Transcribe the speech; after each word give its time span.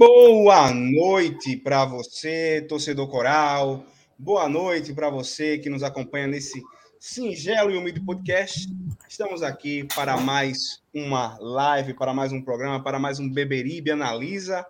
Boa 0.00 0.72
noite 0.72 1.58
para 1.58 1.84
você, 1.84 2.64
torcedor 2.66 3.06
coral. 3.06 3.84
Boa 4.18 4.48
noite 4.48 4.94
para 4.94 5.10
você 5.10 5.58
que 5.58 5.68
nos 5.68 5.82
acompanha 5.82 6.26
nesse 6.26 6.62
singelo 6.98 7.70
e 7.70 7.76
humilde 7.76 8.00
podcast. 8.00 8.66
Estamos 9.06 9.42
aqui 9.42 9.86
para 9.94 10.16
mais 10.16 10.82
uma 10.94 11.36
live, 11.38 11.92
para 11.92 12.14
mais 12.14 12.32
um 12.32 12.40
programa, 12.40 12.82
para 12.82 12.98
mais 12.98 13.20
um 13.20 13.28
Beberibe 13.28 13.90
Analisa, 13.90 14.64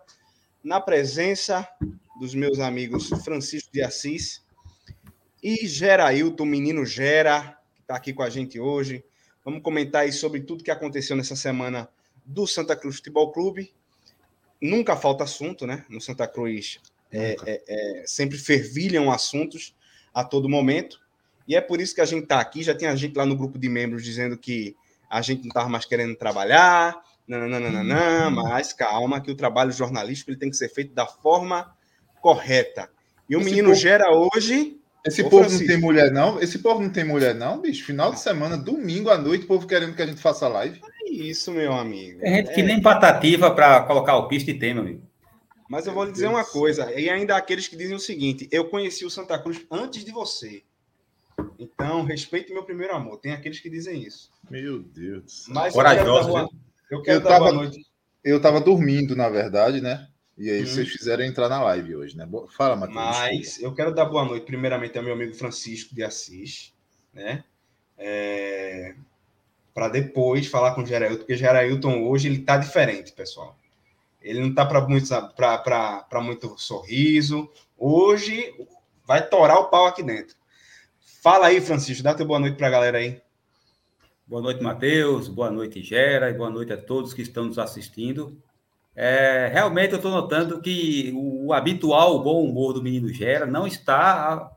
na 0.64 0.80
presença 0.80 1.64
dos 2.18 2.34
meus 2.34 2.58
amigos 2.58 3.08
Francisco 3.22 3.70
de 3.72 3.82
Assis 3.82 4.42
e 5.40 5.64
Gerailton, 5.64 6.44
menino 6.44 6.84
Gera, 6.84 7.56
que 7.76 7.82
está 7.82 7.94
aqui 7.94 8.12
com 8.12 8.24
a 8.24 8.30
gente 8.30 8.58
hoje. 8.58 9.04
Vamos 9.44 9.62
comentar 9.62 10.02
aí 10.02 10.12
sobre 10.12 10.40
tudo 10.40 10.64
que 10.64 10.72
aconteceu 10.72 11.14
nessa 11.14 11.36
semana 11.36 11.88
do 12.26 12.48
Santa 12.48 12.74
Cruz 12.74 12.96
Futebol 12.96 13.30
Clube 13.30 13.72
nunca 14.60 14.96
falta 14.96 15.24
assunto, 15.24 15.66
né? 15.66 15.84
No 15.88 16.00
Santa 16.00 16.26
Cruz 16.26 16.78
é, 17.12 17.36
é, 17.46 17.62
é, 17.68 18.04
sempre 18.06 18.38
fervilham 18.38 19.10
assuntos 19.10 19.74
a 20.14 20.22
todo 20.24 20.48
momento. 20.48 21.00
E 21.46 21.56
é 21.56 21.60
por 21.60 21.80
isso 21.80 21.94
que 21.94 22.00
a 22.00 22.04
gente 22.04 22.24
está 22.24 22.40
aqui. 22.40 22.62
Já 22.62 22.74
tem 22.74 22.88
a 22.88 22.94
gente 22.94 23.16
lá 23.16 23.26
no 23.26 23.36
grupo 23.36 23.58
de 23.58 23.68
membros 23.68 24.04
dizendo 24.04 24.36
que 24.36 24.76
a 25.08 25.20
gente 25.20 25.40
não 25.40 25.48
estava 25.48 25.68
mais 25.68 25.84
querendo 25.84 26.14
trabalhar, 26.14 26.96
nananana, 27.26 28.28
uhum. 28.28 28.30
mas 28.30 28.72
calma, 28.72 29.20
que 29.20 29.30
o 29.30 29.34
trabalho 29.34 29.72
jornalístico 29.72 30.30
ele 30.30 30.38
tem 30.38 30.50
que 30.50 30.56
ser 30.56 30.68
feito 30.68 30.94
da 30.94 31.06
forma 31.06 31.74
correta. 32.20 32.88
E 33.28 33.36
o 33.36 33.40
Esse 33.40 33.50
menino 33.50 33.70
povo... 33.70 33.80
gera 33.80 34.04
hoje. 34.12 34.76
Esse 35.04 35.22
povo 35.22 35.38
Francisco. 35.38 35.64
não 35.64 35.68
tem 35.68 35.80
mulher, 35.80 36.10
não? 36.12 36.40
Esse 36.40 36.58
povo 36.58 36.80
não 36.82 36.90
tem 36.90 37.04
mulher, 37.04 37.34
não, 37.34 37.60
bicho? 37.60 37.86
Final 37.86 38.12
de 38.12 38.20
semana, 38.20 38.56
domingo 38.56 39.08
à 39.08 39.16
noite, 39.16 39.44
o 39.44 39.48
povo 39.48 39.66
querendo 39.66 39.94
que 39.94 40.02
a 40.02 40.06
gente 40.06 40.20
faça 40.20 40.46
live. 40.46 40.80
Isso, 41.10 41.50
meu 41.50 41.72
amigo. 41.72 42.20
Tem 42.20 42.36
gente 42.36 42.54
que 42.54 42.60
é. 42.60 42.64
nem 42.64 42.80
patativa 42.80 43.50
para 43.50 43.82
colocar 43.82 44.16
o 44.16 44.28
pista 44.28 44.50
e 44.50 44.58
tem, 44.58 44.72
meu 44.72 44.84
amigo. 44.84 45.02
Mas 45.68 45.86
eu 45.86 45.92
vou 45.92 46.04
lhe 46.04 46.12
dizer 46.12 46.28
uma 46.28 46.44
coisa, 46.44 46.92
e 46.98 47.08
ainda 47.08 47.36
aqueles 47.36 47.68
que 47.68 47.76
dizem 47.76 47.94
o 47.94 48.00
seguinte: 48.00 48.48
eu 48.50 48.68
conheci 48.68 49.04
o 49.04 49.10
Santa 49.10 49.38
Cruz 49.38 49.64
antes 49.70 50.04
de 50.04 50.12
você. 50.12 50.62
Então, 51.58 52.02
respeite 52.02 52.52
meu 52.52 52.64
primeiro 52.64 52.94
amor. 52.94 53.18
Tem 53.18 53.32
aqueles 53.32 53.60
que 53.60 53.70
dizem 53.70 54.02
isso. 54.02 54.30
Meu 54.50 54.80
Deus. 54.82 55.46
Mas 55.48 55.72
Corajoso, 55.72 56.28
eu 56.28 56.32
quero, 56.32 56.34
dar, 56.34 56.50
eu 56.90 57.02
quero 57.02 57.18
eu 57.18 57.22
tava, 57.22 57.38
boa 57.38 57.52
noite. 57.52 57.86
Eu 58.22 58.40
tava 58.40 58.60
dormindo, 58.60 59.16
na 59.16 59.28
verdade, 59.28 59.80
né? 59.80 60.08
E 60.36 60.50
aí 60.50 60.62
hum. 60.62 60.66
vocês 60.66 60.88
fizeram 60.88 61.24
entrar 61.24 61.48
na 61.48 61.62
live 61.62 61.96
hoje, 61.96 62.16
né? 62.16 62.28
Fala, 62.56 62.76
Matheus. 62.76 62.94
Mas 62.94 63.60
eu 63.60 63.74
quero 63.74 63.94
dar 63.94 64.06
boa 64.06 64.24
noite, 64.24 64.44
primeiramente, 64.44 64.98
ao 64.98 65.04
meu 65.04 65.14
amigo 65.14 65.34
Francisco 65.34 65.94
de 65.94 66.02
Assis, 66.02 66.74
né? 67.14 67.44
É 67.96 68.94
para 69.72 69.88
depois 69.88 70.46
falar 70.46 70.74
com 70.74 70.82
o 70.82 70.86
Gerailton, 70.86 71.18
porque 71.18 71.36
Gerailton 71.36 72.04
hoje 72.08 72.28
ele 72.28 72.40
tá 72.40 72.56
diferente, 72.56 73.12
pessoal. 73.12 73.56
Ele 74.20 74.40
não 74.40 74.54
tá 74.54 74.66
para 74.66 74.80
muito, 74.86 75.06
muito 76.22 76.58
sorriso. 76.58 77.48
Hoje 77.78 78.54
vai 79.06 79.26
torar 79.26 79.58
o 79.58 79.68
pau 79.68 79.86
aqui 79.86 80.02
dentro. 80.02 80.36
Fala 81.22 81.46
aí, 81.46 81.60
Francisco, 81.60 82.02
dá 82.02 82.14
teu 82.14 82.26
boa 82.26 82.38
noite 82.38 82.56
para 82.56 82.66
a 82.66 82.70
galera 82.70 82.98
aí. 82.98 83.20
Boa 84.26 84.42
noite, 84.42 84.62
Matheus. 84.62 85.26
Boa 85.26 85.50
noite, 85.50 85.82
Gera. 85.82 86.30
E 86.30 86.34
boa 86.34 86.50
noite 86.50 86.72
a 86.72 86.76
todos 86.76 87.14
que 87.14 87.22
estão 87.22 87.46
nos 87.46 87.58
assistindo. 87.58 88.40
É, 88.94 89.48
realmente 89.52 89.92
eu 89.92 89.96
estou 89.96 90.10
notando 90.10 90.60
que 90.60 91.12
o, 91.14 91.46
o, 91.46 91.52
habitual 91.52 92.22
bom 92.22 92.44
humor 92.44 92.72
do 92.72 92.82
menino 92.82 93.08
Gera 93.08 93.46
não 93.46 93.66
está 93.66 94.50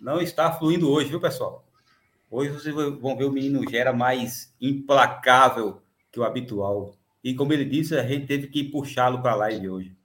não 0.00 0.20
está 0.20 0.52
fluindo 0.52 0.90
hoje, 0.90 1.08
viu, 1.08 1.20
pessoal? 1.20 1.65
Hoje 2.36 2.50
vocês 2.50 2.74
vão 2.74 3.16
ver 3.16 3.24
o 3.24 3.32
menino 3.32 3.66
Gera 3.66 3.94
mais 3.94 4.54
implacável 4.60 5.80
que 6.12 6.20
o 6.20 6.22
habitual. 6.22 6.94
E 7.24 7.34
como 7.34 7.50
ele 7.50 7.64
disse, 7.64 7.96
a 7.96 8.06
gente 8.06 8.26
teve 8.26 8.48
que 8.48 8.62
puxá-lo 8.62 9.22
para 9.22 9.32
a 9.32 9.36
live 9.36 9.70
hoje. 9.70 9.96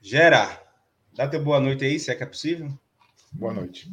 Gera, 0.00 0.64
dá 1.12 1.26
teu 1.26 1.42
boa 1.42 1.58
noite 1.58 1.84
aí, 1.84 1.98
se 1.98 2.12
é 2.12 2.14
que 2.14 2.22
é 2.22 2.26
possível. 2.26 2.72
Boa 3.32 3.52
noite. 3.52 3.90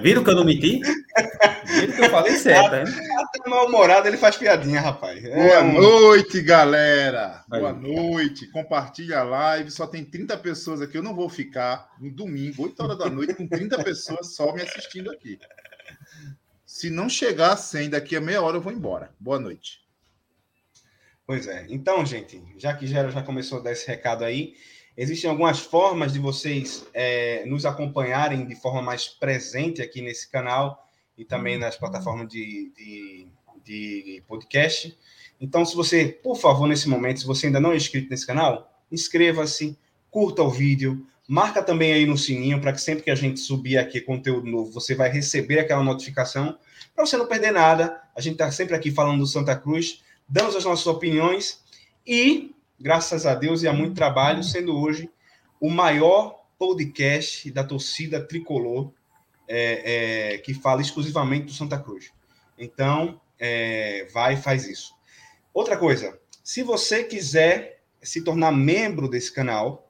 Viram 0.00 0.24
que 0.24 0.30
eu 0.30 0.36
não 0.36 0.44
menti? 0.44 0.80
Viram 1.66 1.92
que 1.94 2.00
eu 2.02 2.10
falei 2.10 2.36
certo, 2.36 2.70
né? 2.72 2.84
Até 3.18 3.48
mal-humorado 3.48 4.08
ele 4.08 4.16
faz 4.16 4.36
piadinha, 4.36 4.80
rapaz. 4.80 5.24
É 5.24 5.34
Boa 5.34 5.62
um... 5.62 5.72
noite, 5.72 6.40
galera. 6.42 7.44
Vai, 7.48 7.60
Boa 7.60 7.72
noite. 7.72 8.46
Compartilha 8.48 9.20
a 9.20 9.22
live. 9.22 9.70
Só 9.70 9.86
tem 9.86 10.04
30 10.04 10.36
pessoas 10.38 10.80
aqui. 10.80 10.96
Eu 10.96 11.02
não 11.02 11.14
vou 11.14 11.28
ficar 11.28 11.90
no 12.00 12.10
domingo, 12.10 12.64
8 12.64 12.82
horas 12.82 12.98
da 12.98 13.08
noite, 13.08 13.34
com 13.34 13.46
30 13.46 13.82
pessoas 13.82 14.34
só 14.34 14.52
me 14.54 14.62
assistindo 14.62 15.10
aqui. 15.10 15.38
Se 16.66 16.88
não 16.88 17.08
chegar 17.08 17.52
a 17.52 17.56
100 17.56 17.90
daqui 17.90 18.16
a 18.16 18.20
meia 18.20 18.42
hora, 18.42 18.56
eu 18.56 18.60
vou 18.60 18.72
embora. 18.72 19.12
Boa 19.18 19.38
noite. 19.38 19.80
Pois 21.26 21.46
é. 21.46 21.66
Então, 21.68 22.04
gente, 22.04 22.42
já 22.56 22.74
que 22.74 22.86
Gera 22.86 23.10
já 23.10 23.22
começou 23.22 23.58
a 23.58 23.62
dar 23.62 23.72
esse 23.72 23.86
recado 23.86 24.24
aí, 24.24 24.54
Existem 25.02 25.30
algumas 25.30 25.60
formas 25.60 26.12
de 26.12 26.18
vocês 26.18 26.84
é, 26.92 27.42
nos 27.46 27.64
acompanharem 27.64 28.46
de 28.46 28.54
forma 28.54 28.82
mais 28.82 29.08
presente 29.08 29.80
aqui 29.80 30.02
nesse 30.02 30.30
canal 30.30 30.86
e 31.16 31.24
também 31.24 31.56
nas 31.56 31.74
plataformas 31.74 32.28
de, 32.28 32.70
de, 32.76 33.26
de 33.64 34.22
podcast. 34.28 34.94
Então, 35.40 35.64
se 35.64 35.74
você, 35.74 36.04
por 36.22 36.36
favor, 36.36 36.68
nesse 36.68 36.86
momento, 36.86 37.20
se 37.20 37.26
você 37.26 37.46
ainda 37.46 37.58
não 37.58 37.72
é 37.72 37.76
inscrito 37.76 38.10
nesse 38.10 38.26
canal, 38.26 38.70
inscreva-se, 38.92 39.74
curta 40.10 40.42
o 40.42 40.50
vídeo, 40.50 41.06
marca 41.26 41.62
também 41.62 41.94
aí 41.94 42.04
no 42.04 42.18
sininho 42.18 42.60
para 42.60 42.74
que 42.74 42.82
sempre 42.82 43.02
que 43.02 43.10
a 43.10 43.14
gente 43.14 43.40
subir 43.40 43.78
aqui 43.78 44.02
conteúdo 44.02 44.50
novo, 44.50 44.70
você 44.70 44.94
vai 44.94 45.08
receber 45.08 45.60
aquela 45.60 45.82
notificação 45.82 46.58
para 46.94 47.06
você 47.06 47.16
não 47.16 47.24
perder 47.24 47.52
nada. 47.52 48.02
A 48.14 48.20
gente 48.20 48.34
está 48.34 48.52
sempre 48.52 48.76
aqui 48.76 48.90
falando 48.90 49.20
do 49.20 49.26
Santa 49.26 49.56
Cruz, 49.56 50.02
dando 50.28 50.58
as 50.58 50.64
nossas 50.66 50.86
opiniões 50.86 51.62
e 52.06 52.54
graças 52.80 53.26
a 53.26 53.34
Deus 53.34 53.62
e 53.62 53.68
a 53.68 53.72
muito 53.72 53.94
trabalho, 53.94 54.42
sendo 54.42 54.76
hoje 54.76 55.10
o 55.60 55.68
maior 55.68 56.40
podcast 56.58 57.50
da 57.50 57.62
torcida 57.62 58.26
tricolor 58.26 58.92
é, 59.46 60.34
é, 60.34 60.38
que 60.38 60.54
fala 60.54 60.80
exclusivamente 60.80 61.46
do 61.46 61.52
Santa 61.52 61.78
Cruz. 61.78 62.10
Então, 62.56 63.20
é, 63.38 64.06
vai 64.12 64.34
e 64.34 64.36
faz 64.36 64.66
isso. 64.66 64.94
Outra 65.52 65.76
coisa, 65.76 66.18
se 66.42 66.62
você 66.62 67.04
quiser 67.04 67.82
se 68.02 68.22
tornar 68.24 68.52
membro 68.52 69.08
desse 69.08 69.32
canal, 69.32 69.86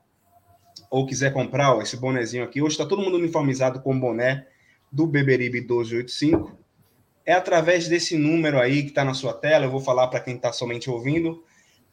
ou 0.90 1.06
quiser 1.06 1.32
comprar 1.32 1.76
ó, 1.76 1.82
esse 1.82 1.96
bonezinho 1.96 2.42
aqui, 2.42 2.60
hoje 2.60 2.74
está 2.74 2.86
todo 2.86 3.02
mundo 3.02 3.16
uniformizado 3.16 3.80
com 3.80 3.94
o 3.94 4.00
boné 4.00 4.46
do 4.90 5.06
Beberibe 5.06 5.60
1285, 5.60 6.58
é 7.24 7.32
através 7.32 7.86
desse 7.86 8.16
número 8.18 8.58
aí 8.58 8.82
que 8.82 8.88
está 8.88 9.04
na 9.04 9.14
sua 9.14 9.32
tela, 9.32 9.66
eu 9.66 9.70
vou 9.70 9.80
falar 9.80 10.08
para 10.08 10.20
quem 10.20 10.34
está 10.34 10.52
somente 10.52 10.90
ouvindo, 10.90 11.44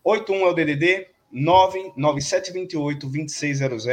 81 0.07 0.47
é 0.47 0.50
o 0.50 0.53
DDD 0.53 1.07
99728 1.34 3.07
2600 3.07 3.85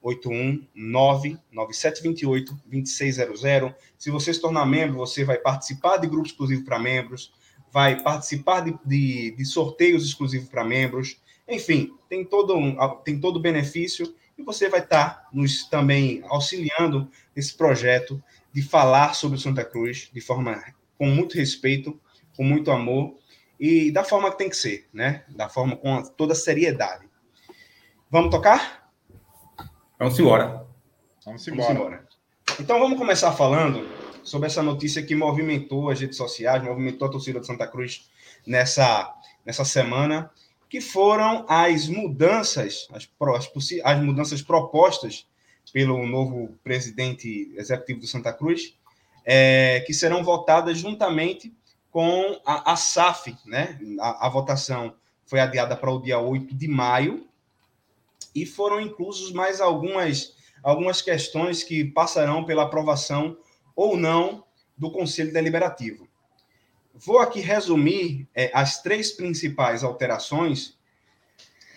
81 0.00 0.66
99728 0.74 2.56
2600. 2.64 3.74
Se 3.98 4.10
você 4.10 4.32
se 4.32 4.40
tornar 4.40 4.64
membro, 4.64 4.98
você 4.98 5.24
vai 5.24 5.38
participar 5.38 5.96
de 5.96 6.06
grupo 6.06 6.28
exclusivo 6.28 6.64
para 6.64 6.78
membros, 6.78 7.32
vai 7.72 8.00
participar 8.00 8.60
de, 8.60 8.78
de, 8.84 9.32
de 9.32 9.44
sorteios 9.44 10.04
exclusivos 10.04 10.48
para 10.48 10.64
membros. 10.64 11.20
Enfim, 11.48 11.92
tem 12.08 12.24
todo 12.24 12.56
um, 12.56 12.76
tem 13.04 13.18
todo 13.18 13.40
benefício 13.40 14.14
e 14.38 14.42
você 14.44 14.68
vai 14.68 14.80
estar 14.80 15.08
tá 15.08 15.28
nos 15.32 15.68
também 15.68 16.22
auxiliando 16.28 17.10
nesse 17.34 17.54
projeto 17.56 18.22
de 18.52 18.62
falar 18.62 19.14
sobre 19.14 19.38
Santa 19.38 19.64
Cruz 19.64 20.10
de 20.12 20.20
forma 20.20 20.62
com 20.96 21.06
muito 21.06 21.36
respeito, 21.36 22.00
com 22.36 22.44
muito 22.44 22.70
amor 22.70 23.18
e 23.60 23.92
da 23.92 24.02
forma 24.02 24.30
que 24.30 24.38
tem 24.38 24.48
que 24.48 24.56
ser, 24.56 24.88
né? 24.90 25.22
Da 25.28 25.50
forma 25.50 25.76
com 25.76 26.02
toda 26.02 26.32
a 26.32 26.36
seriedade. 26.36 27.06
Vamos 28.10 28.30
tocar? 28.30 28.90
Vamos 29.98 30.18
embora. 30.18 30.66
Vamos 31.26 31.46
embora. 31.46 31.74
Vamos 31.74 31.80
embora. 31.80 32.08
Então 32.58 32.80
vamos 32.80 32.98
começar 32.98 33.32
falando 33.32 33.86
sobre 34.24 34.46
essa 34.46 34.62
notícia 34.62 35.02
que 35.02 35.14
movimentou 35.14 35.90
as 35.90 36.00
redes 36.00 36.16
sociais, 36.16 36.62
movimentou 36.62 37.06
a 37.06 37.10
torcida 37.10 37.38
de 37.38 37.46
Santa 37.46 37.66
Cruz 37.66 38.10
nessa, 38.46 39.14
nessa 39.44 39.64
semana, 39.64 40.30
que 40.66 40.80
foram 40.80 41.44
as 41.46 41.86
mudanças, 41.86 42.88
as, 42.92 43.08
as, 43.36 43.50
as 43.84 44.02
mudanças 44.02 44.40
propostas 44.40 45.26
pelo 45.70 46.06
novo 46.06 46.58
presidente 46.64 47.52
executivo 47.56 48.00
do 48.00 48.06
Santa 48.06 48.32
Cruz, 48.32 48.74
é, 49.24 49.84
que 49.86 49.92
serão 49.92 50.24
votadas 50.24 50.78
juntamente 50.78 51.52
com 51.90 52.40
a, 52.46 52.72
a 52.72 52.76
SAF, 52.76 53.36
né? 53.44 53.78
A, 54.00 54.26
a 54.26 54.28
votação 54.28 54.94
foi 55.26 55.40
adiada 55.40 55.76
para 55.76 55.90
o 55.90 56.00
dia 56.00 56.18
8 56.18 56.54
de 56.54 56.68
maio 56.68 57.26
e 58.34 58.46
foram 58.46 58.80
inclusos 58.80 59.32
mais 59.32 59.60
algumas, 59.60 60.34
algumas 60.62 61.02
questões 61.02 61.62
que 61.62 61.84
passarão 61.84 62.44
pela 62.44 62.64
aprovação 62.64 63.36
ou 63.74 63.96
não 63.96 64.44
do 64.76 64.90
Conselho 64.90 65.32
Deliberativo. 65.32 66.08
Vou 66.94 67.18
aqui 67.18 67.40
resumir 67.40 68.28
é, 68.34 68.50
as 68.52 68.82
três 68.82 69.12
principais 69.12 69.82
alterações 69.82 70.78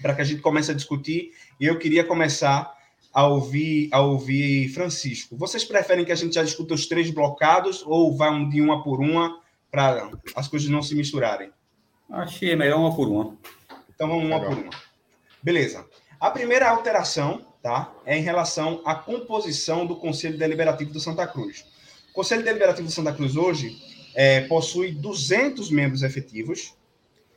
para 0.02 0.14
que 0.14 0.22
a 0.22 0.26
gente 0.26 0.42
comece 0.42 0.72
a 0.72 0.76
discutir 0.76 1.32
e 1.60 1.66
eu 1.66 1.78
queria 1.80 2.04
começar 2.04 2.76
a 3.14 3.28
ouvir, 3.28 3.90
a 3.92 4.02
ouvir 4.02 4.70
Francisco. 4.70 5.38
Vocês 5.38 5.64
preferem 5.64 6.04
que 6.04 6.12
a 6.12 6.16
gente 6.16 6.34
já 6.34 6.44
discuta 6.44 6.74
os 6.74 6.88
três 6.88 7.12
blocados 7.12 7.84
ou 7.86 8.18
vai 8.18 8.46
de 8.50 8.60
uma 8.60 8.84
por 8.84 9.00
uma 9.00 9.43
para 9.74 10.12
as 10.36 10.48
coisas 10.48 10.70
não 10.70 10.84
se 10.84 10.94
misturarem? 10.94 11.52
Achei 12.08 12.56
melhor 12.56 12.80
uma 12.80 12.96
por 12.96 13.08
uma. 13.08 13.36
Então 13.90 14.08
vamos 14.08 14.26
uma 14.26 14.40
por 14.40 14.54
uma. 14.54 14.70
Beleza. 15.42 15.84
A 16.20 16.30
primeira 16.30 16.70
alteração 16.70 17.44
tá, 17.60 17.92
é 18.06 18.16
em 18.16 18.22
relação 18.22 18.84
à 18.86 18.94
composição 18.94 19.88
do 19.88 19.96
Conselho 19.96 20.38
Deliberativo 20.38 20.94
do 20.94 21.00
Santa 21.00 21.26
Cruz. 21.26 21.66
O 22.12 22.14
Conselho 22.14 22.44
Deliberativo 22.44 22.88
do 22.88 22.94
Santa 22.94 23.12
Cruz 23.14 23.36
hoje 23.36 23.76
é, 24.14 24.42
possui 24.42 24.92
200 24.92 25.72
membros 25.72 26.04
efetivos, 26.04 26.76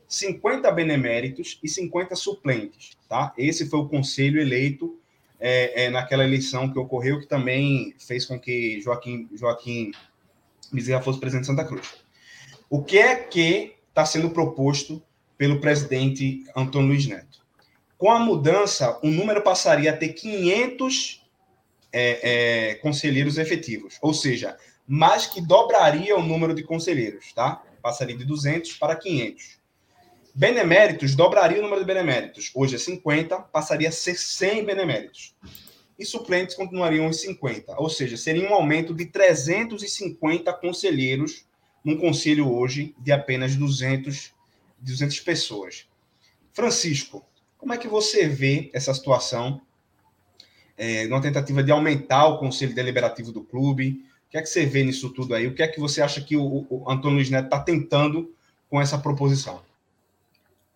50 0.06 0.70
beneméritos 0.72 1.58
e 1.62 1.68
50 1.70 2.14
suplentes. 2.16 2.98
Tá? 3.08 3.32
Esse 3.38 3.66
foi 3.66 3.80
o 3.80 3.88
conselho 3.88 4.38
eleito 4.38 5.00
é, 5.40 5.84
é, 5.84 5.90
naquela 5.90 6.22
eleição 6.22 6.70
que 6.70 6.78
ocorreu, 6.78 7.18
que 7.18 7.26
também 7.26 7.94
fez 7.98 8.26
com 8.26 8.38
que 8.38 8.78
Joaquim, 8.82 9.26
Joaquim 9.34 9.90
Bezerra 10.70 11.00
fosse 11.00 11.18
presidente 11.18 11.44
de 11.44 11.46
Santa 11.46 11.64
Cruz. 11.64 12.05
O 12.68 12.82
que 12.82 12.98
é 12.98 13.14
que 13.14 13.76
está 13.88 14.04
sendo 14.04 14.30
proposto 14.30 15.00
pelo 15.38 15.60
presidente 15.60 16.44
Antônio 16.56 16.88
Luiz 16.88 17.06
Neto? 17.06 17.46
Com 17.96 18.10
a 18.10 18.18
mudança, 18.18 18.98
o 19.02 19.06
número 19.08 19.40
passaria 19.40 19.90
a 19.90 19.96
ter 19.96 20.08
500 20.08 21.24
é, 21.92 22.70
é, 22.70 22.74
conselheiros 22.76 23.38
efetivos, 23.38 23.98
ou 24.02 24.12
seja, 24.12 24.56
mais 24.86 25.26
que 25.26 25.40
dobraria 25.40 26.16
o 26.16 26.22
número 26.22 26.54
de 26.54 26.64
conselheiros, 26.64 27.32
tá? 27.32 27.62
Passaria 27.80 28.16
de 28.16 28.24
200 28.24 28.74
para 28.74 28.96
500. 28.96 29.60
Beneméritos 30.34 31.14
dobraria 31.14 31.60
o 31.60 31.62
número 31.62 31.80
de 31.80 31.86
beneméritos. 31.86 32.50
Hoje 32.54 32.74
é 32.74 32.78
50, 32.78 33.38
passaria 33.42 33.88
a 33.88 33.92
ser 33.92 34.16
100 34.16 34.64
beneméritos. 34.64 35.34
E 35.98 36.04
suplentes 36.04 36.54
continuariam 36.54 37.06
em 37.06 37.12
50. 37.12 37.80
Ou 37.80 37.88
seja, 37.88 38.16
seria 38.16 38.46
um 38.46 38.52
aumento 38.52 38.92
de 38.92 39.06
350 39.06 40.52
conselheiros 40.52 41.45
num 41.86 41.96
conselho 41.96 42.52
hoje 42.52 42.96
de 42.98 43.12
apenas 43.12 43.54
200, 43.54 44.34
200 44.80 45.20
pessoas. 45.20 45.86
Francisco, 46.52 47.24
como 47.56 47.72
é 47.72 47.78
que 47.78 47.86
você 47.86 48.26
vê 48.26 48.72
essa 48.74 48.92
situação 48.92 49.60
é, 50.76 51.06
numa 51.06 51.22
tentativa 51.22 51.62
de 51.62 51.70
aumentar 51.70 52.26
o 52.26 52.38
conselho 52.38 52.74
deliberativo 52.74 53.30
do 53.30 53.40
clube? 53.40 54.04
O 54.26 54.30
que 54.30 54.36
é 54.36 54.42
que 54.42 54.48
você 54.48 54.66
vê 54.66 54.82
nisso 54.82 55.10
tudo 55.10 55.32
aí? 55.32 55.46
O 55.46 55.54
que 55.54 55.62
é 55.62 55.68
que 55.68 55.78
você 55.78 56.02
acha 56.02 56.20
que 56.20 56.36
o, 56.36 56.66
o 56.68 56.90
Antônio 56.90 57.18
Luiz 57.18 57.30
Neto 57.30 57.44
está 57.44 57.60
tentando 57.60 58.34
com 58.68 58.80
essa 58.80 58.98
proposição? 58.98 59.62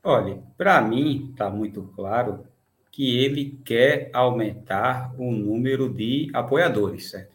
Olha, 0.05 0.41
para 0.57 0.81
mim 0.81 1.31
está 1.33 1.51
muito 1.51 1.83
claro 1.97 2.47
que 2.93 3.19
ele 3.19 3.59
quer 3.65 4.11
aumentar 4.13 5.13
o 5.19 5.33
número 5.33 5.93
de 5.93 6.31
apoiadores, 6.33 7.11
certo? 7.11 7.33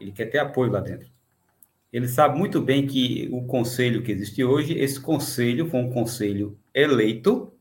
Ele 0.00 0.10
quer 0.10 0.26
ter 0.26 0.38
apoio 0.38 0.72
lá 0.72 0.80
dentro. 0.80 1.08
Ele 1.92 2.06
sabe 2.06 2.38
muito 2.38 2.60
bem 2.60 2.86
que 2.86 3.28
o 3.32 3.44
conselho 3.44 4.02
que 4.02 4.12
existe 4.12 4.44
hoje, 4.44 4.78
esse 4.78 5.00
conselho 5.00 5.70
foi 5.70 5.80
um 5.80 5.90
conselho 5.90 6.58
eleito 6.74 7.52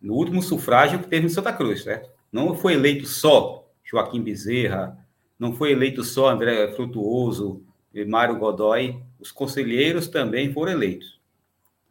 no 0.00 0.14
último 0.14 0.42
sufrágio 0.42 0.98
que 0.98 1.08
teve 1.08 1.26
em 1.26 1.28
Santa 1.28 1.52
Cruz, 1.52 1.84
certo? 1.84 2.10
Não 2.32 2.54
foi 2.56 2.74
eleito 2.74 3.06
só 3.06 3.70
Joaquim 3.84 4.20
Bezerra, 4.20 4.98
não 5.38 5.52
foi 5.52 5.70
eleito 5.70 6.02
só 6.02 6.30
André 6.30 6.72
Frutuoso 6.72 7.62
e 7.94 8.04
Mário 8.04 8.38
Godoy, 8.38 9.00
os 9.20 9.30
conselheiros 9.30 10.08
também 10.08 10.52
foram 10.52 10.72
eleitos. 10.72 11.20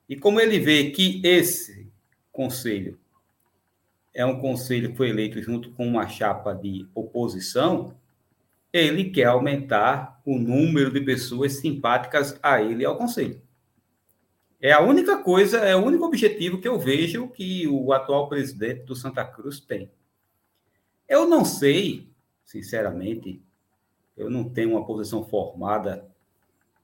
E 0.09 0.17
como 0.17 0.41
ele 0.41 0.59
vê 0.59 0.91
que 0.91 1.21
esse 1.23 1.87
conselho 2.31 2.99
é 4.13 4.25
um 4.25 4.39
conselho 4.39 4.91
que 4.91 4.97
foi 4.97 5.09
eleito 5.09 5.41
junto 5.41 5.71
com 5.71 5.87
uma 5.87 6.07
chapa 6.09 6.53
de 6.53 6.85
oposição, 6.93 7.95
ele 8.73 9.09
quer 9.09 9.25
aumentar 9.25 10.21
o 10.25 10.37
número 10.37 10.91
de 10.91 11.01
pessoas 11.01 11.53
simpáticas 11.53 12.39
a 12.41 12.61
ele 12.61 12.83
e 12.83 12.85
ao 12.85 12.97
conselho. 12.97 13.41
É 14.59 14.71
a 14.71 14.81
única 14.81 15.17
coisa, 15.17 15.57
é 15.57 15.75
o 15.75 15.83
único 15.83 16.05
objetivo 16.05 16.61
que 16.61 16.67
eu 16.67 16.77
vejo 16.77 17.27
que 17.29 17.67
o 17.67 17.91
atual 17.91 18.29
presidente 18.29 18.83
do 18.83 18.95
Santa 18.95 19.25
Cruz 19.25 19.59
tem. 19.59 19.91
Eu 21.09 21.27
não 21.27 21.43
sei, 21.43 22.07
sinceramente, 22.45 23.41
eu 24.15 24.29
não 24.29 24.47
tenho 24.47 24.71
uma 24.71 24.85
posição 24.85 25.23
formada 25.23 26.07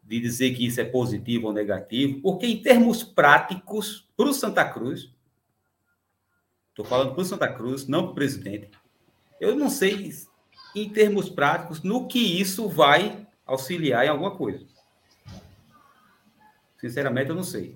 de 0.04 0.20
dizer 0.20 0.56
que 0.56 0.66
isso 0.66 0.82
é 0.82 0.86
positivo 0.86 1.48
ou 1.48 1.54
negativo, 1.54 2.22
porque 2.22 2.48
em 2.48 2.62
termos 2.62 3.04
práticos, 3.04 4.10
para 4.18 4.30
o 4.30 4.34
Santa 4.34 4.66
Cruz, 4.66 5.14
estou 6.70 6.86
falando 6.86 7.14
para 7.14 7.22
o 7.22 7.26
Santa 7.26 7.52
Cruz, 7.52 7.88
não 7.88 8.04
para 8.04 8.12
o 8.12 8.16
presidente, 8.16 8.72
eu 9.40 9.56
não 9.56 9.70
sei, 9.70 10.12
em 10.84 10.90
termos 10.90 11.30
práticos, 11.30 11.82
no 11.82 12.08
que 12.08 12.20
isso 12.20 12.68
vai 12.68 13.26
auxiliar 13.46 14.06
em 14.06 14.10
alguma 14.10 14.32
coisa. 14.32 14.66
Sinceramente, 16.80 17.30
eu 17.30 17.36
não 17.36 17.44
sei. 17.44 17.76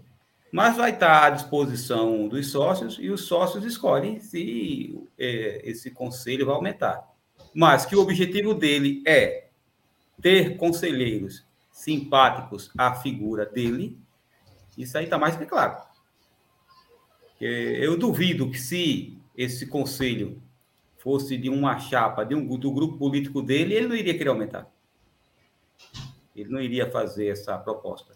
Mas 0.51 0.75
vai 0.75 0.91
estar 0.91 1.25
à 1.25 1.29
disposição 1.29 2.27
dos 2.27 2.51
sócios 2.51 2.97
e 2.99 3.09
os 3.09 3.21
sócios 3.21 3.63
escolhem 3.63 4.19
se 4.19 5.01
é, 5.17 5.61
esse 5.63 5.91
conselho 5.91 6.45
vai 6.45 6.55
aumentar. 6.55 7.09
Mas 7.53 7.85
que 7.85 7.95
o 7.95 8.01
objetivo 8.01 8.53
dele 8.53 9.01
é 9.07 9.47
ter 10.21 10.57
conselheiros 10.57 11.45
simpáticos 11.71 12.69
à 12.77 12.95
figura 12.95 13.45
dele, 13.45 13.97
isso 14.77 14.97
aí 14.97 15.05
está 15.05 15.17
mais 15.17 15.35
que 15.35 15.45
claro. 15.45 15.81
Eu 17.39 17.97
duvido 17.97 18.51
que 18.51 18.59
se 18.59 19.17
esse 19.35 19.65
conselho 19.65 20.41
fosse 21.01 21.37
de 21.37 21.49
uma 21.49 21.77
chapa, 21.79 22.23
de 22.23 22.35
um, 22.35 22.45
do 22.57 22.71
grupo 22.71 22.97
político 22.97 23.41
dele, 23.41 23.73
ele 23.73 23.87
não 23.87 23.95
iria 23.95 24.17
querer 24.17 24.29
aumentar. 24.29 24.67
Ele 26.35 26.49
não 26.49 26.61
iria 26.61 26.89
fazer 26.89 27.27
essa 27.27 27.57
proposta. 27.57 28.13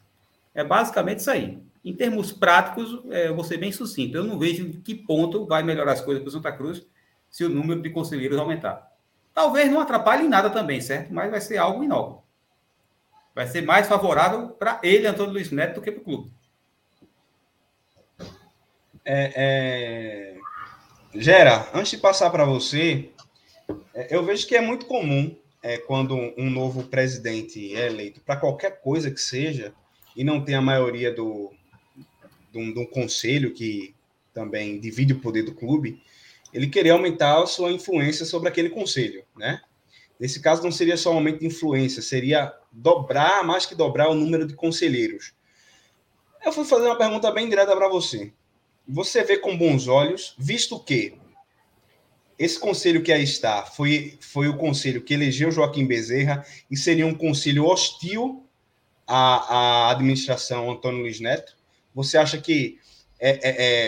É 0.53 0.63
basicamente 0.63 1.19
isso 1.19 1.31
aí. 1.31 1.59
Em 1.83 1.93
termos 1.93 2.31
práticos, 2.31 2.99
é, 3.11 3.31
vou 3.31 3.43
ser 3.43 3.57
bem 3.57 3.71
sucinto. 3.71 4.17
Eu 4.17 4.23
não 4.23 4.39
vejo 4.39 4.69
de 4.69 4.77
que 4.77 4.95
ponto 4.95 5.45
vai 5.45 5.63
melhorar 5.63 5.93
as 5.93 6.01
coisas 6.01 6.23
para 6.23 6.29
o 6.29 6.31
Santa 6.31 6.51
Cruz 6.51 6.85
se 7.29 7.43
o 7.43 7.49
número 7.49 7.81
de 7.81 7.89
conselheiros 7.89 8.37
aumentar. 8.37 8.91
Talvez 9.33 9.69
não 9.69 9.81
atrapalhe 9.81 10.25
em 10.25 10.29
nada 10.29 10.49
também, 10.49 10.79
certo? 10.79 11.13
Mas 11.13 11.29
vai 11.29 11.41
ser 11.41 11.57
algo 11.57 11.83
inócuo 11.83 12.25
vai 13.35 13.45
ser 13.45 13.61
mais 13.61 13.87
favorável 13.87 14.47
para 14.47 14.79
ele, 14.81 15.05
Antônio 15.05 15.33
Luiz 15.33 15.51
Neto, 15.51 15.75
do 15.75 15.81
que 15.81 15.91
para 15.91 16.01
o 16.01 16.05
clube. 16.05 16.31
É, 19.03 19.33
é... 19.35 20.37
Gera, 21.17 21.69
antes 21.73 21.91
de 21.91 21.97
passar 21.97 22.29
para 22.29 22.43
você, 22.43 23.09
é, 23.93 24.13
eu 24.13 24.23
vejo 24.25 24.45
que 24.45 24.55
é 24.55 24.59
muito 24.59 24.85
comum 24.85 25.33
é, 25.63 25.77
quando 25.77 26.13
um 26.37 26.49
novo 26.49 26.83
presidente 26.83 27.73
é 27.73 27.87
eleito 27.87 28.19
para 28.19 28.35
qualquer 28.35 28.81
coisa 28.81 29.09
que 29.09 29.21
seja 29.21 29.73
e 30.15 30.25
não 30.25 30.43
tem 30.43 30.55
a 30.55 30.61
maioria 30.61 31.13
do, 31.13 31.53
do, 32.51 32.73
do 32.73 32.87
conselho 32.87 33.53
que 33.53 33.95
também 34.33 34.77
divide 34.77 35.13
o 35.13 35.21
poder 35.21 35.43
do 35.43 35.55
clube, 35.55 36.01
ele 36.53 36.67
querer 36.67 36.89
aumentar 36.89 37.41
a 37.41 37.47
sua 37.47 37.71
influência 37.71 38.25
sobre 38.25 38.49
aquele 38.49 38.69
conselho, 38.69 39.23
né? 39.37 39.61
Nesse 40.19 40.41
caso, 40.41 40.63
não 40.63 40.71
seria 40.71 40.97
só 40.97 41.11
um 41.11 41.15
aumento 41.15 41.39
de 41.39 41.47
influência, 41.47 42.01
seria 42.01 42.53
dobrar, 42.71 43.43
mais 43.43 43.65
que 43.65 43.75
dobrar, 43.75 44.09
o 44.09 44.13
número 44.15 44.45
de 44.45 44.53
conselheiros. 44.53 45.33
Eu 46.43 46.51
fui 46.51 46.63
fazer 46.65 46.85
uma 46.85 46.97
pergunta 46.97 47.31
bem 47.31 47.49
direta 47.49 47.75
para 47.75 47.89
você. 47.89 48.31
Você 48.87 49.23
vê 49.23 49.37
com 49.37 49.57
bons 49.57 49.87
olhos, 49.87 50.35
visto 50.37 50.79
que 50.79 51.13
esse 52.37 52.59
conselho 52.59 53.01
que 53.01 53.11
aí 53.11 53.23
está 53.23 53.65
foi, 53.65 54.17
foi 54.19 54.47
o 54.47 54.57
conselho 54.57 55.01
que 55.01 55.13
elegeu 55.13 55.51
Joaquim 55.51 55.85
Bezerra 55.85 56.45
e 56.69 56.75
seria 56.75 57.07
um 57.07 57.15
conselho 57.15 57.65
hostil 57.65 58.45
à, 59.07 59.87
à 59.87 59.91
administração 59.91 60.69
Antônio 60.69 61.01
Luiz 61.01 61.19
Neto. 61.19 61.55
Você 61.93 62.17
acha 62.17 62.37
que 62.37 62.77
é, 63.19 63.29
é, 63.29 63.39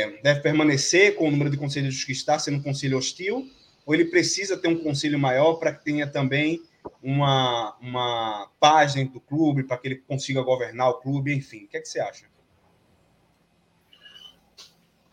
é, 0.01 0.22
deve 0.22 0.39
permanecer 0.39 1.16
com 1.16 1.27
o 1.27 1.32
número 1.32 1.50
de 1.50 1.58
conselhos 1.58 2.04
que 2.04 2.13
está, 2.13 2.39
sendo 2.39 2.58
um 2.58 2.63
conselho 2.63 2.98
hostil? 2.98 3.48
ou 3.88 3.94
ele 3.94 4.04
precisa 4.04 4.58
ter 4.58 4.68
um 4.68 4.84
conselho 4.84 5.18
maior 5.18 5.54
para 5.54 5.74
que 5.74 5.86
tenha 5.86 6.06
também 6.06 6.62
uma, 7.01 7.74
uma 7.80 8.51
paz 8.60 8.96
dentro 8.96 9.13
do 9.13 9.22
clube, 9.22 9.63
para 9.63 9.77
que 9.77 9.88
ele 9.88 9.96
consiga 9.96 10.42
governar 10.42 10.89
o 10.89 10.96
clube, 10.96 11.34
enfim. 11.34 11.63
O 11.63 11.68
que, 11.70 11.77
é 11.77 11.80
que 11.80 11.88
você 11.88 12.01
acha? 12.01 12.25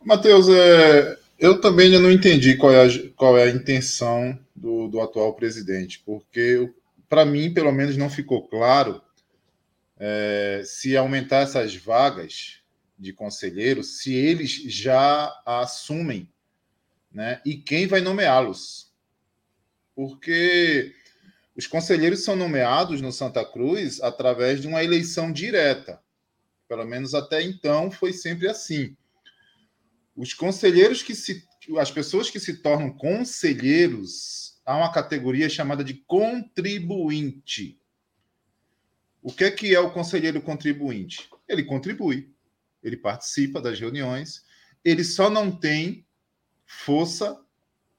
Matheus, 0.04 0.48
é, 0.48 1.18
eu 1.38 1.60
também 1.60 1.86
ainda 1.86 2.00
não 2.00 2.10
entendi 2.10 2.56
qual 2.56 2.72
é 2.72 2.86
a, 2.86 2.88
qual 3.16 3.38
é 3.38 3.44
a 3.44 3.50
intenção 3.50 4.38
do, 4.54 4.88
do 4.88 5.00
atual 5.00 5.34
presidente, 5.34 6.02
porque 6.04 6.70
para 7.08 7.24
mim, 7.24 7.54
pelo 7.54 7.70
menos, 7.70 7.96
não 7.96 8.10
ficou 8.10 8.48
claro 8.48 9.00
é, 9.98 10.62
se 10.64 10.96
aumentar 10.96 11.42
essas 11.42 11.76
vagas 11.76 12.60
de 12.98 13.12
conselheiros, 13.12 13.98
se 13.98 14.12
eles 14.14 14.50
já 14.50 15.32
assumem, 15.46 16.28
né? 17.12 17.40
E 17.44 17.56
quem 17.56 17.86
vai 17.86 18.00
nomeá-los? 18.00 18.92
Porque 19.94 20.92
os 21.56 21.66
conselheiros 21.68 22.24
são 22.24 22.34
nomeados 22.34 23.00
no 23.00 23.12
Santa 23.12 23.44
Cruz 23.44 24.00
através 24.00 24.60
de 24.60 24.66
uma 24.66 24.82
eleição 24.82 25.30
direta. 25.30 26.00
Pelo 26.68 26.84
menos 26.84 27.14
até 27.14 27.42
então 27.42 27.90
foi 27.90 28.12
sempre 28.12 28.48
assim. 28.48 28.96
Os 30.16 30.32
conselheiros 30.32 31.02
que 31.02 31.14
se. 31.14 31.46
As 31.78 31.90
pessoas 31.90 32.28
que 32.28 32.38
se 32.38 32.58
tornam 32.58 32.90
conselheiros, 32.90 34.60
há 34.66 34.76
uma 34.76 34.92
categoria 34.92 35.48
chamada 35.48 35.82
de 35.82 35.94
contribuinte. 35.94 37.80
O 39.22 39.32
que 39.32 39.44
é 39.44 39.50
que 39.50 39.74
é 39.74 39.80
o 39.80 39.90
conselheiro 39.90 40.42
contribuinte? 40.42 41.30
Ele 41.48 41.64
contribui, 41.64 42.30
ele 42.82 42.98
participa 42.98 43.62
das 43.62 43.80
reuniões, 43.80 44.44
ele 44.84 45.02
só 45.02 45.30
não 45.30 45.50
tem 45.50 46.06
força 46.66 47.40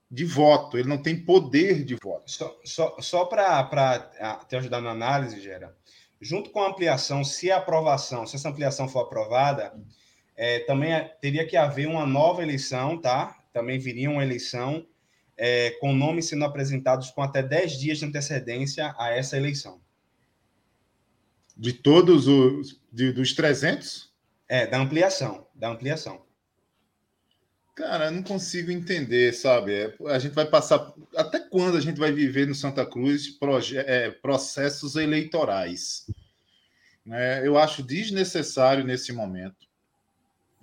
de 0.10 0.24
voto, 0.24 0.78
ele 0.78 0.88
não 0.88 1.02
tem 1.02 1.26
poder 1.26 1.84
de 1.84 1.96
voto. 1.96 2.30
Só, 2.30 2.60
só, 2.64 2.96
só 3.02 3.26
para 3.26 4.46
te 4.48 4.56
ajudar 4.56 4.82
na 4.82 4.92
análise, 4.92 5.42
Gera, 5.42 5.76
junto 6.22 6.52
com 6.52 6.62
a 6.62 6.70
ampliação, 6.70 7.24
se 7.24 7.50
a 7.50 7.58
aprovação, 7.58 8.28
se 8.28 8.36
essa 8.36 8.50
ampliação 8.50 8.88
for 8.88 9.02
aprovada, 9.02 9.74
é, 10.36 10.60
também 10.60 10.94
é, 10.94 11.02
teria 11.02 11.46
que 11.46 11.56
haver 11.56 11.88
uma 11.88 12.06
nova 12.06 12.44
eleição, 12.44 13.00
tá? 13.00 13.38
Também 13.54 13.80
viria 13.80 14.10
uma 14.10 14.24
eleição 14.24 14.86
é, 15.38 15.72
com 15.80 15.94
nomes 15.94 16.28
sendo 16.28 16.46
apresentados 16.46 17.10
com 17.12 17.22
até 17.22 17.42
10 17.42 17.80
dias 17.80 18.00
de 18.00 18.06
antecedência 18.06 18.94
a 18.98 19.12
essa 19.12 19.38
eleição. 19.38 19.82
De 21.56 21.72
todos 21.72 22.28
os 22.28 22.82
de, 22.92 23.14
dos 23.14 23.34
300? 23.34 24.14
É, 24.48 24.68
da 24.68 24.78
ampliação, 24.78 25.48
da 25.56 25.70
ampliação. 25.70 26.26
Cara, 27.76 28.06
eu 28.06 28.12
não 28.12 28.24
consigo 28.24 28.72
entender, 28.72 29.34
sabe? 29.34 29.74
É, 29.74 29.96
a 30.08 30.20
gente 30.20 30.34
vai 30.34 30.46
passar. 30.46 30.94
Até 31.16 31.40
quando 31.40 31.78
a 31.78 31.82
gente 31.82 32.00
vai 32.00 32.12
viver 32.12 32.48
no 32.48 32.56
Santa 32.56 32.86
Cruz 32.86 33.38
é, 33.74 34.12
processos 34.12 34.96
eleitorais? 34.96 36.06
É, 37.12 37.46
eu 37.46 37.58
acho 37.58 37.84
desnecessário 37.84 38.84
nesse 38.84 39.12
momento. 39.12 39.65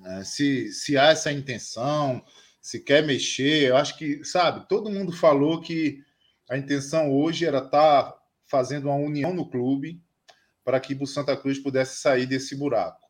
Né? 0.02 0.24
Se, 0.24 0.72
se 0.72 0.98
há 0.98 1.06
essa 1.06 1.32
intenção, 1.32 2.22
se 2.60 2.80
quer 2.80 3.06
mexer, 3.06 3.70
eu 3.70 3.76
acho 3.76 3.96
que, 3.96 4.24
sabe, 4.24 4.68
todo 4.68 4.90
mundo 4.90 5.12
falou 5.12 5.60
que 5.60 6.04
a 6.50 6.58
intenção 6.58 7.10
hoje 7.10 7.46
era 7.46 7.58
estar 7.58 8.02
tá 8.02 8.18
fazendo 8.44 8.88
uma 8.88 8.96
união 8.96 9.32
no 9.32 9.48
clube 9.48 10.02
para 10.64 10.78
que 10.78 10.94
o 10.94 11.06
Santa 11.06 11.36
Cruz 11.36 11.58
pudesse 11.58 12.00
sair 12.00 12.26
desse 12.26 12.54
buraco. 12.54 13.00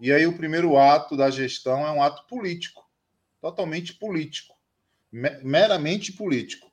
E 0.00 0.12
aí 0.12 0.26
o 0.26 0.36
primeiro 0.36 0.76
ato 0.76 1.16
da 1.16 1.30
gestão 1.30 1.86
é 1.86 1.90
um 1.90 2.02
ato 2.02 2.26
político 2.26 2.84
totalmente 3.40 3.94
político, 3.94 4.56
meramente 5.12 6.12
político. 6.12 6.70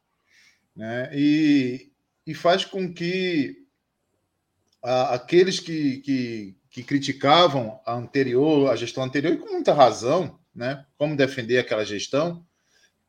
Né? 0.76 1.10
E, 1.14 1.92
e 2.26 2.34
faz 2.34 2.66
com 2.66 2.92
que 2.92 3.68
a, 4.82 5.14
aqueles 5.14 5.60
que, 5.60 5.98
que, 5.98 6.58
que, 6.74 6.84
criticavam 6.84 7.80
a 7.86 7.94
anterior, 7.94 8.72
a 8.72 8.76
gestão 8.76 9.04
anterior, 9.04 9.34
e 9.34 9.38
com 9.38 9.52
muita 9.52 9.74
razão, 9.74 10.40
né? 10.54 10.84
como 10.98 11.16
defender 11.16 11.60
aquela 11.60 11.86
gestão, 11.86 12.44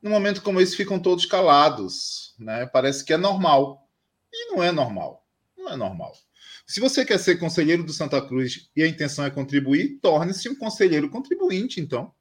num 0.03 0.11
momento 0.11 0.43
como 0.43 0.61
esse 0.61 0.77
ficam 0.77 1.01
todos 1.01 1.25
calados. 1.25 2.35
Né? 2.39 2.67
Parece 2.67 3.03
que 3.03 3.15
é 3.15 3.17
normal. 3.17 3.89
E 4.31 4.53
não 4.53 4.63
é 4.63 4.71
normal. 4.71 5.27
Não 5.57 5.73
é 5.73 5.77
normal. 5.77 6.13
Se 6.67 6.79
você 6.79 7.07
quer 7.07 7.19
ser 7.19 7.39
conselheiro 7.39 7.83
do 7.83 7.93
Santa 7.93 8.21
Cruz 8.21 8.69
e 8.77 8.83
a 8.83 8.87
intenção 8.87 9.25
é 9.25 9.31
contribuir, 9.31 9.99
torne-se 10.03 10.47
um 10.49 10.55
conselheiro 10.55 11.09
contribuinte, 11.09 11.81
então. 11.81 12.13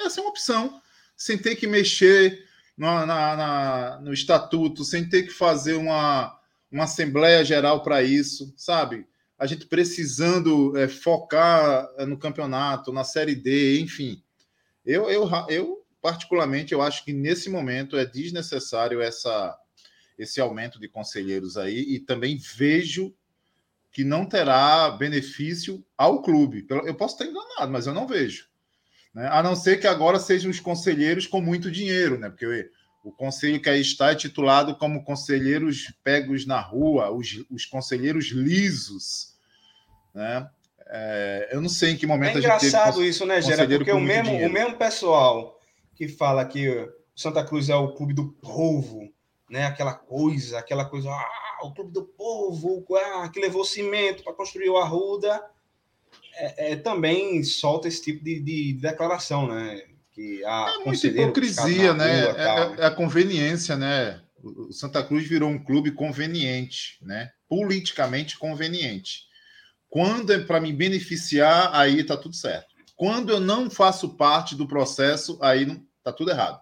Essa 0.00 0.20
é 0.20 0.22
uma 0.22 0.30
opção, 0.30 0.82
sem 1.16 1.38
ter 1.38 1.54
que 1.54 1.66
mexer 1.66 2.44
na, 2.76 3.06
na, 3.06 4.00
no 4.00 4.12
estatuto, 4.12 4.84
sem 4.84 5.08
ter 5.08 5.24
que 5.24 5.32
fazer 5.32 5.74
uma, 5.74 6.36
uma 6.72 6.84
Assembleia 6.84 7.44
Geral 7.44 7.82
para 7.84 8.02
isso, 8.02 8.52
sabe? 8.56 9.06
A 9.38 9.46
gente 9.46 9.66
precisando 9.66 10.76
é, 10.76 10.88
focar 10.88 11.88
é, 11.96 12.04
no 12.04 12.18
campeonato, 12.18 12.92
na 12.92 13.04
Série 13.04 13.34
D, 13.34 13.80
enfim. 13.80 14.22
Eu, 14.84 15.08
eu, 15.08 15.28
eu, 15.48 15.86
particularmente, 16.02 16.72
eu 16.72 16.82
acho 16.82 17.04
que 17.04 17.12
nesse 17.12 17.48
momento 17.48 17.96
é 17.96 18.04
desnecessário 18.04 19.00
essa, 19.00 19.56
esse 20.18 20.40
aumento 20.40 20.80
de 20.80 20.88
conselheiros 20.88 21.56
aí 21.56 21.78
e 21.78 22.00
também 22.00 22.36
vejo 22.56 23.14
que 23.92 24.04
não 24.04 24.26
terá 24.26 24.90
benefício 24.90 25.84
ao 25.96 26.22
clube. 26.22 26.66
Eu 26.84 26.94
posso 26.94 27.14
estar 27.14 27.26
enganado, 27.26 27.72
mas 27.72 27.86
eu 27.86 27.94
não 27.94 28.06
vejo. 28.06 28.48
Né? 29.14 29.28
A 29.28 29.42
não 29.42 29.56
ser 29.56 29.80
que 29.80 29.86
agora 29.86 30.18
sejam 30.18 30.50
os 30.50 30.60
conselheiros 30.60 31.26
com 31.26 31.40
muito 31.40 31.70
dinheiro, 31.70 32.18
né? 32.18 32.28
Porque 32.28 32.70
o 33.02 33.12
conselho 33.12 33.60
que 33.60 33.68
aí 33.68 33.80
está 33.80 34.12
é 34.12 34.14
titulado 34.14 34.76
como 34.76 35.04
conselheiros 35.04 35.92
pegos 36.02 36.46
na 36.46 36.60
rua, 36.60 37.10
os, 37.10 37.44
os 37.50 37.64
conselheiros 37.64 38.26
lisos, 38.26 39.34
né? 40.14 40.48
É, 40.90 41.50
eu 41.52 41.60
não 41.60 41.68
sei 41.68 41.92
em 41.92 41.96
que 41.96 42.06
momento 42.06 42.36
é 42.36 42.38
a 42.38 42.40
gente 42.40 42.66
engraçado 42.66 43.04
isso, 43.04 43.26
né, 43.26 43.42
Gera? 43.42 43.66
Porque 43.68 43.92
o 43.92 44.00
mesmo, 44.00 44.34
o 44.34 44.50
mesmo 44.50 44.76
pessoal 44.76 45.60
que 45.94 46.08
fala 46.08 46.44
que 46.44 46.88
Santa 47.14 47.44
Cruz 47.44 47.68
é 47.68 47.76
o 47.76 47.92
clube 47.92 48.14
do 48.14 48.32
povo, 48.32 49.12
né? 49.50 49.66
Aquela 49.66 49.94
coisa, 49.94 50.58
aquela 50.58 50.84
coisa, 50.84 51.10
ah, 51.10 51.58
o 51.62 51.72
clube 51.74 51.92
do 51.92 52.04
povo, 52.04 52.84
ah, 52.96 53.28
que 53.28 53.40
levou 53.40 53.64
cimento 53.64 54.22
para 54.22 54.32
construir 54.32 54.70
o 54.70 54.78
Arruda 54.78 55.42
é, 56.38 56.72
é, 56.72 56.76
também 56.76 57.42
solta 57.42 57.88
esse 57.88 58.02
tipo 58.02 58.24
de, 58.24 58.40
de 58.40 58.72
declaração, 58.74 59.48
né? 59.48 59.82
Que 60.18 60.44
a 60.44 60.74
é 60.80 60.84
muita 60.84 61.06
hipocrisia, 61.06 61.94
né? 61.94 62.22
Rua, 62.22 62.30
é, 62.32 62.44
tal, 62.44 62.70
né? 62.70 62.76
é, 62.80 62.86
a 62.86 62.90
conveniência, 62.90 63.76
né? 63.76 64.20
O 64.42 64.72
Santa 64.72 65.00
Cruz 65.00 65.28
virou 65.28 65.48
um 65.48 65.62
clube 65.62 65.92
conveniente, 65.92 66.98
né? 67.02 67.30
Politicamente 67.48 68.36
conveniente. 68.36 69.28
Quando 69.88 70.32
é 70.32 70.40
para 70.40 70.60
me 70.60 70.72
beneficiar, 70.72 71.70
aí 71.72 72.02
tá 72.02 72.16
tudo 72.16 72.34
certo. 72.34 72.66
Quando 72.96 73.30
eu 73.30 73.38
não 73.38 73.70
faço 73.70 74.16
parte 74.16 74.56
do 74.56 74.66
processo, 74.66 75.38
aí 75.40 75.64
não 75.64 75.80
tá 76.02 76.12
tudo 76.12 76.32
errado. 76.32 76.60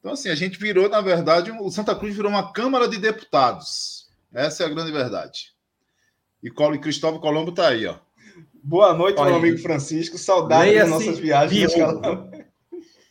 Então, 0.00 0.12
assim, 0.12 0.28
a 0.28 0.34
gente 0.34 0.58
virou, 0.58 0.90
na 0.90 1.00
verdade, 1.00 1.50
o 1.50 1.70
Santa 1.70 1.94
Cruz 1.94 2.14
virou 2.14 2.30
uma 2.30 2.52
Câmara 2.52 2.86
de 2.86 2.98
Deputados. 2.98 4.10
Essa 4.30 4.64
é 4.64 4.66
a 4.66 4.68
grande 4.68 4.92
verdade. 4.92 5.52
E 6.42 6.50
Cristóvão 6.50 7.18
Colombo 7.18 7.48
está 7.48 7.68
aí, 7.68 7.86
ó. 7.86 7.96
Boa 8.62 8.92
noite, 8.92 9.18
Olha, 9.18 9.30
meu 9.30 9.38
amigo 9.38 9.58
Francisco. 9.58 10.18
Saudade 10.18 10.74
das 10.74 10.90
nossas 10.90 11.18
viagens. 11.18 11.72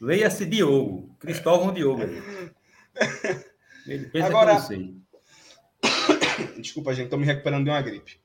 Leia-se 0.01 0.47
Diogo. 0.47 1.15
Cristóvão 1.19 1.71
Diogo. 1.71 2.01
Ele 3.85 4.07
pensa 4.07 4.27
Agora, 4.27 4.55
que 4.55 4.57
eu 4.57 4.65
sei. 4.65 4.95
Desculpa, 6.59 6.93
gente, 6.93 7.05
estou 7.05 7.19
me 7.19 7.25
recuperando 7.25 7.65
de 7.65 7.69
uma 7.69 7.81
gripe. 7.81 8.19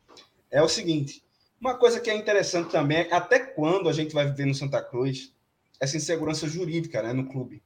É 0.50 0.62
o 0.62 0.68
seguinte: 0.68 1.22
uma 1.60 1.74
coisa 1.74 2.00
que 2.00 2.08
é 2.08 2.16
interessante 2.16 2.70
também 2.70 2.98
é 2.98 3.12
até 3.12 3.38
quando 3.38 3.90
a 3.90 3.92
gente 3.92 4.14
vai 4.14 4.26
viver 4.26 4.46
no 4.46 4.54
Santa 4.54 4.82
Cruz 4.82 5.34
essa 5.78 5.98
insegurança 5.98 6.48
jurídica 6.48 7.02
né, 7.02 7.12
no 7.12 7.26
clube. 7.26 7.62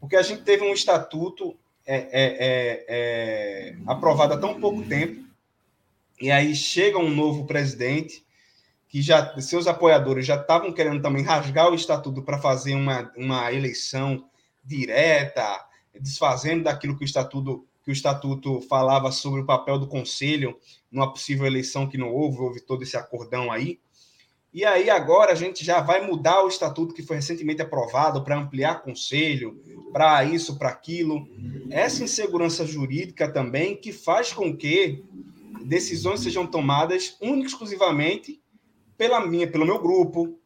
Porque 0.00 0.16
a 0.16 0.22
gente 0.22 0.42
teve 0.42 0.64
um 0.64 0.72
estatuto 0.72 1.56
é, 1.86 1.96
é, 1.96 2.06
é, 2.12 2.84
é 2.88 3.76
aprovado 3.86 4.34
há 4.34 4.38
tão 4.38 4.60
pouco 4.60 4.82
tempo, 4.82 5.24
e 6.20 6.30
aí 6.30 6.54
chega 6.56 6.98
um 6.98 7.14
novo 7.14 7.46
presidente 7.46 8.21
que 8.92 9.00
já 9.00 9.40
seus 9.40 9.66
apoiadores 9.66 10.26
já 10.26 10.36
estavam 10.36 10.70
querendo 10.70 11.00
também 11.00 11.24
rasgar 11.24 11.70
o 11.70 11.74
estatuto 11.74 12.22
para 12.22 12.38
fazer 12.38 12.74
uma, 12.74 13.10
uma 13.16 13.50
eleição 13.50 14.28
direta, 14.62 15.64
desfazendo 15.98 16.64
daquilo 16.64 16.94
que 16.98 17.02
o 17.02 17.06
estatuto 17.06 17.66
que 17.82 17.90
o 17.90 17.92
estatuto 17.92 18.60
falava 18.60 19.10
sobre 19.10 19.40
o 19.40 19.46
papel 19.46 19.78
do 19.78 19.88
conselho 19.88 20.56
numa 20.90 21.10
possível 21.10 21.46
eleição 21.46 21.88
que 21.88 21.96
não 21.96 22.12
houve, 22.12 22.38
houve 22.38 22.60
todo 22.60 22.82
esse 22.82 22.96
acordão 22.96 23.50
aí. 23.50 23.80
E 24.52 24.62
aí 24.62 24.90
agora 24.90 25.32
a 25.32 25.34
gente 25.34 25.64
já 25.64 25.80
vai 25.80 26.06
mudar 26.06 26.44
o 26.44 26.48
estatuto 26.48 26.94
que 26.94 27.02
foi 27.02 27.16
recentemente 27.16 27.62
aprovado 27.62 28.22
para 28.22 28.38
ampliar 28.38 28.82
conselho, 28.82 29.58
para 29.90 30.22
isso, 30.22 30.58
para 30.58 30.68
aquilo. 30.68 31.26
Essa 31.70 32.04
insegurança 32.04 32.66
jurídica 32.66 33.32
também 33.32 33.74
que 33.74 33.90
faz 33.90 34.34
com 34.34 34.54
que 34.54 35.02
decisões 35.64 36.20
sejam 36.20 36.46
tomadas 36.46 37.16
única 37.20 37.48
exclusivamente 37.48 38.41
pela 39.02 39.26
minha, 39.26 39.50
pelo 39.50 39.66
meu 39.66 39.80
grupo, 39.80 40.38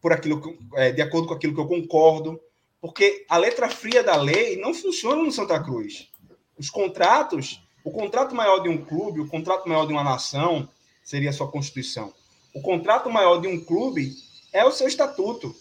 por 0.00 0.12
aquilo 0.12 0.40
que, 0.40 0.56
é, 0.76 0.92
de 0.92 1.02
acordo 1.02 1.26
com 1.26 1.34
aquilo 1.34 1.52
que 1.52 1.60
eu 1.60 1.66
concordo, 1.66 2.40
porque 2.80 3.26
a 3.28 3.36
letra 3.36 3.68
fria 3.68 4.04
da 4.04 4.14
lei 4.14 4.56
não 4.56 4.72
funciona 4.72 5.20
no 5.20 5.32
Santa 5.32 5.60
Cruz. 5.60 6.12
Os 6.56 6.70
contratos, 6.70 7.60
o 7.82 7.90
contrato 7.90 8.32
maior 8.32 8.60
de 8.60 8.68
um 8.68 8.78
clube, 8.78 9.18
o 9.18 9.26
contrato 9.26 9.68
maior 9.68 9.84
de 9.84 9.92
uma 9.92 10.04
nação 10.04 10.68
seria 11.02 11.30
a 11.30 11.32
sua 11.32 11.50
constituição. 11.50 12.14
O 12.54 12.62
contrato 12.62 13.10
maior 13.10 13.40
de 13.40 13.48
um 13.48 13.58
clube 13.58 14.12
é 14.52 14.64
o 14.64 14.70
seu 14.70 14.86
estatuto. 14.86 15.52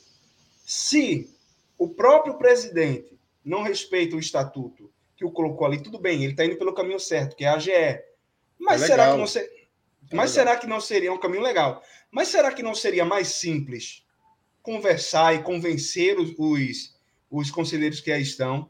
Se 0.63 1.27
o 1.75 1.89
próprio 1.89 2.35
presidente 2.35 3.17
não 3.43 3.63
respeita 3.63 4.15
o 4.15 4.19
estatuto 4.19 4.91
que 5.17 5.25
o 5.25 5.31
colocou 5.31 5.65
ali, 5.65 5.81
tudo 5.81 5.97
bem, 5.97 6.21
ele 6.21 6.33
está 6.33 6.45
indo 6.45 6.57
pelo 6.57 6.75
caminho 6.75 6.99
certo, 6.99 7.35
que 7.35 7.45
é 7.45 7.47
a 7.47 7.55
AGE. 7.55 7.99
Mas 8.59 8.83
é 8.83 8.85
será 8.85 9.11
que 9.11 9.17
não, 9.17 9.25
Mas 10.13 10.31
será 10.31 10.55
que 10.55 10.67
não 10.67 10.79
seria 10.79 11.11
um 11.11 11.17
caminho 11.17 11.41
legal? 11.41 11.81
Mas 12.11 12.27
será 12.27 12.51
que 12.51 12.61
não 12.61 12.75
seria 12.75 13.03
mais 13.03 13.29
simples 13.29 14.05
conversar 14.61 15.35
e 15.35 15.43
convencer 15.43 16.19
os, 16.19 16.33
os, 16.37 16.95
os 17.29 17.51
conselheiros 17.51 17.99
que 17.99 18.11
aí 18.11 18.21
estão? 18.21 18.69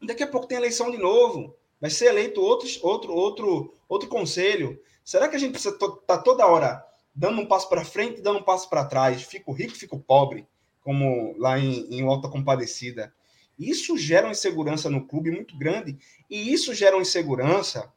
Daqui 0.00 0.22
a 0.22 0.26
pouco 0.26 0.46
tem 0.46 0.56
eleição 0.56 0.90
de 0.90 0.98
novo. 0.98 1.56
Vai 1.80 1.90
ser 1.90 2.06
eleito 2.06 2.40
outros, 2.40 2.78
outro, 2.82 3.12
outro, 3.12 3.74
outro 3.88 4.08
conselho. 4.08 4.80
Será 5.04 5.28
que 5.28 5.34
a 5.34 5.38
gente 5.38 5.52
precisa 5.52 5.74
estar 5.74 5.88
tá 6.06 6.18
toda 6.18 6.46
hora 6.46 6.84
dando 7.14 7.40
um 7.40 7.46
passo 7.46 7.68
para 7.68 7.84
frente 7.84 8.20
e 8.20 8.22
dando 8.22 8.38
um 8.38 8.44
passo 8.44 8.70
para 8.70 8.84
trás? 8.84 9.22
Fico 9.22 9.52
rico, 9.52 9.74
fico 9.74 9.98
pobre, 9.98 10.46
como 10.80 11.36
lá 11.38 11.58
em, 11.58 11.88
em 11.92 12.06
Alta 12.06 12.28
Compadecida. 12.28 13.12
Isso 13.58 13.98
gera 13.98 14.26
uma 14.26 14.32
insegurança 14.32 14.88
no 14.88 15.06
clube 15.06 15.32
muito 15.32 15.58
grande. 15.58 15.98
E 16.30 16.52
isso 16.52 16.72
gera 16.72 16.96
uma 16.96 17.02
insegurança 17.02 17.92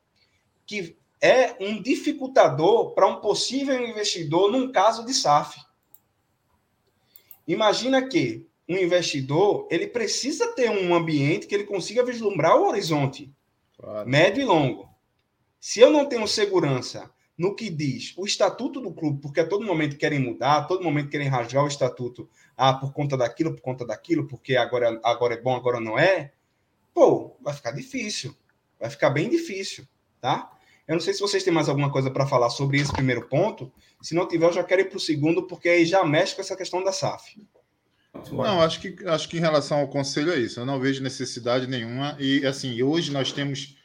que 0.66 0.98
é 1.26 1.58
um 1.60 1.82
dificultador 1.82 2.94
para 2.94 3.08
um 3.08 3.20
possível 3.20 3.76
investidor 3.84 4.52
num 4.52 4.72
caso 4.72 5.04
de 5.06 5.14
SAF. 5.14 5.60
Imagina 7.48 8.08
que 8.08 8.48
um 8.70 8.78
investidor 8.78 9.68
ele 9.72 9.88
precisa 9.88 10.54
ter 10.54 10.70
um 10.70 10.94
ambiente 10.94 11.48
que 11.48 11.56
ele 11.56 11.64
consiga 11.64 12.06
vislumbrar 12.06 12.56
o 12.58 12.68
horizonte 12.68 13.34
claro. 13.78 14.08
médio 14.08 14.42
e 14.42 14.46
longo. 14.46 14.90
Se 15.60 15.80
eu 15.80 15.90
não 15.90 16.06
tenho 16.06 16.28
segurança 16.28 17.10
no 17.38 17.56
que 17.56 17.70
diz 17.70 18.14
o 18.18 18.26
estatuto 18.26 18.80
do 18.80 18.94
clube, 18.94 19.20
porque 19.22 19.40
a 19.40 19.48
todo 19.48 19.66
momento 19.66 19.98
querem 19.98 20.20
mudar, 20.20 20.58
a 20.58 20.64
todo 20.64 20.84
momento 20.84 21.10
querem 21.10 21.28
rasgar 21.28 21.64
o 21.64 21.68
estatuto, 21.68 22.30
ah, 22.56 22.74
por 22.74 22.94
conta 22.94 23.18
daquilo, 23.18 23.54
por 23.54 23.62
conta 23.62 23.86
daquilo, 23.86 24.28
porque 24.28 24.56
agora, 24.56 25.00
agora 25.04 25.34
é 25.34 25.42
bom, 25.42 25.56
agora 25.56 25.80
não 25.80 25.98
é, 25.98 26.32
pô, 26.94 27.36
vai 27.42 27.54
ficar 27.54 27.72
difícil. 27.72 28.36
Vai 28.80 28.90
ficar 28.90 29.10
bem 29.10 29.30
difícil, 29.30 29.88
tá? 30.22 30.55
Eu 30.88 30.94
não 30.94 31.02
sei 31.02 31.14
se 31.14 31.20
vocês 31.20 31.44
têm 31.44 31.54
mais 31.54 31.68
alguma 31.68 31.92
coisa 31.92 32.12
para 32.12 32.28
falar 32.28 32.50
sobre 32.50 32.80
esse 32.80 32.94
primeiro 32.94 33.28
ponto. 33.28 33.72
Se 34.02 34.14
não 34.14 34.28
tiver, 34.28 34.46
eu 34.46 34.54
já 34.54 34.64
quero 34.64 34.82
ir 34.82 34.90
para 34.90 34.98
o 34.98 35.00
segundo, 35.00 35.48
porque 35.48 35.68
aí 35.68 35.86
já 35.86 36.06
mexe 36.06 36.36
com 36.36 36.42
essa 36.42 36.56
questão 36.56 36.84
da 36.84 36.92
SAF. 36.92 37.42
Não, 38.32 38.62
acho 38.62 38.80
que, 38.80 38.96
acho 39.08 39.28
que 39.28 39.38
em 39.38 39.42
relação 39.42 39.80
ao 39.80 39.88
conselho 39.88 40.32
é 40.32 40.38
isso. 40.38 40.60
Eu 40.60 40.66
não 40.66 40.80
vejo 40.80 41.04
necessidade 41.04 41.68
nenhuma. 41.68 42.16
E 42.20 42.46
assim, 42.46 42.82
hoje 42.82 43.12
nós 43.12 43.32
temos 43.32 43.76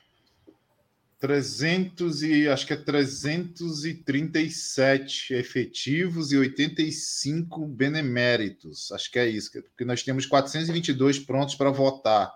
300 1.21 2.23
e 2.23 2.49
acho 2.49 2.67
que 2.67 2.73
é 2.73 2.77
337 2.77 5.35
efetivos 5.35 6.33
e 6.33 6.39
85 6.39 7.67
beneméritos. 7.67 8.91
Acho 8.93 9.11
que 9.11 9.19
é 9.19 9.29
isso, 9.29 9.53
porque 9.53 9.85
nós 9.85 10.03
temos 10.03 10.25
422 10.27 11.19
prontos 11.19 11.55
para 11.55 11.71
votar 11.71 12.35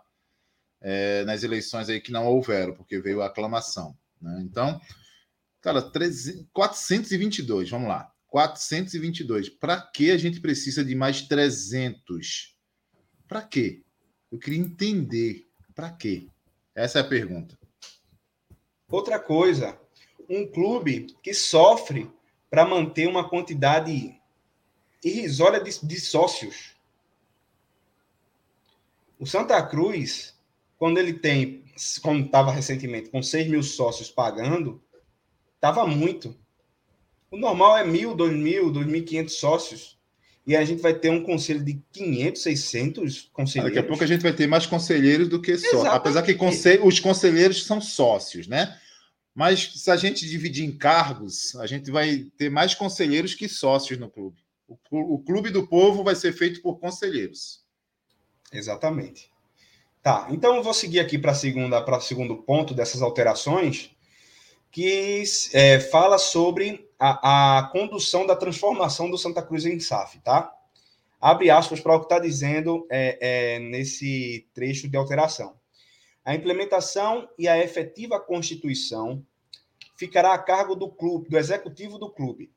é, 0.80 1.24
nas 1.24 1.42
eleições 1.42 1.88
aí 1.88 2.00
que 2.00 2.12
não 2.12 2.26
houveram, 2.26 2.74
porque 2.74 3.00
veio 3.00 3.22
a 3.22 3.26
aclamação. 3.26 3.96
Né? 4.24 4.42
Então, 4.42 4.80
cara, 5.60 5.82
300, 5.82 6.46
422, 6.52 7.68
vamos 7.68 7.88
lá. 7.88 8.10
422. 8.28 9.50
Para 9.50 9.80
que 9.80 10.10
a 10.10 10.16
gente 10.16 10.40
precisa 10.40 10.84
de 10.84 10.94
mais 10.94 11.22
300? 11.22 12.56
Para 13.28 13.42
quê? 13.42 13.82
Eu 14.32 14.38
queria 14.38 14.58
entender. 14.58 15.46
Para 15.74 15.90
quê? 15.90 16.26
Essa 16.74 16.98
é 16.98 17.02
a 17.02 17.06
pergunta. 17.06 17.58
Outra 18.88 19.18
coisa, 19.20 19.78
um 20.28 20.46
clube 20.46 21.06
que 21.22 21.34
sofre 21.34 22.10
para 22.48 22.64
manter 22.64 23.08
uma 23.08 23.28
quantidade 23.28 24.20
irrisória 25.02 25.62
de, 25.62 25.86
de 25.86 26.00
sócios. 26.00 26.74
O 29.18 29.26
Santa 29.26 29.64
Cruz, 29.66 30.34
quando 30.78 30.98
ele 30.98 31.14
tem 31.14 31.63
como 32.02 32.24
estava 32.24 32.50
recentemente, 32.50 33.10
com 33.10 33.22
6 33.22 33.48
mil 33.48 33.62
sócios 33.62 34.10
pagando, 34.10 34.82
estava 35.54 35.86
muito. 35.86 36.36
O 37.30 37.36
normal 37.36 37.76
é 37.78 37.84
mil, 37.84 38.14
dois 38.14 38.32
mil, 38.32 38.70
dois 38.70 38.86
mil 38.86 39.04
quinhentos 39.04 39.34
sócios. 39.34 39.98
E 40.46 40.54
a 40.54 40.64
gente 40.64 40.82
vai 40.82 40.92
ter 40.92 41.10
um 41.10 41.24
conselho 41.24 41.64
de 41.64 41.82
500, 41.90 42.42
600 42.42 43.30
conselheiros. 43.32 43.74
Daqui 43.74 43.86
a 43.86 43.88
pouco 43.88 44.04
a 44.04 44.06
gente 44.06 44.22
vai 44.22 44.32
ter 44.32 44.46
mais 44.46 44.66
conselheiros 44.66 45.28
do 45.28 45.40
que 45.40 45.56
só. 45.56 45.86
Apesar 45.86 46.22
que 46.22 46.34
conselho, 46.34 46.86
os 46.86 47.00
conselheiros 47.00 47.64
são 47.64 47.80
sócios, 47.80 48.46
né? 48.46 48.78
Mas 49.34 49.72
se 49.74 49.90
a 49.90 49.96
gente 49.96 50.28
dividir 50.28 50.64
em 50.64 50.76
cargos, 50.76 51.56
a 51.56 51.66
gente 51.66 51.90
vai 51.90 52.26
ter 52.36 52.50
mais 52.50 52.74
conselheiros 52.74 53.34
que 53.34 53.48
sócios 53.48 53.98
no 53.98 54.10
clube. 54.10 54.44
O, 54.68 54.76
o 55.14 55.18
clube 55.18 55.50
do 55.50 55.66
povo 55.66 56.04
vai 56.04 56.14
ser 56.14 56.32
feito 56.32 56.60
por 56.60 56.78
conselheiros. 56.78 57.64
Exatamente. 58.52 59.30
Tá, 60.04 60.26
então 60.28 60.54
eu 60.54 60.62
vou 60.62 60.74
seguir 60.74 61.00
aqui 61.00 61.18
para 61.18 61.32
segunda 61.32 61.80
para 61.82 61.96
o 61.96 62.00
segundo 62.02 62.36
ponto 62.36 62.74
dessas 62.74 63.00
alterações, 63.00 63.90
que 64.70 65.22
é, 65.54 65.80
fala 65.80 66.18
sobre 66.18 66.86
a, 66.98 67.60
a, 67.60 67.62
condução 67.68 68.26
da 68.26 68.36
transformação 68.36 69.10
do 69.10 69.16
Santa 69.16 69.42
Cruz 69.42 69.64
em 69.64 69.80
SAF, 69.80 70.20
tá? 70.20 70.52
Abre 71.18 71.48
aspas 71.48 71.80
para 71.80 71.96
o 71.96 72.00
que 72.00 72.04
está 72.04 72.18
dizendo 72.18 72.86
é, 72.90 73.16
é, 73.18 73.58
nesse 73.60 74.46
trecho 74.52 74.90
de 74.90 74.96
alteração. 74.98 75.54
A 76.22 76.34
implementação 76.34 77.26
e 77.38 77.48
a 77.48 77.58
efetiva 77.58 78.20
constituição 78.20 79.24
ficará 79.96 80.34
a 80.34 80.38
cargo 80.38 80.74
do 80.76 80.90
clube, 80.90 81.30
do 81.30 81.38
executivo 81.38 81.98
do 81.98 82.10
clube, 82.10 82.52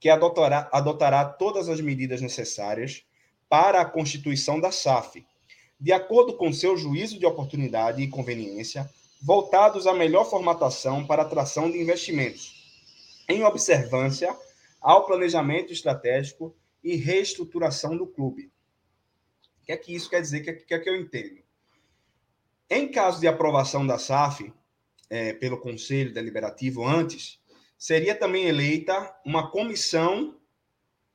que 0.00 0.08
adotará, 0.08 0.70
adotará 0.72 1.26
todas 1.26 1.68
as 1.68 1.82
medidas 1.82 2.22
necessárias 2.22 3.04
para 3.46 3.82
a 3.82 3.84
constituição 3.84 4.58
da 4.58 4.72
SAF, 4.72 5.27
de 5.80 5.92
acordo 5.92 6.36
com 6.36 6.52
seu 6.52 6.76
juízo 6.76 7.18
de 7.18 7.26
oportunidade 7.26 8.02
e 8.02 8.08
conveniência, 8.08 8.90
voltados 9.20 9.86
à 9.86 9.94
melhor 9.94 10.24
formatação 10.24 11.06
para 11.06 11.22
atração 11.22 11.70
de 11.70 11.80
investimentos, 11.80 12.52
em 13.28 13.44
observância 13.44 14.36
ao 14.80 15.06
planejamento 15.06 15.72
estratégico 15.72 16.54
e 16.82 16.96
reestruturação 16.96 17.96
do 17.96 18.06
clube. 18.06 18.50
O 19.62 19.66
que 19.66 19.72
é 19.72 19.76
que 19.76 19.94
isso 19.94 20.08
quer 20.08 20.20
dizer? 20.20 20.40
O 20.40 20.44
que 20.44 20.74
é 20.74 20.78
que, 20.78 20.88
é 20.88 20.92
eu 20.92 20.96
entendo? 20.96 21.42
Em 22.70 22.88
caso 22.90 23.20
de 23.20 23.28
aprovação 23.28 23.86
da 23.86 23.98
SAF 23.98 24.52
é, 25.10 25.32
pelo 25.32 25.58
Conselho 25.58 26.12
Deliberativo 26.12 26.86
antes, 26.86 27.38
seria 27.76 28.14
também 28.14 28.46
eleita 28.46 29.14
uma 29.24 29.50
comissão 29.50 30.38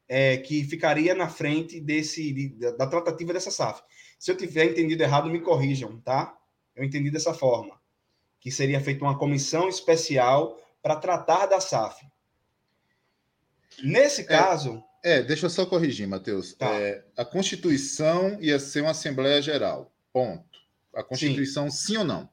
é, 0.08 0.38
que 0.38 0.63
ficaria 0.63 1.15
na 1.15 1.30
frente 1.30 1.80
desse 1.80 2.32
de, 2.32 2.49
da 2.78 2.88
tratativa 2.88 3.34
dessa 3.34 3.52
SAF. 3.52 3.82
Se 4.23 4.31
eu 4.31 4.38
tiver 4.38 4.63
entendido 4.63 5.03
errado, 5.03 5.29
me 5.29 5.41
corrijam, 5.41 5.99
tá? 5.99 6.33
Eu 6.73 6.86
entendi 6.86 7.12
dessa 7.12 7.33
forma, 7.33 7.77
que 8.39 8.49
seria 8.49 8.79
feita 8.79 9.03
uma 9.03 9.19
comissão 9.19 9.67
especial 9.67 10.57
para 10.81 10.95
tratar 10.95 11.45
da 11.45 11.59
SAF. 11.59 12.07
Nesse 13.83 14.21
é, 14.21 14.23
caso. 14.23 14.81
É, 15.03 15.21
deixa 15.21 15.47
eu 15.47 15.49
só 15.49 15.65
corrigir, 15.65 16.07
Matheus. 16.07 16.53
Tá. 16.53 16.73
É, 16.73 17.03
a 17.17 17.25
Constituição 17.25 18.38
ia 18.39 18.59
ser 18.59 18.79
uma 18.79 18.91
Assembleia 18.91 19.41
Geral. 19.41 19.93
Ponto. 20.13 20.57
A 20.95 21.03
Constituição, 21.03 21.69
sim, 21.69 21.88
sim 21.88 21.97
ou 21.97 22.05
não? 22.05 22.29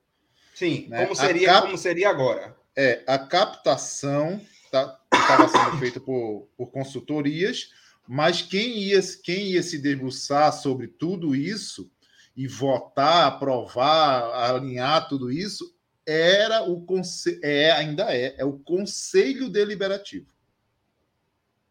Sim, 0.55 0.87
né? 0.89 1.03
como, 1.03 1.17
seria, 1.17 1.49
cap... 1.49 1.67
como 1.67 1.77
seria 1.77 2.09
agora? 2.09 2.57
É, 2.77 3.03
a 3.05 3.19
captação 3.19 4.41
tá, 4.71 4.97
estava 5.13 5.49
sendo 5.49 5.79
feita 5.79 5.99
por, 5.99 6.49
por 6.57 6.71
consultorias 6.71 7.71
mas 8.13 8.43
quem 8.43 8.77
ia, 8.77 9.01
quem 9.23 9.53
ia 9.53 9.63
se 9.63 9.79
debruçar 9.79 10.53
sobre 10.53 10.89
tudo 10.89 11.33
isso 11.33 11.89
e 12.37 12.45
votar, 12.45 13.29
aprovar, 13.29 14.51
alinhar 14.51 15.09
tudo 15.09 15.31
isso 15.31 15.73
era 16.05 16.69
o 16.69 16.85
conselho, 16.85 17.39
é, 17.41 17.71
ainda 17.71 18.13
é, 18.13 18.35
é 18.37 18.45
o 18.45 18.59
conselho 18.59 19.49
deliberativo. 19.49 20.27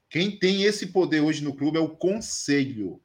Quem 0.10 0.39
tem 0.39 0.63
esse 0.63 0.88
poder 0.88 1.19
hoje 1.19 1.43
no 1.43 1.54
clube 1.54 1.78
é 1.78 1.82
o 1.82 1.89
conselho. 1.89 3.02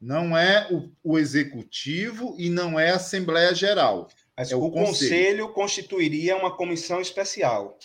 Não 0.00 0.34
é 0.34 0.66
o, 0.72 0.90
o 1.04 1.18
executivo 1.18 2.34
e 2.38 2.48
não 2.48 2.80
é 2.80 2.92
a 2.92 2.96
Assembleia 2.96 3.54
Geral. 3.54 4.08
Mas 4.34 4.50
é 4.50 4.56
o, 4.56 4.64
o 4.64 4.70
conselho. 4.70 5.10
conselho 5.10 5.52
constituiria 5.52 6.34
uma 6.34 6.56
comissão 6.56 7.02
especial. 7.02 7.78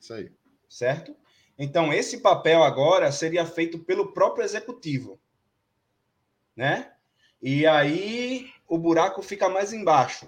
Isso 0.00 0.12
aí. 0.12 0.32
Certo? 0.68 1.14
Então, 1.62 1.92
esse 1.92 2.16
papel 2.16 2.62
agora 2.62 3.12
seria 3.12 3.44
feito 3.44 3.78
pelo 3.80 4.14
próprio 4.14 4.42
executivo, 4.42 5.20
né? 6.56 6.90
E 7.42 7.66
aí 7.66 8.50
o 8.66 8.78
buraco 8.78 9.20
fica 9.20 9.46
mais 9.46 9.70
embaixo. 9.70 10.26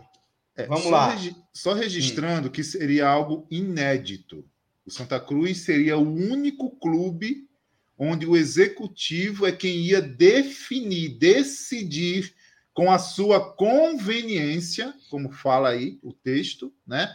É, 0.54 0.66
Vamos 0.66 0.84
só 0.84 0.90
lá. 0.90 1.08
Regi 1.08 1.34
só 1.50 1.72
registrando 1.72 2.48
hum. 2.48 2.50
que 2.50 2.62
seria 2.62 3.08
algo 3.08 3.46
inédito. 3.50 4.44
O 4.84 4.90
Santa 4.90 5.18
Cruz 5.18 5.60
seria 5.60 5.96
o 5.96 6.06
único 6.06 6.70
clube 6.76 7.48
onde 7.96 8.26
o 8.26 8.36
executivo 8.36 9.46
é 9.46 9.52
quem 9.52 9.86
ia 9.86 10.02
definir, 10.02 11.16
decidir 11.16 12.34
com 12.74 12.92
a 12.92 12.98
sua 12.98 13.54
conveniência, 13.54 14.92
como 15.08 15.32
fala 15.32 15.70
aí 15.70 15.98
o 16.02 16.12
texto, 16.12 16.70
né? 16.86 17.10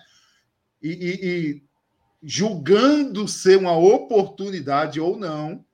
E, 0.81 0.89
e, 0.89 1.25
e 1.25 1.66
julgando 2.29 3.27
ser 3.27 3.57
uma 3.57 3.75
oportunidade 3.75 4.99
ou 4.99 5.17
não, 5.17 5.65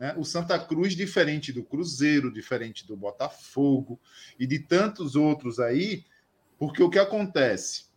né? 0.00 0.14
o 0.16 0.24
Santa 0.24 0.58
Cruz, 0.58 0.96
diferente 0.96 1.52
do 1.52 1.62
Cruzeiro, 1.62 2.32
diferente 2.32 2.86
do 2.86 2.96
Botafogo 2.96 4.00
e 4.38 4.46
de 4.46 4.58
tantos 4.58 5.14
outros 5.14 5.60
aí, 5.60 6.04
porque 6.58 6.82
o 6.82 6.90
que 6.90 6.98
acontece? 6.98 7.94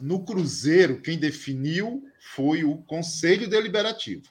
no 0.00 0.24
Cruzeiro, 0.24 1.00
quem 1.00 1.18
definiu 1.18 2.04
foi 2.20 2.64
o 2.64 2.78
Conselho 2.78 3.48
Deliberativo. 3.48 4.24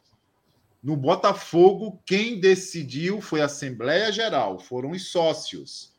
No 0.82 0.96
Botafogo, 0.96 2.02
quem 2.06 2.40
decidiu 2.40 3.20
foi 3.20 3.42
a 3.42 3.46
Assembleia 3.46 4.12
Geral, 4.12 4.60
foram 4.60 4.92
os 4.92 5.08
sócios. 5.08 5.94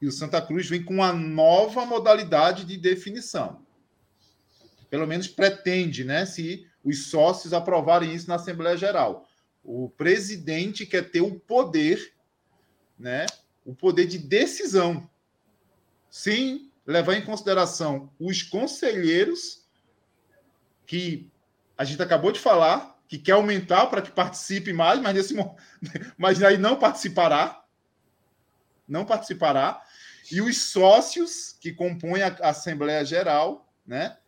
E 0.00 0.06
o 0.06 0.12
Santa 0.12 0.40
Cruz 0.40 0.68
vem 0.68 0.84
com 0.84 0.94
uma 0.94 1.12
nova 1.12 1.84
modalidade 1.84 2.64
de 2.64 2.76
definição. 2.76 3.63
Pelo 4.94 5.08
menos 5.08 5.26
pretende, 5.26 6.04
né? 6.04 6.24
Se 6.24 6.70
os 6.84 7.06
sócios 7.06 7.52
aprovarem 7.52 8.14
isso 8.14 8.28
na 8.28 8.36
Assembleia 8.36 8.76
Geral. 8.76 9.26
O 9.60 9.88
presidente 9.88 10.86
quer 10.86 11.10
ter 11.10 11.20
o 11.20 11.34
poder, 11.34 12.14
né? 12.96 13.26
O 13.64 13.74
poder 13.74 14.06
de 14.06 14.18
decisão, 14.18 15.10
sem 16.08 16.70
levar 16.86 17.14
em 17.14 17.24
consideração 17.24 18.08
os 18.20 18.44
conselheiros 18.44 19.64
que 20.86 21.28
a 21.76 21.82
gente 21.82 22.00
acabou 22.00 22.30
de 22.30 22.38
falar, 22.38 22.96
que 23.08 23.18
quer 23.18 23.32
aumentar 23.32 23.86
para 23.86 24.00
que 24.00 24.12
participe 24.12 24.72
mais, 24.72 25.00
mas 25.00 25.12
nesse 25.12 25.34
mas 26.16 26.40
aí 26.40 26.56
não 26.56 26.78
participará. 26.78 27.64
Não 28.86 29.04
participará. 29.04 29.82
E 30.30 30.40
os 30.40 30.56
sócios 30.56 31.56
que 31.60 31.72
compõem 31.72 32.22
a 32.22 32.36
Assembleia 32.42 33.04
Geral, 33.04 33.68
né? 33.84 34.18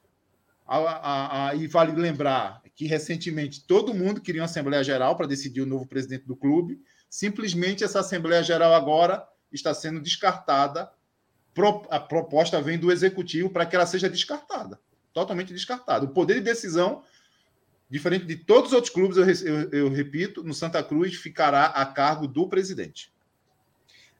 A, 0.66 0.78
a, 0.78 1.48
a, 1.48 1.54
e 1.54 1.66
vale 1.66 1.92
lembrar 1.92 2.60
que 2.74 2.86
recentemente 2.86 3.64
todo 3.64 3.94
mundo 3.94 4.20
queria 4.20 4.42
uma 4.42 4.46
Assembleia 4.46 4.82
Geral 4.82 5.16
para 5.16 5.26
decidir 5.26 5.60
o 5.60 5.66
novo 5.66 5.86
presidente 5.86 6.26
do 6.26 6.36
clube. 6.36 6.80
Simplesmente 7.08 7.84
essa 7.84 8.00
Assembleia 8.00 8.42
Geral 8.42 8.74
agora 8.74 9.26
está 9.52 9.72
sendo 9.72 10.00
descartada. 10.00 10.90
A 11.88 12.00
proposta 12.00 12.60
vem 12.60 12.78
do 12.78 12.92
executivo 12.92 13.48
para 13.48 13.64
que 13.64 13.76
ela 13.76 13.86
seja 13.86 14.10
descartada 14.10 14.78
totalmente 15.14 15.54
descartada. 15.54 16.04
O 16.04 16.10
poder 16.10 16.34
de 16.34 16.42
decisão 16.42 17.02
Diferente 17.88 18.24
de 18.24 18.36
todos 18.36 18.70
os 18.70 18.74
outros 18.74 18.92
clubes, 18.92 19.16
eu, 19.16 19.24
eu, 19.48 19.70
eu, 19.70 19.88
repito, 19.88 20.42
no 20.42 20.52
Santa 20.52 20.82
Cruz 20.82 21.14
ficará 21.14 21.66
a 21.66 21.86
cargo 21.86 22.26
do 22.26 22.48
presidente. 22.48 23.12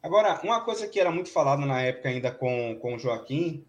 Agora, 0.00 0.40
uma 0.44 0.60
coisa 0.60 0.86
que 0.86 1.00
era 1.00 1.10
muito 1.10 1.30
falada 1.30 1.66
na 1.66 1.80
época 1.82 2.08
ainda 2.08 2.30
com, 2.30 2.78
com 2.80 2.94
o 2.94 2.98
Joaquim 2.98 3.64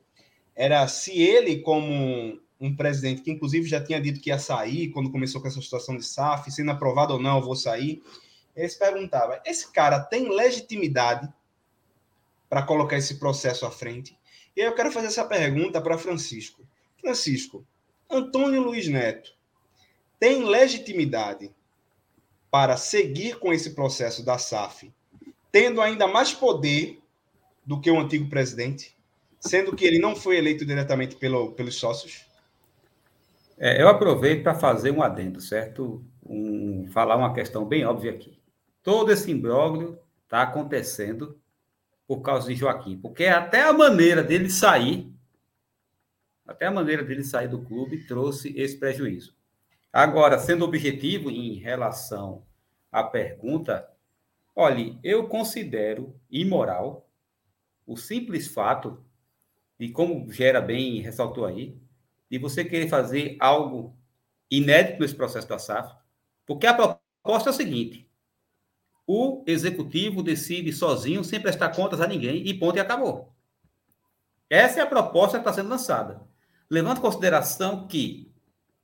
era 0.56 0.88
se 0.88 1.20
ele, 1.20 1.62
como 1.62 2.40
um 2.60 2.76
presidente 2.76 3.22
que 3.22 3.32
inclusive 3.32 3.68
já 3.68 3.84
tinha 3.84 4.02
dito 4.02 4.20
que 4.20 4.30
ia 4.30 4.40
sair 4.40 4.90
quando 4.90 5.12
começou 5.12 5.42
com 5.42 5.48
essa 5.48 5.62
situação 5.62 5.96
de 5.96 6.06
SAF, 6.06 6.52
sendo 6.52 6.72
aprovado 6.72 7.14
ou 7.14 7.20
não, 7.20 7.38
eu 7.38 7.44
vou 7.44 7.56
sair. 7.56 8.04
Ele 8.56 8.68
se 8.68 8.78
perguntava: 8.78 9.42
esse 9.46 9.72
cara 9.72 10.00
tem 10.00 10.30
legitimidade 10.30 11.32
para 12.50 12.64
colocar 12.64 12.98
esse 12.98 13.16
processo 13.16 13.66
à 13.66 13.72
frente? 13.72 14.18
E 14.56 14.62
eu 14.62 14.74
quero 14.74 14.92
fazer 14.92 15.08
essa 15.08 15.26
pergunta 15.26 15.80
para 15.80 15.98
Francisco. 15.98 16.68
Francisco, 17.00 17.66
Antônio 18.10 18.64
Luiz 18.64 18.88
Neto 18.88 19.36
tem 20.20 20.44
legitimidade 20.44 21.52
para 22.50 22.76
seguir 22.76 23.38
com 23.38 23.54
esse 23.54 23.76
processo 23.76 24.24
da 24.24 24.38
SAF, 24.38 24.92
tendo 25.52 25.80
ainda 25.80 26.08
mais 26.08 26.34
poder 26.34 27.00
do 27.64 27.80
que 27.80 27.92
o 27.92 28.00
antigo 28.00 28.30
presidente, 28.30 28.96
sendo 29.40 29.76
que 29.76 29.86
ele 29.86 30.00
não 30.00 30.16
foi 30.16 30.38
eleito 30.38 30.66
diretamente 30.66 31.18
pelo, 31.18 31.52
pelos 31.52 31.76
sócios? 31.76 32.27
É, 33.58 33.82
eu 33.82 33.88
aproveito 33.88 34.44
para 34.44 34.54
fazer 34.54 34.92
um 34.92 35.02
adendo, 35.02 35.42
certo? 35.42 36.06
Um, 36.24 36.88
falar 36.92 37.16
uma 37.18 37.34
questão 37.34 37.66
bem 37.66 37.84
óbvia 37.86 38.12
aqui. 38.12 38.40
Todo 38.84 39.12
esse 39.12 39.32
imbróglio 39.32 40.00
está 40.24 40.44
acontecendo 40.44 41.40
por 42.08 42.22
causa 42.22 42.48
de 42.48 42.56
Joaquim, 42.56 42.98
porque 42.98 43.26
até 43.26 43.64
a 43.64 43.74
maneira 43.74 44.24
dele 44.24 44.50
sair, 44.50 45.12
até 46.46 46.68
a 46.68 46.72
maneira 46.72 47.04
dele 47.04 47.24
sair 47.24 47.48
do 47.48 47.64
clube 47.64 48.06
trouxe 48.06 48.54
esse 48.58 48.78
prejuízo. 48.78 49.36
Agora, 49.92 50.38
sendo 50.38 50.64
objetivo 50.64 51.32
em 51.32 51.56
relação 51.56 52.46
à 52.92 53.04
pergunta, 53.04 53.90
olhe, 54.56 55.00
eu 55.04 55.28
considero 55.28 56.16
imoral 56.30 57.10
o 57.86 57.98
simples 57.98 58.48
fato 58.48 59.04
de 59.80 59.90
como 59.90 60.32
gera 60.32 60.62
bem 60.62 61.02
ressaltou 61.02 61.46
aí, 61.46 61.76
de 62.30 62.38
você 62.38 62.64
querer 62.64 62.88
fazer 62.88 63.38
algo 63.40 63.96
inédito 64.50 65.00
nesse 65.00 65.16
processo 65.16 65.48
da 65.48 65.60
SAF, 65.60 65.96
porque 66.46 66.66
a 66.68 66.74
proposta 66.74 67.50
é 67.50 67.52
o 67.52 67.56
seguinte: 67.56 68.10
o 69.06 69.44
executivo 69.48 70.22
decide 70.22 70.74
sozinho, 70.74 71.24
sem 71.24 71.40
prestar 71.40 71.70
contas 71.70 72.02
a 72.02 72.08
ninguém, 72.08 72.46
e 72.46 72.54
ponto 72.54 72.78
e 72.78 72.80
acabou. 72.80 73.34
Essa 74.50 74.80
é 74.80 74.84
a 74.84 74.88
proposta 74.88 75.38
que 75.38 75.42
está 75.42 75.54
sendo 75.54 75.70
lançada. 75.70 76.22
Levando 76.70 76.98
em 76.98 77.02
consideração 77.02 77.88
que 77.88 78.32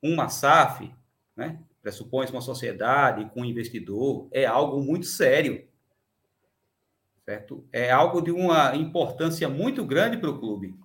uma 0.02 0.30
SAF 0.30 0.94
né? 1.36 1.60
pressupõe 1.82 2.26
uma 2.28 2.42
sociedade 2.42 3.30
com 3.34 3.42
um 3.42 3.46
investidor, 3.46 4.28
é 4.32 4.46
algo 4.46 4.82
muito 4.82 5.06
sério. 5.06 5.68
Certo? 7.26 7.66
É 7.72 7.92
algo 7.92 8.22
de 8.22 8.32
uma 8.32 8.76
importância 8.76 9.48
muito 9.48 9.86
grande 9.86 10.18
para 10.18 10.30
o 10.30 10.40
clube. 10.40 10.78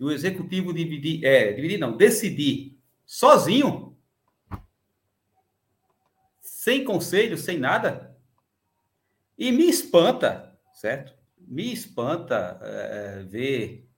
E 0.00 0.04
o 0.04 0.10
executivo 0.10 0.72
dividir, 0.72 1.22
é, 1.22 1.52
dividir 1.52 1.78
não, 1.78 1.94
decidir 1.94 2.80
sozinho, 3.04 3.94
sem 6.40 6.82
conselho, 6.82 7.36
sem 7.36 7.58
nada, 7.58 8.16
e 9.36 9.52
me 9.52 9.68
espanta, 9.68 10.58
certo? 10.72 11.12
Me 11.38 11.70
espanta 11.70 12.58
é, 12.62 13.22
ver 13.24 13.90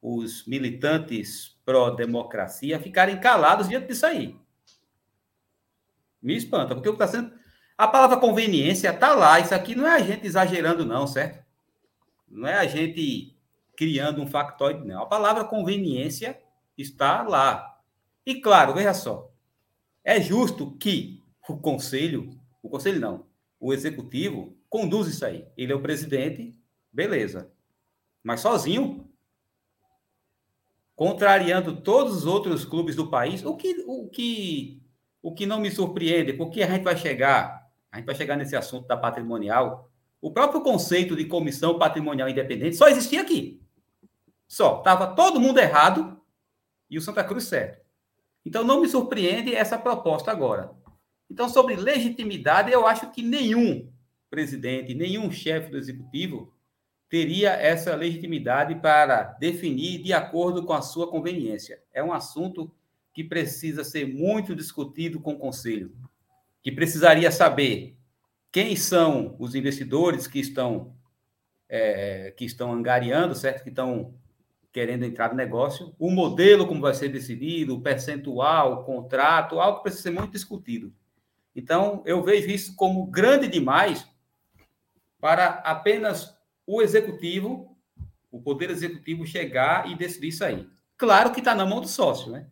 os 0.00 0.46
militantes 0.46 1.58
pró-democracia 1.64 2.80
ficarem 2.80 3.20
calados 3.20 3.68
diante 3.68 3.88
disso 3.88 4.06
aí. 4.06 4.38
Me 6.22 6.36
espanta, 6.36 6.74
porque 6.74 6.88
o 6.88 6.96
que 6.96 7.02
está 7.02 7.18
sendo. 7.18 7.32
A 7.76 7.88
palavra 7.88 8.18
conveniência 8.18 8.90
está 8.90 9.14
lá. 9.14 9.40
Isso 9.40 9.54
aqui 9.54 9.74
não 9.74 9.86
é 9.86 9.94
a 9.94 10.00
gente 10.00 10.26
exagerando, 10.26 10.84
não, 10.84 11.06
certo? 11.06 11.44
Não 12.28 12.46
é 12.46 12.54
a 12.54 12.66
gente 12.66 13.34
criando 13.80 14.20
um 14.20 14.26
factoide, 14.26 14.86
não. 14.86 15.04
A 15.04 15.06
palavra 15.06 15.42
conveniência 15.42 16.38
está 16.76 17.22
lá. 17.22 17.80
E 18.26 18.34
claro, 18.38 18.74
veja 18.74 18.92
só. 18.92 19.32
É 20.04 20.20
justo 20.20 20.72
que 20.72 21.22
o 21.48 21.56
conselho, 21.56 22.38
o 22.62 22.68
conselho 22.68 23.00
não, 23.00 23.24
o 23.58 23.72
executivo 23.72 24.54
conduz 24.68 25.08
isso 25.08 25.24
aí. 25.24 25.48
Ele 25.56 25.72
é 25.72 25.74
o 25.74 25.80
presidente, 25.80 26.54
beleza. 26.92 27.50
Mas 28.22 28.40
sozinho, 28.40 29.08
contrariando 30.94 31.80
todos 31.80 32.14
os 32.18 32.26
outros 32.26 32.66
clubes 32.66 32.94
do 32.94 33.08
país, 33.08 33.42
o 33.42 33.56
que, 33.56 33.82
o 33.86 34.10
que 34.10 34.82
o 35.22 35.32
que 35.32 35.46
não 35.46 35.58
me 35.58 35.70
surpreende, 35.70 36.34
porque 36.34 36.62
a 36.62 36.70
gente 36.70 36.82
vai 36.82 36.98
chegar, 36.98 37.66
a 37.90 37.96
gente 37.96 38.04
vai 38.04 38.14
chegar 38.14 38.36
nesse 38.36 38.54
assunto 38.54 38.86
da 38.86 38.96
patrimonial. 38.98 39.90
O 40.20 40.30
próprio 40.30 40.60
conceito 40.60 41.16
de 41.16 41.24
comissão 41.24 41.78
patrimonial 41.78 42.28
independente 42.28 42.76
só 42.76 42.88
existia 42.88 43.22
aqui. 43.22 43.58
Só. 44.50 44.78
Estava 44.78 45.14
todo 45.14 45.38
mundo 45.38 45.60
errado 45.60 46.20
e 46.90 46.98
o 46.98 47.00
Santa 47.00 47.22
Cruz 47.22 47.44
certo. 47.44 47.86
Então 48.44 48.64
não 48.64 48.80
me 48.80 48.88
surpreende 48.88 49.54
essa 49.54 49.78
proposta 49.78 50.32
agora. 50.32 50.72
Então, 51.30 51.48
sobre 51.48 51.76
legitimidade, 51.76 52.72
eu 52.72 52.84
acho 52.84 53.12
que 53.12 53.22
nenhum 53.22 53.88
presidente, 54.28 54.92
nenhum 54.92 55.30
chefe 55.30 55.70
do 55.70 55.78
executivo 55.78 56.52
teria 57.08 57.50
essa 57.50 57.94
legitimidade 57.94 58.74
para 58.74 59.22
definir 59.38 60.02
de 60.02 60.12
acordo 60.12 60.64
com 60.64 60.72
a 60.72 60.82
sua 60.82 61.08
conveniência. 61.08 61.80
É 61.92 62.02
um 62.02 62.12
assunto 62.12 62.74
que 63.12 63.22
precisa 63.22 63.84
ser 63.84 64.04
muito 64.04 64.56
discutido 64.56 65.20
com 65.20 65.34
o 65.34 65.38
conselho, 65.38 65.94
que 66.60 66.72
precisaria 66.72 67.30
saber 67.30 67.96
quem 68.50 68.74
são 68.74 69.36
os 69.38 69.54
investidores 69.54 70.26
que 70.26 70.40
estão 70.40 70.92
é, 71.68 72.34
que 72.36 72.44
estão 72.44 72.72
angariando, 72.72 73.36
certo? 73.36 73.62
Que 73.62 73.68
estão 73.68 74.12
querendo 74.72 75.04
entrar 75.04 75.30
no 75.30 75.36
negócio, 75.36 75.94
o 75.98 76.10
modelo 76.10 76.66
como 76.66 76.80
vai 76.80 76.94
ser 76.94 77.08
decidido, 77.08 77.74
o 77.74 77.80
percentual, 77.80 78.72
o 78.72 78.84
contrato, 78.84 79.60
algo 79.60 79.78
que 79.78 79.82
precisa 79.84 80.04
ser 80.04 80.10
muito 80.10 80.32
discutido. 80.32 80.94
Então, 81.54 82.02
eu 82.06 82.22
vejo 82.22 82.48
isso 82.48 82.76
como 82.76 83.06
grande 83.06 83.48
demais 83.48 84.06
para 85.20 85.46
apenas 85.64 86.36
o 86.66 86.80
executivo, 86.80 87.76
o 88.30 88.40
poder 88.40 88.70
executivo 88.70 89.26
chegar 89.26 89.90
e 89.90 89.96
decidir 89.96 90.28
isso 90.28 90.44
aí. 90.44 90.68
Claro 90.96 91.32
que 91.32 91.40
está 91.40 91.54
na 91.54 91.66
mão 91.66 91.80
do 91.80 91.88
sócio, 91.88 92.30
né? 92.30 92.46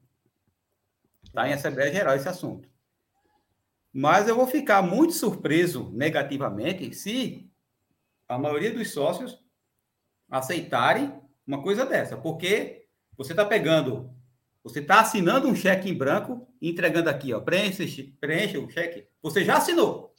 Está 1.23 1.49
em 1.49 1.53
Assembleia 1.53 1.93
Geral 1.93 2.17
esse 2.17 2.29
assunto. 2.29 2.69
Mas 3.93 4.29
eu 4.29 4.35
vou 4.35 4.47
ficar 4.47 4.83
muito 4.83 5.13
surpreso 5.13 5.91
negativamente 5.93 6.93
se 6.95 7.49
a 8.29 8.39
maioria 8.39 8.73
dos 8.73 8.91
sócios 8.93 9.43
aceitarem 10.31 11.21
uma 11.49 11.63
coisa 11.63 11.87
dessa, 11.87 12.15
porque 12.15 12.85
você 13.17 13.33
está 13.33 13.43
pegando, 13.43 14.15
você 14.63 14.81
está 14.81 15.01
assinando 15.01 15.49
um 15.49 15.57
cheque 15.57 15.89
em 15.89 15.95
branco 15.97 16.47
entregando 16.61 17.09
aqui, 17.09 17.33
ó, 17.33 17.41
preenche, 17.41 18.15
preenche 18.21 18.59
o 18.59 18.69
cheque, 18.69 19.09
você 19.23 19.43
já 19.43 19.57
assinou. 19.57 20.15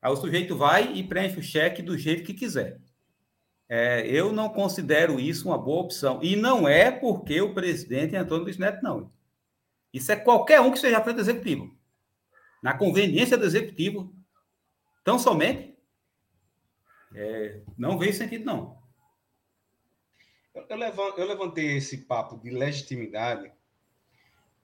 Aí 0.00 0.10
o 0.10 0.16
sujeito 0.16 0.56
vai 0.56 0.94
e 0.94 1.04
preenche 1.04 1.38
o 1.38 1.42
cheque 1.42 1.82
do 1.82 1.96
jeito 1.96 2.24
que 2.24 2.32
quiser. 2.32 2.80
É, 3.68 4.06
eu 4.06 4.32
não 4.32 4.48
considero 4.48 5.20
isso 5.20 5.48
uma 5.48 5.58
boa 5.58 5.82
opção. 5.82 6.20
E 6.22 6.34
não 6.34 6.66
é 6.66 6.90
porque 6.90 7.40
o 7.40 7.54
presidente 7.54 8.16
é 8.16 8.18
Antônio 8.18 8.44
Luiz 8.44 8.58
Neto, 8.58 8.82
não. 8.82 9.12
Isso 9.92 10.10
é 10.10 10.16
qualquer 10.16 10.60
um 10.60 10.72
que 10.72 10.78
seja 10.78 10.98
à 10.98 11.02
frente 11.02 11.16
do 11.16 11.22
executivo. 11.22 11.76
Na 12.62 12.76
conveniência 12.76 13.38
do 13.38 13.44
executivo, 13.44 14.12
tão 15.04 15.18
somente, 15.18 15.78
é, 17.14 17.60
não 17.78 17.96
veio 17.96 18.12
sentido, 18.12 18.44
não. 18.44 18.81
Eu, 20.54 20.66
eu 21.16 21.26
levantei 21.26 21.76
esse 21.76 21.98
papo 21.98 22.36
de 22.36 22.50
legitimidade 22.50 23.50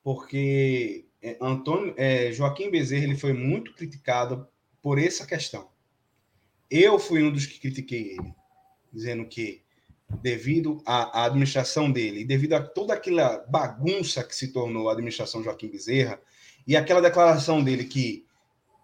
porque 0.03 1.07
é, 1.22 1.37
Antônio, 1.40 1.94
é, 1.96 2.31
Joaquim 2.33 2.70
Bezerra 2.70 3.05
ele 3.05 3.16
foi 3.16 3.33
muito 3.33 3.74
criticado 3.74 4.46
por 4.83 4.98
essa 4.98 5.27
questão. 5.27 5.68
Eu 6.70 6.98
fui 6.98 7.22
um 7.22 7.33
dos 7.33 7.46
que 7.46 7.59
critiquei 7.59 8.12
ele, 8.12 8.35
dizendo 8.92 9.27
que 9.27 9.62
devido 10.22 10.83
à, 10.87 11.20
à 11.20 11.24
administração 11.24 11.90
dele, 11.90 12.24
devido 12.24 12.55
a 12.55 12.62
toda 12.62 12.94
aquela 12.94 13.44
bagunça 13.48 14.22
que 14.24 14.35
se 14.35 14.53
tornou 14.53 14.88
a 14.88 14.92
administração 14.92 15.42
Joaquim 15.42 15.68
Bezerra 15.68 16.20
e 16.66 16.77
aquela 16.77 17.03
declaração 17.03 17.62
dele 17.62 17.85
que 17.85 18.27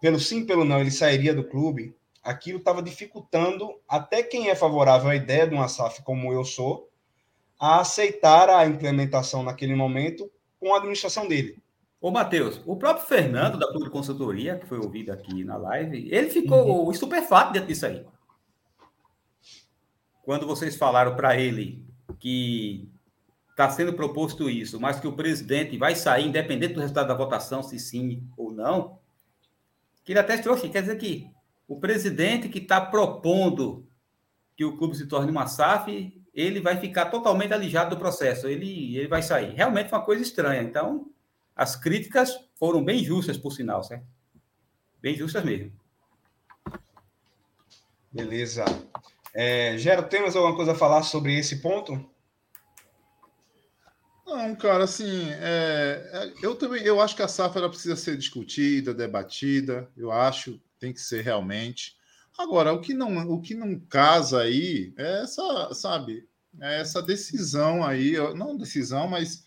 pelo 0.01 0.19
sim 0.19 0.45
pelo 0.45 0.65
não 0.65 0.79
ele 0.79 0.91
sairia 0.91 1.33
do 1.33 1.47
clube, 1.47 1.95
aquilo 2.21 2.59
estava 2.59 2.81
dificultando 2.81 3.79
até 3.87 4.21
quem 4.21 4.49
é 4.49 4.55
favorável 4.55 5.09
à 5.09 5.15
ideia 5.15 5.47
de 5.47 5.55
uma 5.55 5.67
SAF 5.67 6.03
como 6.03 6.31
eu 6.31 6.43
sou 6.43 6.91
a 7.59 7.79
aceitar 7.79 8.49
a 8.49 8.65
implementação 8.65 9.43
naquele 9.43 9.75
momento 9.75 10.29
com 10.59 10.73
a 10.73 10.77
administração 10.77 11.27
dele. 11.27 11.57
Ô, 12.01 12.11
Matheus, 12.11 12.61
o 12.65 12.75
próprio 12.75 13.07
Fernando, 13.07 13.57
da 13.57 13.67
Clube 13.67 13.89
Consultoria, 13.89 14.57
que 14.57 14.67
foi 14.67 14.77
ouvido 14.77 15.11
aqui 15.11 15.43
na 15.43 15.57
live, 15.57 16.07
ele 16.11 16.29
ficou 16.29 16.85
uhum. 16.85 16.91
estupefato 16.91 17.53
dentro 17.53 17.67
disso 17.67 17.85
aí. 17.85 18.05
Quando 20.21 20.45
vocês 20.45 20.75
falaram 20.75 21.15
para 21.15 21.39
ele 21.39 21.85
que 22.19 22.89
está 23.49 23.69
sendo 23.69 23.93
proposto 23.93 24.49
isso, 24.49 24.79
mas 24.79 24.99
que 24.99 25.07
o 25.07 25.13
presidente 25.13 25.77
vai 25.77 25.95
sair, 25.95 26.27
independente 26.27 26.73
do 26.73 26.81
resultado 26.81 27.07
da 27.07 27.13
votação, 27.13 27.63
se 27.63 27.79
sim 27.79 28.27
ou 28.35 28.51
não, 28.51 28.99
que 30.03 30.11
ele 30.11 30.19
até 30.19 30.37
trouxe, 30.37 30.69
quer 30.69 30.81
dizer 30.81 30.97
que 30.97 31.29
o 31.67 31.79
presidente 31.79 32.49
que 32.49 32.59
está 32.59 32.79
propondo 32.79 33.87
que 34.55 34.63
o 34.63 34.77
clube 34.77 34.95
se 34.95 35.07
torne 35.07 35.31
uma 35.31 35.47
SAF, 35.47 36.21
ele 36.35 36.59
vai 36.59 36.77
ficar 36.77 37.05
totalmente 37.05 37.53
alijado 37.53 37.95
do 37.95 37.99
processo, 37.99 38.47
ele, 38.47 38.97
ele 38.97 39.07
vai 39.07 39.23
sair. 39.23 39.53
Realmente 39.55 39.89
foi 39.89 39.97
uma 39.97 40.05
coisa 40.05 40.21
estranha. 40.21 40.61
Então, 40.61 41.09
as 41.55 41.75
críticas 41.77 42.37
foram 42.59 42.83
bem 42.83 43.01
justas, 43.01 43.37
por 43.37 43.51
sinal, 43.51 43.81
certo? 43.83 44.05
Bem 45.01 45.15
justas 45.15 45.43
mesmo. 45.45 45.71
Beleza. 48.11 48.65
É, 49.33 49.77
Gero, 49.77 50.03
tem 50.03 50.21
mais 50.21 50.35
alguma 50.35 50.55
coisa 50.55 50.73
a 50.73 50.75
falar 50.75 51.03
sobre 51.03 51.37
esse 51.37 51.61
ponto? 51.61 51.93
Não, 54.25 54.55
cara, 54.55 54.83
assim, 54.83 55.29
é, 55.31 56.09
é 56.11 56.33
eu 56.45 56.55
também 56.55 56.81
eu 56.83 56.99
acho 56.99 57.15
que 57.15 57.21
a 57.21 57.27
SAF 57.27 57.57
ela 57.57 57.69
precisa 57.69 57.95
ser 57.95 58.17
discutida, 58.17 58.93
debatida. 58.93 59.89
Eu 59.95 60.11
acho 60.11 60.59
tem 60.79 60.91
que 60.91 61.01
ser 61.01 61.21
realmente. 61.21 61.95
Agora, 62.37 62.73
o 62.73 62.81
que 62.81 62.93
não, 62.93 63.29
o 63.29 63.41
que 63.41 63.55
não 63.55 63.79
casa 63.79 64.41
aí 64.41 64.93
é 64.97 65.23
essa, 65.23 65.73
sabe, 65.73 66.27
é 66.59 66.81
essa 66.81 67.01
decisão 67.01 67.83
aí, 67.83 68.13
não 68.35 68.57
decisão, 68.57 69.07
mas 69.07 69.45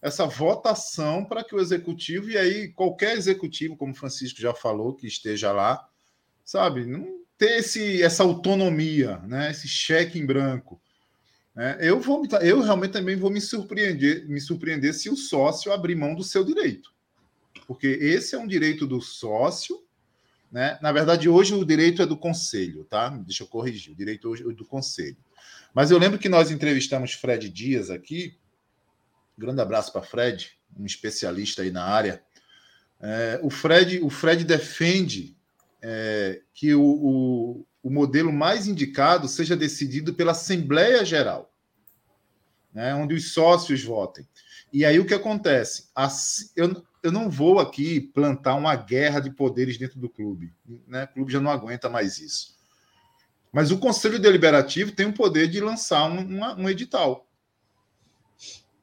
essa 0.00 0.26
votação 0.26 1.24
para 1.24 1.44
que 1.44 1.54
o 1.54 1.60
executivo, 1.60 2.30
e 2.30 2.36
aí 2.36 2.68
qualquer 2.68 3.16
executivo, 3.16 3.76
como 3.76 3.92
o 3.92 3.96
Francisco 3.96 4.40
já 4.40 4.54
falou, 4.54 4.94
que 4.94 5.06
esteja 5.06 5.52
lá, 5.52 5.86
sabe, 6.44 6.86
não 6.86 7.22
ter 7.38 7.58
esse, 7.58 8.02
essa 8.02 8.22
autonomia, 8.22 9.18
né, 9.18 9.50
esse 9.50 9.68
cheque 9.68 10.18
em 10.18 10.26
branco. 10.26 10.80
Né? 11.54 11.78
Eu, 11.80 12.00
vou, 12.00 12.26
eu 12.40 12.60
realmente 12.60 12.92
também 12.92 13.16
vou 13.16 13.30
me 13.30 13.40
surpreender, 13.40 14.28
me 14.28 14.40
surpreender 14.40 14.94
se 14.94 15.10
o 15.10 15.16
sócio 15.16 15.72
abrir 15.72 15.94
mão 15.94 16.14
do 16.14 16.24
seu 16.24 16.44
direito. 16.44 16.92
Porque 17.66 17.86
esse 17.86 18.34
é 18.34 18.38
um 18.38 18.46
direito 18.46 18.86
do 18.86 19.00
sócio 19.00 19.82
né? 20.52 20.78
Na 20.82 20.92
verdade, 20.92 21.30
hoje 21.30 21.54
o 21.54 21.64
direito 21.64 22.02
é 22.02 22.06
do 22.06 22.16
conselho, 22.16 22.84
tá? 22.84 23.08
Deixa 23.08 23.42
eu 23.42 23.46
corrigir, 23.46 23.90
o 23.90 23.96
direito 23.96 24.28
hoje 24.28 24.42
é 24.46 24.52
do 24.52 24.66
conselho. 24.66 25.16
Mas 25.72 25.90
eu 25.90 25.96
lembro 25.98 26.18
que 26.18 26.28
nós 26.28 26.50
entrevistamos 26.50 27.14
Fred 27.14 27.48
Dias 27.48 27.88
aqui. 27.88 28.36
Grande 29.36 29.62
abraço 29.62 29.90
para 29.90 30.02
Fred, 30.02 30.52
um 30.78 30.84
especialista 30.84 31.62
aí 31.62 31.70
na 31.70 31.84
área. 31.84 32.22
É, 33.00 33.40
o, 33.42 33.48
Fred, 33.48 34.00
o 34.00 34.10
Fred 34.10 34.44
defende 34.44 35.34
é, 35.80 36.42
que 36.52 36.74
o, 36.74 36.84
o, 36.84 37.66
o, 37.82 37.90
modelo 37.90 38.30
mais 38.30 38.68
indicado 38.68 39.26
seja 39.26 39.56
decidido 39.56 40.12
pela 40.12 40.32
Assembleia 40.32 41.04
Geral, 41.04 41.50
né, 42.72 42.94
onde 42.94 43.14
os 43.14 43.32
sócios 43.32 43.82
votem. 43.82 44.28
E 44.70 44.84
aí 44.84 45.00
o 45.00 45.06
que 45.06 45.14
acontece? 45.14 45.88
eu, 46.54 46.84
eu 47.02 47.10
não 47.10 47.28
vou 47.28 47.58
aqui 47.58 48.00
plantar 48.00 48.54
uma 48.54 48.76
guerra 48.76 49.20
de 49.20 49.30
poderes 49.30 49.76
dentro 49.76 49.98
do 49.98 50.08
clube. 50.08 50.52
Né? 50.86 51.04
O 51.04 51.08
clube 51.08 51.32
já 51.32 51.40
não 51.40 51.50
aguenta 51.50 51.88
mais 51.88 52.18
isso. 52.18 52.56
Mas 53.52 53.70
o 53.70 53.78
Conselho 53.78 54.18
Deliberativo 54.18 54.92
tem 54.92 55.06
o 55.06 55.12
poder 55.12 55.48
de 55.48 55.60
lançar 55.60 56.04
um, 56.04 56.20
uma, 56.20 56.54
um 56.56 56.70
edital, 56.70 57.28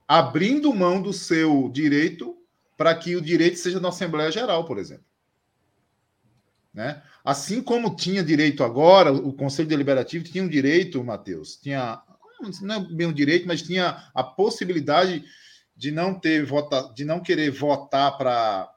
abrindo 0.07 0.73
mão 0.73 1.01
do 1.01 1.13
seu 1.13 1.69
direito 1.69 2.37
para 2.77 2.93
que 2.93 3.15
o 3.15 3.21
direito 3.21 3.57
seja 3.57 3.79
na 3.79 3.89
Assembleia 3.89 4.31
Geral, 4.31 4.65
por 4.65 4.77
exemplo. 4.77 5.05
Né? 6.73 7.01
Assim 7.23 7.61
como 7.61 7.95
tinha 7.95 8.23
direito 8.23 8.63
agora, 8.63 9.11
o 9.11 9.33
Conselho 9.33 9.67
Deliberativo 9.67 10.23
tinha 10.23 10.43
um 10.43 10.47
direito, 10.47 11.03
Matheus, 11.03 11.57
tinha 11.57 12.01
não 12.61 12.75
é 12.75 12.79
bem 12.79 13.07
um 13.07 13.13
direito, 13.13 13.47
mas 13.47 13.61
tinha 13.61 14.09
a 14.13 14.23
possibilidade 14.23 15.25
de 15.79 15.91
não 15.91 16.13
ter 16.13 16.45
vota, 16.45 16.91
de 16.93 17.05
não 17.05 17.21
querer 17.21 17.49
votar 17.49 18.17
para 18.17 18.75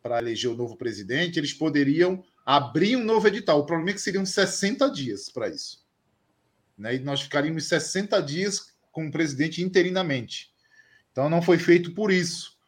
para 0.00 0.18
eleger 0.18 0.50
o 0.50 0.54
novo 0.54 0.76
presidente, 0.76 1.38
eles 1.38 1.54
poderiam 1.54 2.22
abrir 2.44 2.94
um 2.94 3.02
novo 3.02 3.26
edital. 3.26 3.58
O 3.58 3.64
problema 3.64 3.90
é 3.90 3.94
que 3.94 4.02
seriam 4.02 4.24
60 4.24 4.90
dias 4.90 5.30
para 5.30 5.48
isso. 5.48 5.82
Né? 6.76 6.96
E 6.96 6.98
nós 6.98 7.22
ficaríamos 7.22 7.64
60 7.64 8.20
dias 8.20 8.74
com 8.92 9.06
o 9.06 9.10
presidente 9.10 9.62
interinamente. 9.62 10.52
Então 11.10 11.30
não 11.30 11.40
foi 11.40 11.56
feito 11.56 11.94
por 11.94 12.12
isso. 12.12 12.58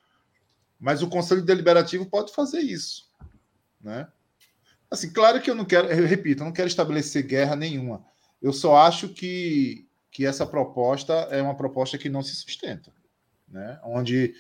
Mas 0.81 1.03
o 1.03 1.11
Conselho 1.11 1.43
Deliberativo 1.43 2.07
pode 2.07 2.33
fazer 2.33 2.61
isso. 2.61 3.13
Né? 3.83 4.09
Assim, 4.91 5.13
claro 5.13 5.39
que 5.43 5.51
eu 5.51 5.55
não 5.55 5.67
quero, 5.67 5.89
eu 5.89 6.07
repito, 6.07 6.43
eu 6.43 6.47
não 6.47 6.55
quero 6.55 6.69
estabelecer 6.69 7.23
guerra 7.23 7.55
nenhuma. 7.55 8.03
Eu 8.41 8.53
só 8.55 8.79
acho 8.79 9.11
que, 9.11 9.87
que 10.11 10.25
essa 10.25 10.47
proposta 10.47 11.13
é 11.31 11.43
uma 11.43 11.55
proposta 11.55 11.99
que 11.99 12.09
não 12.09 12.23
se 12.23 12.35
sustenta 12.35 12.96
né? 13.57 13.81
onde 13.83 14.35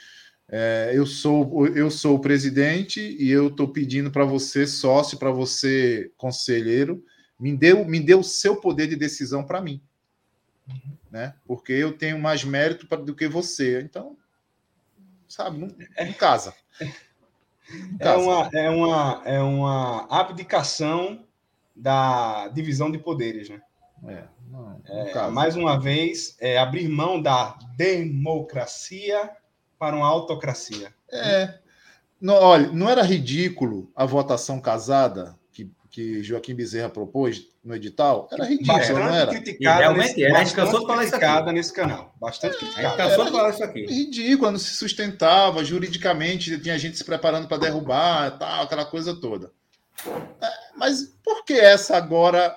é, 0.48 0.92
eu 0.94 1.04
sou 1.04 1.66
eu 1.68 1.90
sou 1.90 2.16
o 2.16 2.20
presidente 2.20 3.00
e 3.00 3.28
eu 3.30 3.48
estou 3.48 3.66
pedindo 3.66 4.10
para 4.10 4.24
você 4.24 4.66
sócio, 4.66 5.18
para 5.18 5.30
você 5.30 6.12
conselheiro, 6.16 7.04
me 7.38 7.56
dê, 7.56 7.74
me 7.74 7.98
dê 7.98 8.14
o 8.14 8.22
seu 8.22 8.56
poder 8.56 8.86
de 8.86 8.94
decisão 8.94 9.44
para 9.44 9.60
mim, 9.60 9.82
né? 11.10 11.34
Porque 11.44 11.72
eu 11.72 11.96
tenho 11.96 12.18
mais 12.18 12.44
mérito 12.44 12.86
pra, 12.86 12.98
do 12.98 13.14
que 13.14 13.26
você. 13.26 13.80
Então, 13.80 14.16
sabe, 15.28 15.58
não, 15.58 15.66
não 15.66 16.12
casa. 16.12 16.54
Não 16.80 17.98
casa. 17.98 18.14
É, 18.14 18.16
uma, 18.16 18.50
é, 18.52 18.70
uma, 18.70 19.22
é 19.24 19.40
uma 19.40 20.06
abdicação 20.08 21.26
da 21.74 22.48
divisão 22.48 22.90
de 22.90 22.98
poderes, 22.98 23.48
né? 23.48 23.60
É, 24.04 24.24
não, 24.50 24.80
é, 24.86 25.30
mais 25.30 25.56
uma 25.56 25.78
vez, 25.78 26.36
é, 26.40 26.58
abrir 26.58 26.88
mão 26.88 27.20
da 27.20 27.58
democracia 27.76 29.30
para 29.78 29.96
uma 29.96 30.06
autocracia. 30.06 30.92
É. 31.10 31.58
Não, 32.20 32.34
olha, 32.34 32.68
não 32.68 32.88
era 32.88 33.02
ridículo 33.02 33.90
a 33.94 34.06
votação 34.06 34.60
casada 34.60 35.36
que, 35.52 35.70
que 35.90 36.22
Joaquim 36.22 36.54
Bezerra 36.54 36.88
propôs 36.88 37.48
no 37.62 37.74
edital? 37.74 38.28
Era 38.32 38.44
ridículo, 38.44 38.78
bastante 38.78 39.00
não 39.00 39.14
era? 39.14 39.30
Criticada 39.30 39.80
realmente 39.80 40.08
nesse, 40.08 40.24
era. 40.24 40.38
A 40.38 40.44
gente 40.44 40.54
cansou 40.54 40.80
de 40.80 40.86
falar 40.86 41.04
isso 41.04 41.16
aqui. 41.16 41.52
nesse 41.52 41.72
canal. 41.72 42.14
Bastante 42.20 42.54
é, 42.54 42.58
criticada. 42.58 42.86
A 42.86 42.90
gente 42.90 42.96
cansou 42.96 43.24
de 43.26 43.30
falar 43.32 43.50
isso 43.50 43.64
aqui. 43.64 43.86
Ridículo, 43.86 44.50
não 44.50 44.58
se 44.58 44.74
sustentava 44.76 45.64
juridicamente, 45.64 46.58
tinha 46.58 46.78
gente 46.78 46.96
se 46.96 47.04
preparando 47.04 47.48
para 47.48 47.58
derrubar, 47.58 48.38
tal, 48.38 48.64
aquela 48.64 48.86
coisa 48.86 49.14
toda. 49.14 49.50
É, 50.40 50.48
mas 50.76 51.14
por 51.22 51.44
que 51.44 51.54
essa 51.54 51.96
agora 51.96 52.56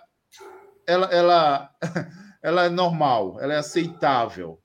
ela, 0.89 1.05
ela, 1.13 1.75
ela 2.41 2.65
é 2.65 2.69
normal, 2.69 3.39
ela 3.39 3.53
é 3.53 3.57
aceitável. 3.57 4.59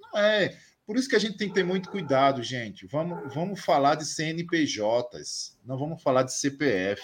Não 0.00 0.20
é. 0.20 0.56
Por 0.86 0.96
isso 0.96 1.08
que 1.08 1.16
a 1.16 1.18
gente 1.18 1.36
tem 1.36 1.48
que 1.48 1.54
ter 1.54 1.64
muito 1.64 1.90
cuidado, 1.90 2.42
gente. 2.42 2.86
Vamos, 2.86 3.34
vamos 3.34 3.60
falar 3.60 3.96
de 3.96 4.06
CNPJs, 4.06 5.58
não 5.64 5.76
vamos 5.76 6.00
falar 6.00 6.22
de 6.22 6.32
CPF. 6.32 7.02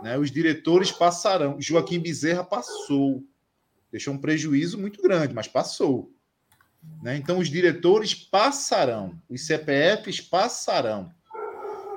Né? 0.00 0.16
Os 0.16 0.30
diretores 0.30 0.92
passarão. 0.92 1.60
Joaquim 1.60 1.98
Bezerra 1.98 2.44
passou. 2.44 3.24
Deixou 3.90 4.14
um 4.14 4.18
prejuízo 4.18 4.78
muito 4.78 5.02
grande, 5.02 5.34
mas 5.34 5.48
passou. 5.48 6.12
Né? 7.02 7.16
Então, 7.16 7.38
os 7.38 7.48
diretores 7.48 8.14
passarão, 8.14 9.20
os 9.28 9.44
CPFs 9.44 10.20
passarão. 10.20 11.12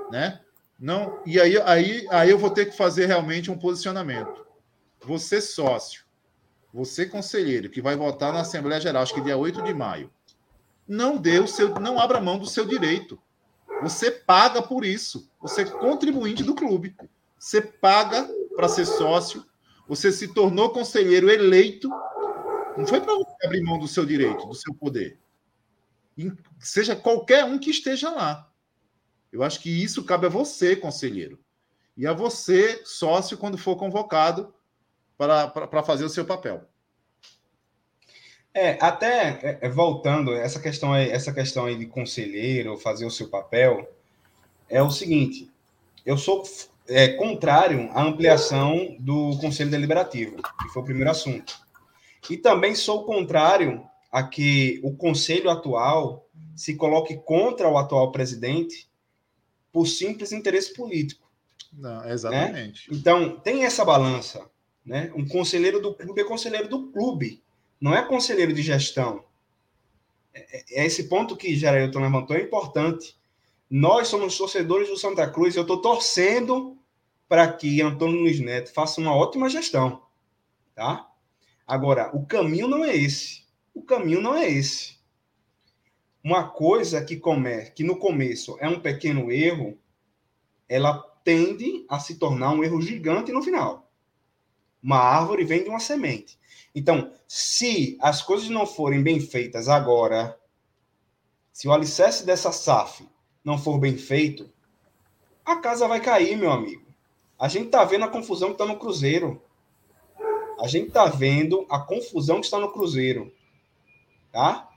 Né? 0.10 0.41
Não, 0.80 1.21
e 1.28 1.39
aí, 1.39 1.62
aí, 1.62 2.08
aí 2.10 2.30
eu 2.32 2.39
vou 2.39 2.50
ter 2.50 2.65
que 2.65 2.76
fazer 2.76 3.06
realmente 3.06 3.52
um 3.52 3.58
posicionamento 3.58 4.40
você 5.03 5.41
sócio, 5.41 6.05
você 6.73 7.05
conselheiro 7.05 7.69
que 7.69 7.81
vai 7.81 7.95
votar 7.95 8.31
na 8.31 8.41
Assembleia 8.41 8.79
Geral, 8.79 9.03
acho 9.03 9.13
que 9.13 9.21
dia 9.21 9.37
8 9.37 9.61
de 9.63 9.73
maio, 9.73 10.11
não 10.87 11.17
dê 11.17 11.39
o 11.39 11.47
seu, 11.47 11.69
não 11.79 11.99
abra 11.99 12.19
mão 12.19 12.37
do 12.37 12.45
seu 12.45 12.65
direito. 12.65 13.19
Você 13.81 14.11
paga 14.11 14.61
por 14.61 14.85
isso. 14.85 15.29
Você 15.41 15.61
é 15.61 15.65
contribuinte 15.65 16.43
do 16.43 16.53
clube. 16.53 16.95
Você 17.37 17.61
paga 17.61 18.29
para 18.55 18.67
ser 18.67 18.85
sócio. 18.85 19.45
Você 19.87 20.11
se 20.11 20.33
tornou 20.33 20.69
conselheiro 20.69 21.29
eleito. 21.29 21.89
Não 22.77 22.85
foi 22.85 23.01
para 23.01 23.13
abrir 23.43 23.61
mão 23.63 23.79
do 23.79 23.87
seu 23.87 24.05
direito, 24.05 24.45
do 24.45 24.53
seu 24.53 24.73
poder. 24.73 25.17
Seja 26.59 26.95
qualquer 26.95 27.45
um 27.45 27.57
que 27.57 27.71
esteja 27.71 28.09
lá. 28.09 28.49
Eu 29.31 29.43
acho 29.43 29.59
que 29.61 29.69
isso 29.69 30.03
cabe 30.03 30.27
a 30.27 30.29
você, 30.29 30.75
conselheiro. 30.75 31.39
E 31.97 32.05
a 32.05 32.13
você, 32.13 32.81
sócio, 32.85 33.37
quando 33.37 33.57
for 33.57 33.75
convocado 33.75 34.53
para, 35.27 35.84
fazer 35.84 36.03
o 36.03 36.10
seu 36.10 36.25
papel. 36.25 36.63
É, 38.53 38.77
até 38.81 39.39
é, 39.43 39.60
é, 39.62 39.69
voltando, 39.69 40.34
essa 40.34 40.60
questão 40.60 40.91
aí, 40.91 41.10
essa 41.10 41.31
questão 41.31 41.65
aí 41.65 41.75
de 41.77 41.86
conselheiro, 41.86 42.77
fazer 42.77 43.05
o 43.05 43.12
seu 43.12 43.29
papel, 43.29 43.89
é 44.67 44.81
o 44.81 44.89
seguinte: 44.89 45.49
eu 46.05 46.17
sou 46.17 46.43
é, 46.88 47.10
contrário 47.10 47.89
à 47.93 48.03
ampliação 48.03 48.95
do 48.99 49.38
Conselho 49.39 49.69
Deliberativo, 49.69 50.38
que 50.38 50.69
foi 50.73 50.81
o 50.81 50.86
primeiro 50.86 51.12
assunto. 51.12 51.60
E 52.29 52.36
também 52.36 52.75
sou 52.75 53.05
contrário 53.05 53.84
a 54.12 54.23
que 54.23 54.81
o 54.84 54.95
Conselho 54.95 55.49
atual 55.49 56.27
se 56.55 56.75
coloque 56.75 57.17
contra 57.17 57.69
o 57.69 57.77
atual 57.77 58.12
presidente 58.12 58.89
por 59.71 59.86
simples 59.86 60.31
interesse 60.31 60.73
político. 60.73 61.31
Não, 61.71 62.05
exatamente. 62.10 62.91
Né? 62.91 62.97
Então, 62.97 63.39
tem 63.39 63.63
essa 63.63 63.86
balança. 63.86 64.50
Né? 64.86 65.12
Um 65.15 65.28
conselheiro 65.28 65.82
do 65.82 65.94
clube 65.94 66.22
é 66.22 66.24
conselheiro 66.24 66.67
do 66.67 66.91
clube 66.91 67.41
não 67.82 67.96
é 67.96 68.04
conselheiro 68.04 68.54
de 68.54 68.62
gestão. 68.62 69.26
É, 70.32 70.58
é, 70.58 70.84
é 70.84 70.86
esse 70.86 71.10
ponto 71.10 71.36
que 71.36 71.56
Geraldo 71.56 72.00
levantou 72.00 72.36
é 72.36 72.41
importante. 72.41 73.17
Nós 73.67 74.08
somos 74.08 74.38
torcedores 74.38 74.88
do 74.88 74.98
Santa 74.98 75.28
Cruz. 75.28 75.56
Eu 75.56 75.63
estou 75.63 75.82
torcendo 75.82 76.78
para 77.28 77.52
que 77.52 77.82
Antônio 77.82 78.20
Luiz 78.20 78.39
Neto 78.39 78.72
faça 78.72 79.02
uma 79.02 79.15
ótima 79.15 79.50
gestão, 79.50 80.04
tá? 80.76 81.10
Agora, 81.65 82.15
o 82.15 82.26
caminho 82.26 82.67
não 82.67 82.84
é 82.86 82.96
esse. 82.96 83.46
O 83.74 83.82
caminho 83.82 84.22
não 84.22 84.36
é 84.36 84.48
esse. 84.48 85.00
Uma 86.24 86.50
coisa 86.50 87.04
que 87.04 87.15
come, 87.15 87.72
que 87.72 87.84
no 87.84 87.98
começo 87.98 88.58
é 88.60 88.67
um 88.67 88.80
pequeno 88.80 89.32
erro, 89.32 89.80
ela 90.67 91.00
tende 91.24 91.86
a 91.89 91.98
se 92.00 92.20
tornar 92.20 92.52
um 92.52 92.63
erro 92.63 92.82
gigante 92.82 93.32
no 93.32 93.41
final. 93.41 93.89
Uma 94.82 94.98
árvore 94.98 95.44
vem 95.44 95.63
de 95.63 95.70
uma 95.70 95.80
semente. 95.80 96.39
Então, 96.74 97.12
se 97.28 97.98
as 98.02 98.22
coisas 98.22 98.50
não 98.50 98.65
forem 98.65 99.04
bem 99.04 99.20
feitas 99.20 99.67
agora, 99.67 100.38
se 101.52 101.67
o 101.67 101.74
alicerce 101.74 102.26
dessa 102.26 102.52
SAF 102.52 103.08
não 103.44 103.58
for 103.58 103.78
bem 103.78 103.98
feito, 103.98 104.50
a 105.46 105.58
casa 105.58 105.88
vai 105.88 106.00
cair, 106.00 106.38
meu 106.38 106.52
amigo. 106.52 106.86
A 107.38 107.48
gente 107.48 107.65
está 107.65 107.84
vendo 107.84 108.06
a 108.06 108.10
confusão 108.10 108.50
que 108.50 108.56
está 108.56 108.65
no 108.65 108.80
Cruzeiro. 108.80 109.41
A 110.60 110.67
gente 110.67 110.88
está 110.88 111.06
vendo 111.06 111.65
a 111.70 111.80
confusão 111.80 112.39
que 112.39 112.46
está 112.46 112.60
no 112.60 112.72
Cruzeiro. 112.72 113.34
Tá? 114.32 114.70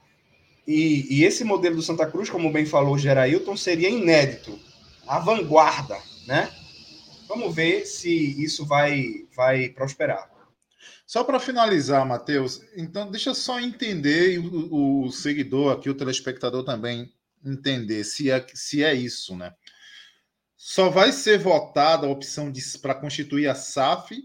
E, 0.67 1.07
e, 1.11 1.25
esse 1.25 1.45
modelo 1.45 1.77
do 1.77 1.83
Santa 1.83 2.07
Cruz, 2.07 2.31
como 2.31 2.51
bem 2.51 2.65
falou 2.65 2.97
Gerailton, 2.97 3.57
seria 3.57 3.91
inédito. 3.91 4.59
A 5.07 5.19
vanguarda, 5.19 6.01
né? 6.27 6.51
Vamos 7.35 7.53
ver 7.53 7.85
se 7.85 8.09
isso 8.41 8.65
vai, 8.65 9.27
vai 9.35 9.69
prosperar. 9.69 10.31
Só 11.05 11.25
para 11.25 11.41
finalizar, 11.41 12.07
Matheus, 12.07 12.61
então 12.77 13.11
deixa 13.11 13.35
só 13.35 13.59
entender, 13.59 14.39
o, 14.39 15.07
o, 15.07 15.11
seguidor 15.11 15.73
aqui, 15.73 15.91
o 15.91 15.97
telespectador 15.97 16.65
também 16.65 17.13
entender 17.45 18.05
se 18.05 18.31
é, 18.31 18.47
se 18.55 18.85
é 18.85 18.95
isso, 18.95 19.37
né? 19.37 19.53
Só 20.57 20.89
vai 20.89 21.11
ser 21.11 21.39
votada 21.39 22.07
a 22.07 22.11
opção 22.11 22.53
para 22.81 22.95
constituir 22.95 23.49
a 23.49 23.55
SAF 23.57 24.17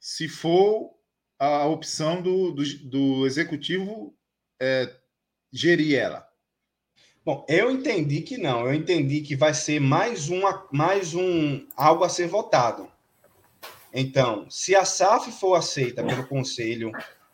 se 0.00 0.28
for 0.28 0.90
a 1.38 1.66
opção 1.66 2.20
do, 2.20 2.50
do, 2.50 2.64
do 2.88 3.26
executivo 3.26 4.12
é, 4.60 4.92
gerir 5.52 5.96
ela. 5.96 6.28
Bom, 7.24 7.44
eu 7.48 7.70
entendi 7.70 8.20
que 8.20 8.36
não. 8.36 8.66
Eu 8.66 8.74
entendi 8.74 9.20
que 9.20 9.36
vai 9.36 9.54
ser 9.54 9.80
mais 9.80 10.28
uma, 10.28 10.66
mais 10.72 11.14
um 11.14 11.64
algo 11.76 12.02
a 12.02 12.08
ser 12.08 12.26
votado. 12.26 12.88
Então, 13.94 14.46
se 14.50 14.74
a 14.74 14.84
SAF 14.84 15.30
for 15.30 15.54
aceita 15.54 16.02
pelo 16.02 16.26
Conselho 16.26 16.90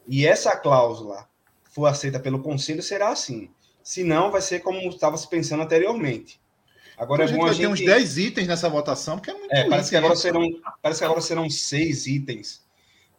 e 0.07 0.27
essa 0.27 0.57
cláusula 0.57 1.29
for 1.71 1.87
aceita 1.87 2.21
pelo 2.21 2.41
Conselho, 2.41 2.83
será 2.83 3.11
assim. 3.11 3.49
Se 3.83 4.05
não, 4.05 4.31
vai 4.31 4.43
ser 4.43 4.61
como 4.61 4.79
estava 4.91 5.17
se 5.17 5.27
pensando 5.27 5.63
anteriormente. 5.63 6.39
Agora 6.99 7.25
então, 7.25 7.37
é 7.37 7.39
bom 7.39 7.47
a 7.47 7.53
gente... 7.53 7.63
Tem 7.63 7.73
uns 7.73 7.81
10 7.81 8.19
itens 8.19 8.49
nessa 8.49 8.69
votação, 8.69 9.17
porque 9.17 9.31
é 9.31 9.35
muito 9.35 9.53
é, 9.55 9.69
parece, 9.69 9.89
que 9.89 9.97
agora 9.97 10.17
serão, 10.17 10.47
parece 10.83 11.01
que 11.01 11.05
agora 11.05 11.21
serão 11.21 11.49
seis 11.49 12.07
itens. 12.07 12.67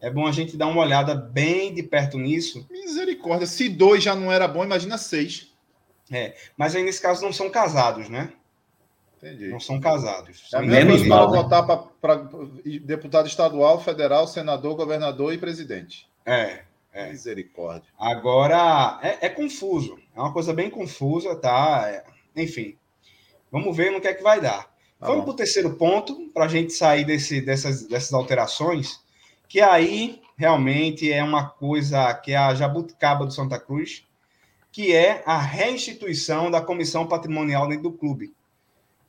É 0.01 0.11
bom 0.11 0.27
a 0.27 0.31
gente 0.31 0.55
dar 0.55 0.67
uma 0.67 0.81
olhada 0.81 1.15
bem 1.15 1.73
de 1.73 1.81
perto 1.81 2.17
nisso. 2.17 2.67
Misericórdia. 2.69 3.47
Se 3.47 3.67
dois 3.69 4.03
já 4.03 4.15
não 4.15 4.31
era 4.31 4.47
bom, 4.47 4.63
imagina 4.63 4.97
seis. 4.97 5.48
É, 6.11 6.35
mas 6.57 6.75
aí 6.75 6.83
nesse 6.83 7.01
caso 7.01 7.21
não 7.21 7.31
são 7.31 7.49
casados, 7.49 8.09
né? 8.09 8.31
Entendi. 9.21 9.49
Não 9.49 9.59
são 9.59 9.79
casados. 9.79 10.49
São 10.49 10.61
é 10.61 10.65
menos 10.65 11.05
mal 11.05 11.29
né? 11.29 11.37
votar 11.37 11.65
para 11.65 12.21
deputado 12.83 13.27
estadual, 13.27 13.81
federal, 13.81 14.27
senador, 14.27 14.75
governador 14.75 15.33
e 15.33 15.37
presidente. 15.37 16.07
É. 16.25 16.61
é. 16.93 17.09
Misericórdia. 17.09 17.89
Agora, 17.99 18.97
é, 19.03 19.25
é, 19.25 19.29
confuso. 19.29 19.99
É 20.15 20.19
uma 20.19 20.31
coisa 20.31 20.53
bem 20.53 20.69
confusa, 20.69 21.35
tá? 21.35 21.83
É, 21.89 22.03
enfim. 22.35 22.77
Vamos 23.51 23.75
ver 23.75 23.91
no 23.91 23.99
que 23.99 24.07
é 24.07 24.13
que 24.13 24.23
vai 24.23 24.39
dar. 24.39 24.63
Tá 24.99 25.07
Vamos 25.07 25.25
para 25.25 25.33
o 25.33 25.35
terceiro 25.35 25.75
ponto, 25.75 26.29
para 26.33 26.45
a 26.45 26.49
gente 26.49 26.71
sair 26.71 27.03
desse, 27.03 27.41
dessas, 27.41 27.87
dessas 27.87 28.13
alterações, 28.13 29.01
que 29.49 29.59
aí 29.59 30.21
realmente 30.37 31.11
é 31.11 31.21
uma 31.23 31.49
coisa 31.49 32.13
que 32.13 32.31
é 32.31 32.37
a 32.37 32.53
jabuticaba 32.53 33.25
do 33.25 33.33
Santa 33.33 33.59
Cruz, 33.59 34.05
que 34.79 34.95
é 34.95 35.21
a 35.25 35.37
reinstituição 35.37 36.49
da 36.49 36.61
comissão 36.61 37.05
patrimonial 37.05 37.67
dentro 37.67 37.83
do 37.83 37.91
clube. 37.91 38.33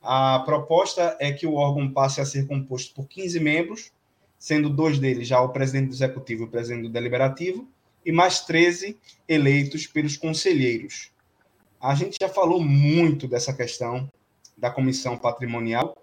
A 0.01 0.39
proposta 0.39 1.15
é 1.17 1.31
que 1.31 1.47
o 1.47 1.53
órgão 1.53 1.89
passe 1.89 2.19
a 2.19 2.25
ser 2.25 2.45
composto 2.45 2.93
por 2.93 3.07
15 3.07 3.39
membros, 3.39 3.89
sendo 4.37 4.69
dois 4.69 4.99
deles 4.99 5.29
já 5.29 5.39
o 5.39 5.47
presidente 5.47 5.87
do 5.87 5.93
executivo 5.93 6.41
e 6.41 6.45
o 6.45 6.49
presidente 6.49 6.81
do 6.81 6.89
deliberativo, 6.89 7.69
e 8.05 8.11
mais 8.11 8.41
13 8.41 8.97
eleitos 9.25 9.87
pelos 9.87 10.17
conselheiros. 10.17 11.09
A 11.79 11.95
gente 11.95 12.17
já 12.21 12.27
falou 12.27 12.61
muito 12.61 13.25
dessa 13.25 13.53
questão 13.53 14.11
da 14.57 14.69
comissão 14.69 15.17
patrimonial, 15.17 15.95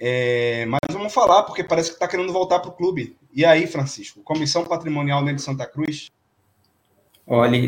é, 0.00 0.64
mas 0.64 0.80
vamos 0.90 1.12
falar, 1.12 1.42
porque 1.42 1.62
parece 1.62 1.90
que 1.90 1.96
está 1.96 2.08
querendo 2.08 2.32
voltar 2.32 2.60
para 2.60 2.70
o 2.70 2.74
clube. 2.74 3.18
E 3.34 3.44
aí, 3.44 3.66
Francisco, 3.66 4.22
comissão 4.22 4.64
patrimonial 4.64 5.20
dentro 5.20 5.36
de 5.36 5.42
Santa 5.42 5.66
Cruz? 5.66 6.10
Olha, 7.30 7.58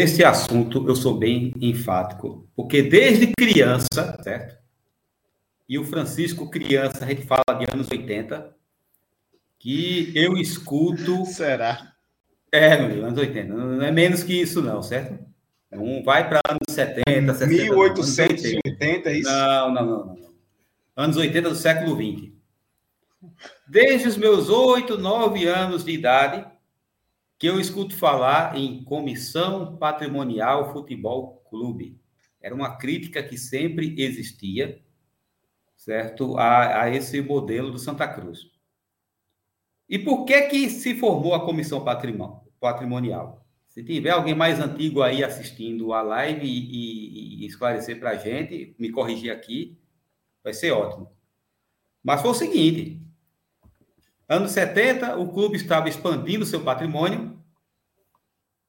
nesse 0.00 0.24
assunto 0.24 0.88
eu 0.88 0.96
sou 0.96 1.18
bem 1.18 1.52
enfático, 1.60 2.48
porque 2.56 2.82
desde 2.82 3.32
criança, 3.36 4.18
certo? 4.22 4.60
e 5.70 5.78
o 5.78 5.84
Francisco 5.84 6.50
criança, 6.50 7.04
a 7.04 7.06
gente 7.06 7.22
fala 7.22 7.56
de 7.56 7.64
anos 7.72 7.88
80, 7.88 8.52
que 9.56 10.12
eu 10.16 10.36
escuto. 10.36 11.24
Será? 11.26 11.92
É, 12.50 12.76
meu, 12.76 13.06
anos 13.06 13.16
80. 13.16 13.54
Não 13.54 13.80
é 13.80 13.92
menos 13.92 14.24
que 14.24 14.34
isso, 14.34 14.60
não, 14.60 14.82
certo? 14.82 15.24
Não 15.70 16.02
vai 16.02 16.28
para 16.28 16.40
anos 16.48 16.74
70, 16.74 17.34
60. 17.34 17.46
1880, 17.46 19.10
é 19.10 19.16
isso? 19.16 19.30
Não, 19.30 19.72
não, 19.72 19.86
não, 19.86 20.06
não. 20.06 20.34
Anos 20.96 21.16
80 21.16 21.50
do 21.50 21.54
século 21.54 21.94
20. 21.94 22.34
Desde 23.68 24.08
os 24.08 24.16
meus 24.16 24.48
8, 24.48 24.98
9 24.98 25.46
anos 25.46 25.84
de 25.84 25.92
idade, 25.92 26.44
que 27.40 27.48
eu 27.48 27.58
escuto 27.58 27.96
falar 27.96 28.56
em 28.56 28.84
Comissão 28.84 29.76
Patrimonial 29.76 30.72
Futebol 30.72 31.42
Clube. 31.50 31.98
Era 32.40 32.54
uma 32.54 32.76
crítica 32.76 33.20
que 33.20 33.36
sempre 33.36 33.96
existia 33.98 34.80
certo? 35.80 36.36
A, 36.36 36.82
a 36.82 36.90
esse 36.90 37.22
modelo 37.22 37.70
do 37.70 37.78
Santa 37.78 38.06
Cruz. 38.06 38.50
E 39.88 39.98
por 39.98 40.26
que 40.26 40.42
que 40.42 40.68
se 40.68 40.94
formou 40.94 41.34
a 41.34 41.44
comissão 41.44 41.82
patrimonial? 42.60 43.46
Se 43.66 43.82
tiver 43.82 44.10
alguém 44.10 44.34
mais 44.34 44.60
antigo 44.60 45.00
aí 45.00 45.24
assistindo 45.24 45.94
a 45.94 46.02
live 46.02 46.46
e, 46.46 46.48
e, 46.48 47.42
e 47.42 47.46
esclarecer 47.46 47.98
para 47.98 48.10
a 48.10 48.16
gente, 48.16 48.74
me 48.78 48.90
corrigir 48.90 49.32
aqui, 49.32 49.78
vai 50.44 50.52
ser 50.52 50.72
ótimo. 50.72 51.10
Mas 52.02 52.20
foi 52.20 52.30
o 52.30 52.34
seguinte: 52.34 53.00
anos 54.30 54.52
70, 54.52 55.18
o 55.18 55.32
clube 55.32 55.56
estava 55.56 55.88
expandindo 55.88 56.46
seu 56.46 56.62
patrimônio, 56.62 57.38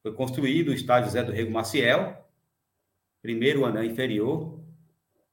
foi 0.02 0.12
construído 0.12 0.68
o 0.68 0.74
estádio 0.74 1.06
José 1.06 1.22
do 1.22 1.32
Rego 1.32 1.50
Maciel, 1.50 2.22
primeiro 3.22 3.64
anel 3.64 3.84
inferior, 3.84 4.62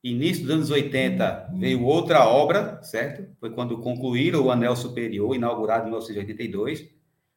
Início 0.01 0.43
dos 0.45 0.55
anos 0.55 0.69
80 0.71 1.51
veio 1.55 1.83
outra 1.83 2.25
obra, 2.25 2.81
certo? 2.81 3.35
Foi 3.37 3.49
quando 3.49 3.77
concluíram 3.79 4.45
o 4.45 4.51
anel 4.51 4.73
superior, 4.73 5.35
inaugurado 5.35 5.81
em 5.81 5.89
1982. 5.89 6.89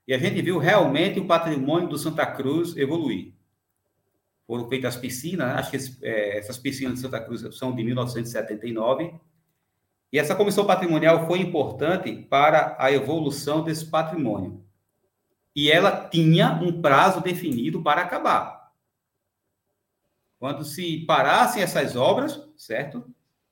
E 0.07 0.14
a 0.14 0.18
gente 0.18 0.40
viu 0.40 0.59
realmente 0.59 1.18
o 1.18 1.26
patrimônio 1.26 1.88
do 1.88 1.99
Santa 1.99 2.24
Cruz 2.24 2.76
evoluir. 2.76 3.32
Foram 4.47 4.68
feitas 4.68 4.95
piscinas, 4.97 5.57
acho 5.57 5.70
que 5.72 6.07
é, 6.07 6.38
essas 6.38 6.57
piscinas 6.57 6.95
de 6.95 7.01
Santa 7.01 7.20
Cruz 7.20 7.43
são 7.57 7.74
de 7.74 7.82
1979. 7.82 9.12
E 10.12 10.18
essa 10.18 10.36
comissão 10.36 10.66
patrimonial 10.66 11.26
foi 11.26 11.40
importante 11.40 12.14
para 12.14 12.76
a 12.78 12.92
evolução 12.92 13.64
desse 13.64 13.86
patrimônio. 13.86 14.62
E 15.56 15.70
ela 15.70 16.08
tinha 16.08 16.52
um 16.62 16.82
prazo 16.82 17.22
definido 17.22 17.82
para 17.82 18.02
acabar. 18.02 18.72
Quando 20.38 20.64
se 20.64 20.98
parassem 21.06 21.62
essas 21.62 21.96
obras, 21.96 22.46
certo? 22.56 23.04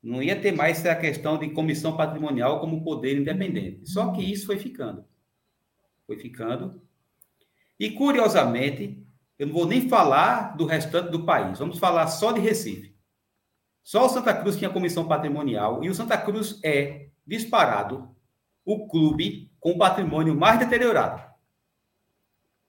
Não 0.02 0.22
ia 0.22 0.38
ter 0.38 0.52
mais 0.52 0.84
a 0.84 0.94
questão 0.94 1.38
de 1.38 1.50
comissão 1.50 1.96
patrimonial 1.96 2.60
como 2.60 2.82
poder 2.82 3.18
independente. 3.18 3.88
Só 3.88 4.12
que 4.12 4.20
isso 4.20 4.46
foi 4.46 4.58
ficando. 4.58 5.04
Foi 6.06 6.18
ficando. 6.18 6.82
E, 7.78 7.90
curiosamente, 7.90 9.06
eu 9.38 9.46
não 9.46 9.54
vou 9.54 9.66
nem 9.66 9.88
falar 9.88 10.56
do 10.56 10.66
restante 10.66 11.10
do 11.10 11.24
país. 11.24 11.58
Vamos 11.58 11.78
falar 11.78 12.06
só 12.08 12.32
de 12.32 12.40
Recife. 12.40 12.89
Só 13.82 14.06
o 14.06 14.08
Santa 14.08 14.34
Cruz 14.34 14.56
tinha 14.56 14.70
comissão 14.70 15.06
patrimonial 15.06 15.82
e 15.82 15.88
o 15.88 15.94
Santa 15.94 16.16
Cruz 16.18 16.60
é, 16.62 17.08
disparado, 17.26 18.14
o 18.64 18.86
clube 18.86 19.50
com 19.58 19.72
o 19.72 19.78
patrimônio 19.78 20.34
mais 20.34 20.58
deteriorado. 20.58 21.30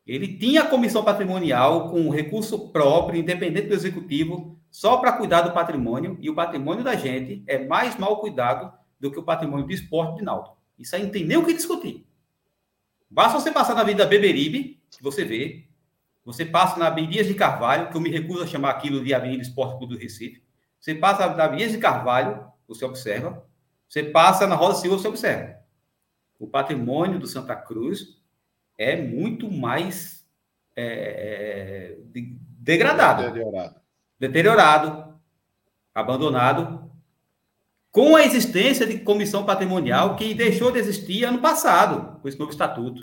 Ele 0.06 0.38
tinha 0.38 0.66
comissão 0.66 1.04
patrimonial 1.04 1.90
com 1.90 2.10
recurso 2.10 2.70
próprio, 2.70 3.20
independente 3.20 3.68
do 3.68 3.74
executivo, 3.74 4.60
só 4.70 4.98
para 4.98 5.14
cuidar 5.14 5.42
do 5.42 5.52
patrimônio, 5.52 6.18
e 6.20 6.30
o 6.30 6.36
patrimônio 6.36 6.84
da 6.84 6.96
gente 6.96 7.44
é 7.46 7.66
mais 7.66 7.98
mal 7.98 8.20
cuidado 8.20 8.74
do 9.00 9.12
que 9.12 9.20
o 9.20 9.24
patrimônio 9.24 9.66
do 9.66 9.74
esporte 9.74 10.18
de 10.18 10.24
Náutico. 10.24 10.58
Isso 10.78 10.96
aí 10.96 11.04
não 11.04 11.12
tem 11.12 11.24
nem 11.24 11.38
o 11.38 11.46
que 11.46 11.54
discutir. 11.54 12.08
Basta 13.10 13.40
você 13.40 13.52
passar 13.52 13.76
na 13.76 13.82
Avenida 13.82 14.06
Beberibe, 14.06 14.82
que 14.90 15.04
você 15.04 15.24
vê. 15.24 15.68
Você 16.24 16.46
passa 16.46 16.80
na 16.80 16.88
Avenida 16.88 17.24
de 17.24 17.34
Carvalho, 17.34 17.90
que 17.90 17.98
eu 17.98 18.02
me 18.02 18.10
recuso 18.10 18.44
a 18.44 18.48
chamar 18.48 18.72
aquilo 18.72 19.04
de 19.04 19.14
Avenida 19.14 19.42
Esporte 19.42 19.78
Clube 19.78 19.96
do 19.96 20.00
Recife. 20.00 20.42
Você 20.82 20.96
passa 20.96 21.34
na 21.34 21.46
Avenida 21.46 21.72
de 21.72 21.78
Carvalho, 21.78 22.46
você 22.68 22.84
observa. 22.84 23.46
Você 23.88 24.04
passa 24.04 24.46
na 24.46 24.56
Roda 24.56 24.76
Silva, 24.76 24.98
você 24.98 25.08
observa. 25.08 25.62
O 26.38 26.48
patrimônio 26.48 27.20
do 27.20 27.28
Santa 27.28 27.56
Cruz 27.56 28.20
é 28.78 28.98
muito 28.98 29.50
mais 29.50 30.28
é, 30.76 31.94
é 31.94 31.98
degradado. 32.60 33.24
Deteriorado 33.24 33.82
deteriorado, 34.22 35.20
abandonado, 35.96 36.92
com 37.92 38.16
a 38.16 38.24
existência 38.24 38.86
de 38.86 39.00
comissão 39.00 39.44
patrimonial 39.44 40.16
que 40.16 40.36
deixou 40.36 40.72
de 40.72 40.78
existir 40.78 41.24
ano 41.24 41.42
passado, 41.42 42.20
com 42.22 42.28
esse 42.28 42.38
novo 42.38 42.52
estatuto. 42.52 43.02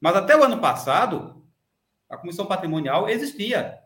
Mas 0.00 0.14
até 0.14 0.36
o 0.36 0.44
ano 0.44 0.60
passado, 0.60 1.44
a 2.08 2.16
comissão 2.16 2.46
patrimonial 2.46 3.08
existia. 3.08 3.80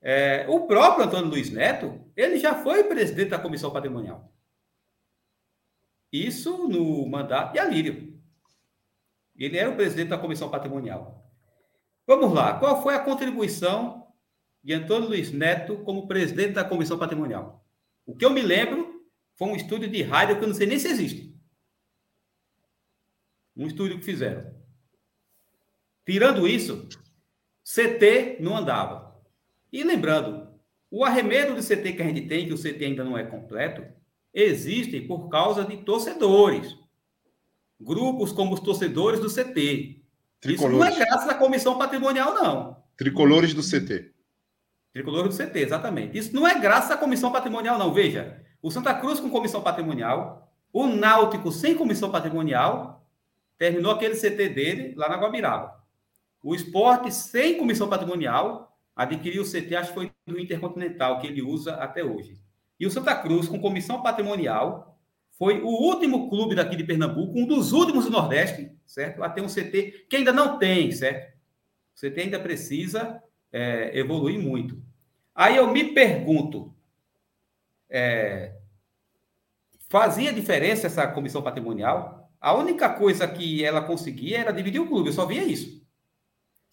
É, 0.00 0.46
o 0.48 0.66
próprio 0.66 1.06
Antônio 1.06 1.28
Luiz 1.28 1.50
Neto, 1.50 2.00
ele 2.16 2.38
já 2.38 2.54
foi 2.62 2.84
presidente 2.84 3.30
da 3.30 3.38
comissão 3.38 3.70
patrimonial. 3.70 4.32
Isso 6.12 6.68
no 6.68 7.06
mandato 7.06 7.52
de 7.52 7.58
Alírio. 7.58 8.18
Ele 9.36 9.58
era 9.58 9.70
o 9.70 9.76
presidente 9.76 10.08
da 10.08 10.18
comissão 10.18 10.50
patrimonial. 10.50 11.30
Vamos 12.06 12.32
lá, 12.32 12.58
qual 12.58 12.82
foi 12.82 12.94
a 12.94 13.04
contribuição 13.04 13.98
de 14.62 14.74
Antônio 14.74 15.08
Luiz 15.08 15.32
Neto 15.32 15.78
como 15.78 16.06
presidente 16.06 16.52
da 16.52 16.64
Comissão 16.64 16.98
Patrimonial. 16.98 17.64
O 18.04 18.14
que 18.14 18.24
eu 18.24 18.30
me 18.30 18.42
lembro 18.42 19.02
foi 19.34 19.48
um 19.48 19.56
estúdio 19.56 19.88
de 19.88 20.02
rádio 20.02 20.36
que 20.36 20.44
eu 20.44 20.48
não 20.48 20.54
sei 20.54 20.66
nem 20.66 20.78
se 20.78 20.88
existe. 20.88 21.34
Um 23.56 23.66
estúdio 23.66 23.98
que 23.98 24.04
fizeram. 24.04 24.54
Tirando 26.04 26.46
isso, 26.46 26.88
CT 27.64 28.38
não 28.40 28.56
andava. 28.56 29.07
E 29.72 29.82
lembrando, 29.82 30.48
o 30.90 31.04
arremedo 31.04 31.54
de 31.54 31.62
CT 31.62 31.92
que 31.92 32.02
a 32.02 32.06
gente 32.06 32.22
tem, 32.22 32.46
que 32.46 32.52
o 32.52 32.58
CT 32.58 32.84
ainda 32.84 33.04
não 33.04 33.16
é 33.16 33.24
completo, 33.24 33.84
existe 34.32 35.00
por 35.00 35.28
causa 35.28 35.64
de 35.64 35.76
torcedores. 35.78 36.76
Grupos 37.80 38.32
como 38.32 38.54
os 38.54 38.60
torcedores 38.60 39.20
do 39.20 39.28
CT. 39.28 40.02
Tricolores. 40.40 40.50
Isso 40.50 40.68
não 40.68 40.84
é 40.84 41.06
graças 41.06 41.28
à 41.28 41.34
comissão 41.34 41.78
patrimonial, 41.78 42.34
não. 42.34 42.76
Tricolores 42.96 43.54
do 43.54 43.62
CT. 43.62 44.12
Tricolor 44.92 45.28
do 45.28 45.36
CT, 45.36 45.58
exatamente. 45.60 46.16
Isso 46.16 46.34
não 46.34 46.46
é 46.46 46.58
graças 46.58 46.90
à 46.90 46.96
comissão 46.96 47.30
patrimonial, 47.30 47.78
não. 47.78 47.92
Veja, 47.92 48.42
o 48.62 48.70
Santa 48.70 48.94
Cruz 48.94 49.20
com 49.20 49.30
comissão 49.30 49.62
patrimonial, 49.62 50.50
o 50.72 50.86
Náutico 50.86 51.52
sem 51.52 51.74
comissão 51.74 52.10
patrimonial, 52.10 53.06
terminou 53.58 53.92
aquele 53.92 54.16
CT 54.16 54.48
dele 54.48 54.94
lá 54.96 55.08
na 55.08 55.16
Guabiraba. 55.16 55.78
O 56.42 56.54
esporte 56.54 57.12
sem 57.12 57.58
comissão 57.58 57.88
patrimonial 57.88 58.77
adquiriu 58.98 59.42
o 59.42 59.46
CT, 59.46 59.76
acho 59.76 59.88
que 59.90 59.94
foi 59.94 60.12
do 60.26 60.40
Intercontinental, 60.40 61.20
que 61.20 61.28
ele 61.28 61.40
usa 61.40 61.74
até 61.74 62.02
hoje. 62.02 62.36
E 62.80 62.84
o 62.84 62.90
Santa 62.90 63.14
Cruz, 63.14 63.46
com 63.46 63.60
comissão 63.60 64.02
patrimonial, 64.02 64.98
foi 65.38 65.60
o 65.62 65.68
último 65.68 66.28
clube 66.28 66.56
daqui 66.56 66.74
de 66.74 66.82
Pernambuco, 66.82 67.38
um 67.38 67.46
dos 67.46 67.72
últimos 67.72 68.06
do 68.06 68.10
Nordeste, 68.10 68.72
certo? 68.84 69.22
A 69.22 69.30
ter 69.30 69.40
um 69.40 69.46
CT 69.46 70.06
que 70.10 70.16
ainda 70.16 70.32
não 70.32 70.58
tem, 70.58 70.90
certo? 70.90 71.32
O 71.94 72.00
CT 72.00 72.22
ainda 72.22 72.40
precisa 72.40 73.22
é, 73.52 73.96
evoluir 73.96 74.40
muito. 74.40 74.82
Aí 75.32 75.56
eu 75.56 75.72
me 75.72 75.94
pergunto, 75.94 76.74
é, 77.88 78.56
fazia 79.88 80.32
diferença 80.32 80.88
essa 80.88 81.06
comissão 81.06 81.40
patrimonial? 81.40 82.32
A 82.40 82.52
única 82.52 82.88
coisa 82.88 83.28
que 83.28 83.64
ela 83.64 83.80
conseguia 83.80 84.38
era 84.38 84.52
dividir 84.52 84.80
o 84.80 84.88
clube, 84.88 85.08
eu 85.08 85.12
só 85.12 85.24
via 85.24 85.44
isso. 85.44 85.86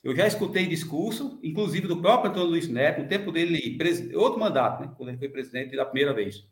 Eu 0.05 0.15
já 0.15 0.27
escutei 0.27 0.67
discurso, 0.67 1.39
inclusive 1.41 1.87
do 1.87 1.99
próprio 1.99 2.29
Antônio 2.29 2.49
Luiz 2.49 2.67
Neto, 2.67 3.01
no 3.01 3.07
tempo 3.07 3.31
dele, 3.31 3.75
outro 4.13 4.39
mandato, 4.39 4.83
né, 4.83 4.93
quando 4.95 5.09
ele 5.09 5.17
foi 5.17 5.29
presidente 5.29 5.75
da 5.75 5.83
primeira 5.83 6.13
vez. 6.13 6.47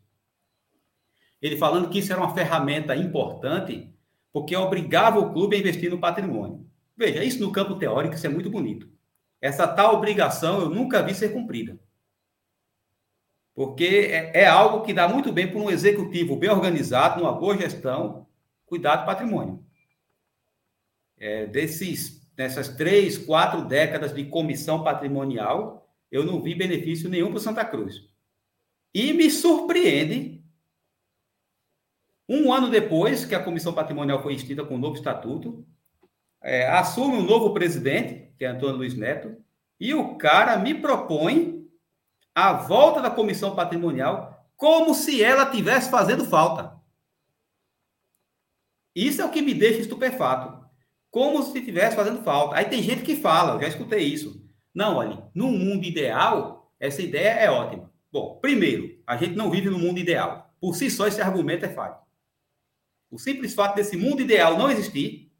Ele 1.40 1.56
falando 1.56 1.88
que 1.88 2.00
isso 2.00 2.12
era 2.12 2.20
uma 2.20 2.34
ferramenta 2.34 2.96
importante, 2.96 3.94
porque 4.32 4.56
obrigava 4.56 5.20
o 5.20 5.32
clube 5.32 5.54
a 5.54 5.58
investir 5.60 5.88
no 5.88 6.00
patrimônio. 6.00 6.68
Veja, 6.96 7.22
isso 7.22 7.40
no 7.40 7.52
campo 7.52 7.76
teórico, 7.76 8.16
isso 8.16 8.26
é 8.26 8.28
muito 8.28 8.50
bonito. 8.50 8.90
Essa 9.40 9.68
tal 9.68 9.94
obrigação 9.94 10.60
eu 10.60 10.68
nunca 10.68 11.00
vi 11.00 11.14
ser 11.14 11.28
cumprida. 11.28 11.78
Porque 13.54 14.10
é, 14.10 14.40
é 14.40 14.46
algo 14.46 14.84
que 14.84 14.92
dá 14.92 15.06
muito 15.06 15.30
bem 15.32 15.48
para 15.48 15.60
um 15.60 15.70
executivo 15.70 16.34
bem 16.34 16.50
organizado, 16.50 17.20
numa 17.20 17.32
boa 17.32 17.56
gestão, 17.56 18.26
cuidar 18.66 18.96
do 18.96 19.06
patrimônio. 19.06 19.64
É, 21.16 21.46
desses, 21.46 22.23
dessas 22.34 22.68
três, 22.68 23.16
quatro 23.16 23.64
décadas 23.64 24.14
de 24.14 24.24
comissão 24.24 24.82
patrimonial, 24.82 25.88
eu 26.10 26.24
não 26.24 26.42
vi 26.42 26.54
benefício 26.54 27.08
nenhum 27.08 27.30
para 27.30 27.40
Santa 27.40 27.64
Cruz. 27.64 28.08
E 28.92 29.12
me 29.12 29.30
surpreende, 29.30 30.44
um 32.28 32.52
ano 32.52 32.70
depois 32.70 33.24
que 33.24 33.34
a 33.34 33.42
comissão 33.42 33.72
patrimonial 33.72 34.22
foi 34.22 34.34
extinta 34.34 34.64
com 34.64 34.74
o 34.74 34.76
um 34.76 34.80
novo 34.80 34.96
estatuto, 34.96 35.66
é, 36.42 36.68
assume 36.68 37.16
um 37.16 37.22
novo 37.22 37.52
presidente, 37.52 38.32
que 38.36 38.44
é 38.44 38.48
Antônio 38.48 38.76
Luiz 38.76 38.94
Neto, 38.94 39.36
e 39.78 39.94
o 39.94 40.16
cara 40.16 40.56
me 40.56 40.74
propõe 40.74 41.68
a 42.34 42.52
volta 42.52 43.00
da 43.00 43.10
comissão 43.10 43.54
patrimonial 43.54 44.34
como 44.56 44.94
se 44.94 45.22
ela 45.22 45.50
tivesse 45.50 45.90
fazendo 45.90 46.24
falta. 46.24 46.74
Isso 48.94 49.20
é 49.20 49.24
o 49.24 49.30
que 49.30 49.42
me 49.42 49.52
deixa 49.52 49.80
estupefato. 49.80 50.63
Como 51.14 51.44
se 51.44 51.56
estivesse 51.56 51.94
fazendo 51.94 52.24
falta. 52.24 52.56
Aí 52.56 52.64
tem 52.64 52.82
gente 52.82 53.04
que 53.04 53.14
fala, 53.14 53.54
eu 53.54 53.60
já 53.60 53.68
escutei 53.68 54.00
isso. 54.00 54.44
Não, 54.74 54.96
olha, 54.96 55.30
no 55.32 55.46
mundo 55.46 55.84
ideal, 55.84 56.74
essa 56.80 57.00
ideia 57.02 57.28
é 57.34 57.48
ótima. 57.48 57.88
Bom, 58.10 58.40
primeiro, 58.40 58.98
a 59.06 59.16
gente 59.16 59.36
não 59.36 59.48
vive 59.48 59.70
no 59.70 59.78
mundo 59.78 60.00
ideal. 60.00 60.52
Por 60.60 60.74
si 60.74 60.90
só, 60.90 61.06
esse 61.06 61.22
argumento 61.22 61.66
é 61.66 61.68
falho. 61.68 61.94
O 63.08 63.16
simples 63.16 63.54
fato 63.54 63.76
desse 63.76 63.96
mundo 63.96 64.22
ideal 64.22 64.58
não 64.58 64.68
existir 64.68 65.32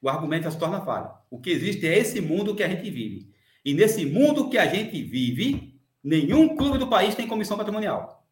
o 0.00 0.08
argumento 0.08 0.42
já 0.42 0.50
se 0.50 0.58
torna 0.58 0.84
falho. 0.84 1.08
O 1.30 1.38
que 1.38 1.50
existe 1.50 1.86
é 1.86 1.96
esse 1.96 2.20
mundo 2.20 2.56
que 2.56 2.64
a 2.64 2.68
gente 2.68 2.90
vive. 2.90 3.32
E 3.64 3.74
nesse 3.74 4.04
mundo 4.04 4.50
que 4.50 4.58
a 4.58 4.66
gente 4.66 5.00
vive, 5.04 5.80
nenhum 6.02 6.56
clube 6.56 6.78
do 6.78 6.88
país 6.88 7.14
tem 7.14 7.28
comissão 7.28 7.56
patrimonial. 7.56 8.26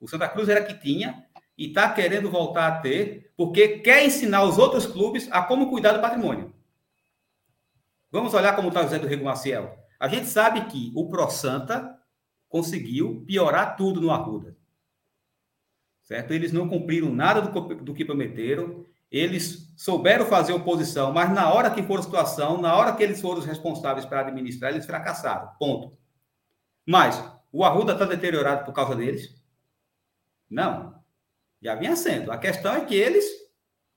O 0.00 0.08
Santa 0.08 0.28
Cruz 0.28 0.48
era 0.48 0.64
que 0.64 0.74
tinha 0.74 1.23
e 1.56 1.66
está 1.66 1.92
querendo 1.92 2.30
voltar 2.30 2.66
a 2.66 2.80
ter, 2.80 3.32
porque 3.36 3.78
quer 3.78 4.04
ensinar 4.04 4.44
os 4.44 4.58
outros 4.58 4.86
clubes 4.86 5.28
a 5.30 5.42
como 5.42 5.70
cuidar 5.70 5.92
do 5.92 6.00
patrimônio. 6.00 6.52
Vamos 8.10 8.34
olhar 8.34 8.54
como 8.54 8.68
está 8.68 8.82
o 8.82 8.88
Zé 8.88 8.98
do 8.98 9.06
Rego 9.06 9.24
Maciel. 9.24 9.78
A 9.98 10.08
gente 10.08 10.26
sabe 10.26 10.64
que 10.66 10.92
o 10.94 11.08
Pro 11.08 11.28
Santa 11.30 11.98
conseguiu 12.48 13.24
piorar 13.26 13.76
tudo 13.76 14.00
no 14.00 14.10
Arruda. 14.10 14.56
Certo? 16.02 16.32
Eles 16.32 16.52
não 16.52 16.68
cumpriram 16.68 17.10
nada 17.10 17.40
do, 17.40 17.74
do 17.76 17.94
que 17.94 18.04
prometeram 18.04 18.84
eles 19.14 19.72
souberam 19.76 20.26
fazer 20.26 20.52
oposição, 20.52 21.12
mas 21.12 21.32
na 21.32 21.52
hora 21.52 21.70
que 21.70 21.84
for 21.84 22.00
a 22.00 22.02
situação, 22.02 22.60
na 22.60 22.74
hora 22.74 22.96
que 22.96 23.02
eles 23.02 23.20
foram 23.20 23.38
os 23.38 23.46
responsáveis 23.46 24.04
para 24.04 24.22
administrar, 24.22 24.72
eles 24.72 24.86
fracassaram. 24.86 25.52
Ponto. 25.56 25.96
Mas 26.84 27.22
o 27.52 27.64
Arruda 27.64 27.92
está 27.92 28.04
deteriorado 28.06 28.64
por 28.64 28.74
causa 28.74 28.96
deles? 28.96 29.40
Não. 30.50 30.93
Já 31.64 31.74
vinha 31.74 31.96
sendo. 31.96 32.30
A 32.30 32.36
questão 32.36 32.74
é 32.74 32.84
que 32.84 32.94
eles 32.94 33.24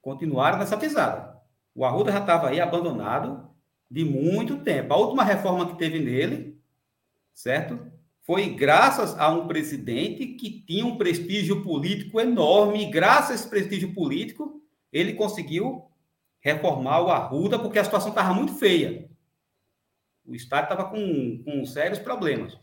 continuaram 0.02 0.58
nessa 0.58 0.78
pisada. 0.78 1.38
O 1.76 1.84
Arruda 1.84 2.14
já 2.14 2.20
estava 2.20 2.48
aí 2.48 2.62
abandonado 2.62 3.50
de 3.92 4.06
muito 4.06 4.60
tempo. 4.64 4.94
A 4.94 4.98
última 4.98 5.22
reforma 5.22 5.68
que 5.68 5.78
teve 5.78 6.00
nele, 6.00 6.58
certo? 7.34 7.92
Foi 8.22 8.50
graças 8.50 9.20
a 9.20 9.30
um 9.30 9.48
presidente 9.48 10.26
que 10.28 10.62
tinha 10.62 10.86
um 10.86 10.98
prestígio 10.98 11.62
político 11.62 12.22
enorme, 12.22 12.84
e 12.84 12.90
graças 12.90 13.32
a 13.32 13.36
esse 13.36 13.50
prestígio 13.50 13.94
político, 13.94 14.62
ele 14.92 15.14
conseguiu 15.14 15.86
reformar 16.40 17.02
o 17.02 17.10
Arruda, 17.10 17.60
porque 17.60 17.80
a 17.80 17.84
situação 17.84 18.10
estava 18.10 18.34
muito 18.34 18.56
feia. 18.56 19.10
O 20.26 20.34
Estado 20.34 20.64
estava 20.64 20.90
com, 20.90 21.44
com 21.44 21.66
sérios 21.66 22.00
problemas. 22.00 22.58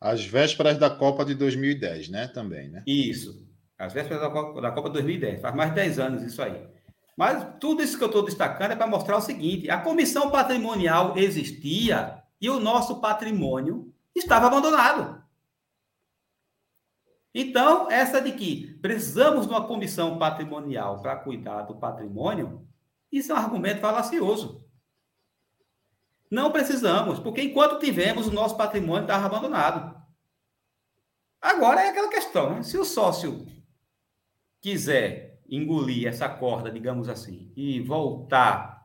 As 0.00 0.24
vésperas 0.24 0.78
da 0.78 0.88
Copa 0.88 1.24
de 1.24 1.34
2010, 1.34 2.08
né? 2.08 2.28
Também, 2.28 2.68
né? 2.68 2.82
Isso. 2.86 3.47
As 3.78 3.92
vésperas 3.92 4.20
da 4.20 4.30
Copa, 4.30 4.60
da 4.60 4.72
Copa 4.72 4.90
2010. 4.90 5.40
Faz 5.40 5.54
mais 5.54 5.70
de 5.70 5.76
10 5.76 5.98
anos 5.98 6.22
isso 6.22 6.42
aí. 6.42 6.68
Mas 7.16 7.58
tudo 7.60 7.82
isso 7.82 7.96
que 7.96 8.04
eu 8.04 8.08
estou 8.08 8.24
destacando 8.24 8.72
é 8.72 8.76
para 8.76 8.86
mostrar 8.86 9.16
o 9.16 9.20
seguinte: 9.20 9.70
a 9.70 9.80
comissão 9.80 10.30
patrimonial 10.30 11.16
existia 11.16 12.22
e 12.40 12.50
o 12.50 12.60
nosso 12.60 13.00
patrimônio 13.00 13.92
estava 14.14 14.46
abandonado. 14.46 15.22
Então, 17.34 17.90
essa 17.90 18.20
de 18.20 18.32
que 18.32 18.78
precisamos 18.80 19.46
de 19.46 19.52
uma 19.52 19.66
comissão 19.66 20.18
patrimonial 20.18 21.00
para 21.00 21.16
cuidar 21.16 21.62
do 21.62 21.76
patrimônio, 21.76 22.66
isso 23.12 23.30
é 23.30 23.34
um 23.34 23.38
argumento 23.38 23.80
falacioso. 23.80 24.64
Não 26.30 26.50
precisamos, 26.50 27.18
porque 27.18 27.42
enquanto 27.42 27.78
tivemos, 27.78 28.26
o 28.26 28.32
nosso 28.32 28.56
patrimônio 28.56 29.02
estava 29.02 29.26
abandonado. 29.26 29.96
Agora 31.40 31.80
é 31.82 31.90
aquela 31.90 32.08
questão, 32.08 32.50
né? 32.50 32.62
Se 32.62 32.76
o 32.76 32.84
sócio 32.84 33.46
quiser 34.60 35.40
engolir 35.48 36.06
essa 36.06 36.28
corda, 36.28 36.70
digamos 36.70 37.08
assim, 37.08 37.50
e 37.56 37.80
voltar 37.80 38.78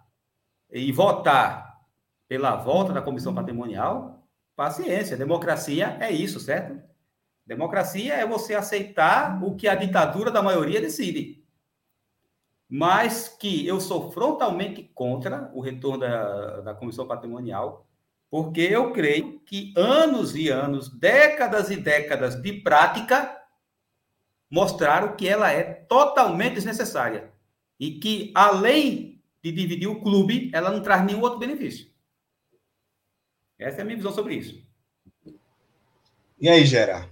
e 0.71 0.91
votar 0.91 1.81
pela 2.27 2.55
volta 2.55 2.91
da 2.91 3.01
comissão 3.01 3.33
patrimonial, 3.33 4.27
paciência. 4.55 5.15
Democracia 5.17 5.97
é 5.99 6.11
isso, 6.11 6.39
certo? 6.39 6.81
Democracia 7.45 8.15
é 8.15 8.25
você 8.25 8.55
aceitar 8.55 9.43
o 9.43 9.55
que 9.55 9.67
a 9.67 9.75
ditadura 9.75 10.31
da 10.31 10.41
maioria 10.41 10.81
decide. 10.81 11.43
Mas 12.67 13.27
que 13.27 13.67
eu 13.67 13.79
sou 13.79 14.11
frontalmente 14.11 14.83
contra 14.95 15.51
o 15.53 15.61
retorno 15.61 15.99
da, 15.99 16.61
da 16.61 16.73
comissão 16.73 17.05
patrimonial, 17.05 17.87
porque 18.31 18.61
eu 18.61 18.91
creio 18.91 19.39
que 19.41 19.71
anos 19.77 20.35
e 20.35 20.49
anos, 20.49 20.89
décadas 20.89 21.69
e 21.69 21.75
décadas 21.75 22.41
de 22.41 22.53
prática 22.61 23.42
mostraram 24.53 25.15
que 25.15 25.27
ela 25.27 25.51
é 25.51 25.63
totalmente 25.63 26.53
desnecessária 26.53 27.33
e 27.79 27.93
que, 27.99 28.31
além 28.35 29.19
de 29.43 29.51
dividir 29.51 29.87
o 29.87 29.99
clube, 29.99 30.51
ela 30.53 30.69
não 30.69 30.79
traz 30.79 31.03
nenhum 31.03 31.21
outro 31.21 31.39
benefício. 31.39 31.87
Essa 33.57 33.79
é 33.79 33.81
a 33.81 33.83
minha 33.83 33.97
visão 33.97 34.13
sobre 34.13 34.35
isso. 34.35 34.63
E 36.39 36.47
aí, 36.47 36.63
Gera? 36.67 37.09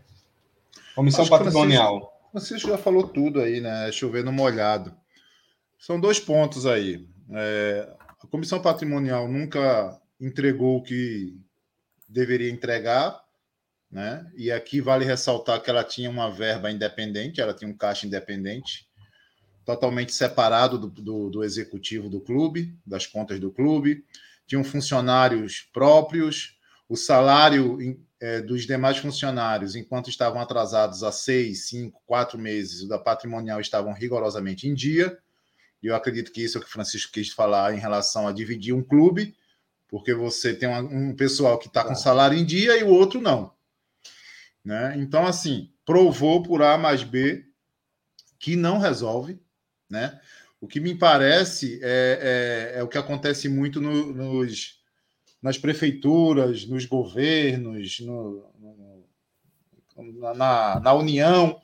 Comissão 0.93 1.23
Acho 1.23 1.31
patrimonial. 1.31 2.13
Francisco, 2.29 2.69
já 2.69 2.77
falou 2.77 3.07
tudo 3.07 3.41
aí, 3.41 3.59
né? 3.59 3.91
Chovendo 3.91 4.31
molhado. 4.31 4.95
São 5.79 5.99
dois 5.99 6.19
pontos 6.19 6.67
aí. 6.67 7.09
É, 7.31 7.91
a 8.21 8.27
comissão 8.27 8.61
patrimonial 8.61 9.27
nunca 9.27 9.99
entregou 10.19 10.77
o 10.77 10.83
que 10.83 11.35
deveria 12.07 12.51
entregar, 12.51 13.19
né? 13.91 14.25
E 14.35 14.51
aqui 14.51 14.79
vale 14.79 15.03
ressaltar 15.03 15.61
que 15.61 15.69
ela 15.69 15.83
tinha 15.83 16.09
uma 16.09 16.31
verba 16.31 16.71
independente, 16.71 17.41
ela 17.41 17.53
tinha 17.53 17.69
um 17.69 17.75
caixa 17.75 18.07
independente, 18.07 18.87
totalmente 19.65 20.13
separado 20.13 20.77
do, 20.77 20.87
do, 20.87 21.29
do 21.29 21.43
executivo 21.43 22.09
do 22.09 22.21
clube, 22.21 22.75
das 22.85 23.05
contas 23.05 23.39
do 23.39 23.51
clube, 23.51 24.05
tinham 24.47 24.63
funcionários 24.63 25.69
próprios, 25.73 26.57
o 26.87 26.95
salário 26.95 27.77
é, 28.19 28.41
dos 28.41 28.65
demais 28.65 28.97
funcionários, 28.97 29.75
enquanto 29.75 30.09
estavam 30.09 30.41
atrasados 30.41 31.03
há 31.03 31.11
seis, 31.11 31.67
cinco, 31.67 32.01
quatro 32.05 32.37
meses, 32.37 32.81
o 32.81 32.87
da 32.87 32.97
patrimonial 32.97 33.59
estavam 33.59 33.93
rigorosamente 33.93 34.67
em 34.67 34.73
dia. 34.73 35.17
E 35.81 35.87
eu 35.87 35.95
acredito 35.95 36.31
que 36.31 36.43
isso 36.43 36.57
é 36.57 36.59
o 36.59 36.63
que 36.63 36.69
o 36.69 36.71
Francisco 36.71 37.11
quis 37.11 37.29
falar 37.29 37.73
em 37.73 37.79
relação 37.79 38.27
a 38.27 38.31
dividir 38.31 38.73
um 38.73 38.83
clube, 38.83 39.35
porque 39.87 40.13
você 40.13 40.53
tem 40.53 40.69
um 40.69 41.15
pessoal 41.15 41.57
que 41.57 41.67
está 41.67 41.83
com 41.83 41.95
salário 41.95 42.37
em 42.37 42.45
dia 42.45 42.77
e 42.77 42.83
o 42.83 42.89
outro 42.89 43.19
não. 43.19 43.51
Né? 44.63 44.95
Então, 44.97 45.25
assim, 45.25 45.71
provou 45.85 46.43
por 46.43 46.61
A 46.61 46.77
mais 46.77 47.03
B 47.03 47.45
que 48.39 48.55
não 48.55 48.77
resolve. 48.77 49.39
Né? 49.89 50.19
O 50.59 50.67
que 50.67 50.79
me 50.79 50.95
parece 50.95 51.79
é, 51.83 52.71
é, 52.73 52.79
é 52.79 52.83
o 52.83 52.87
que 52.87 52.97
acontece 52.97 53.49
muito 53.49 53.81
no, 53.81 54.13
nos 54.13 54.79
nas 55.41 55.57
prefeituras, 55.57 56.67
nos 56.67 56.85
governos, 56.85 57.99
no, 58.01 58.45
no, 59.97 60.33
na, 60.35 60.79
na 60.79 60.93
União, 60.93 61.59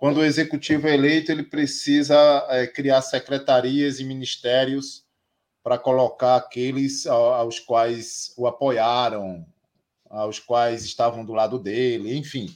quando 0.00 0.16
o 0.16 0.24
executivo 0.24 0.88
é 0.88 0.94
eleito, 0.94 1.30
ele 1.30 1.42
precisa 1.42 2.16
é, 2.48 2.66
criar 2.66 3.02
secretarias 3.02 4.00
e 4.00 4.04
ministérios 4.04 5.04
para 5.62 5.76
colocar 5.76 6.36
aqueles 6.36 7.06
aos 7.06 7.60
quais 7.60 8.32
o 8.38 8.46
apoiaram, 8.46 9.46
aos 10.10 10.40
quais 10.40 10.84
estavam 10.84 11.24
do 11.24 11.32
lado 11.32 11.58
dele, 11.58 12.16
enfim. 12.16 12.54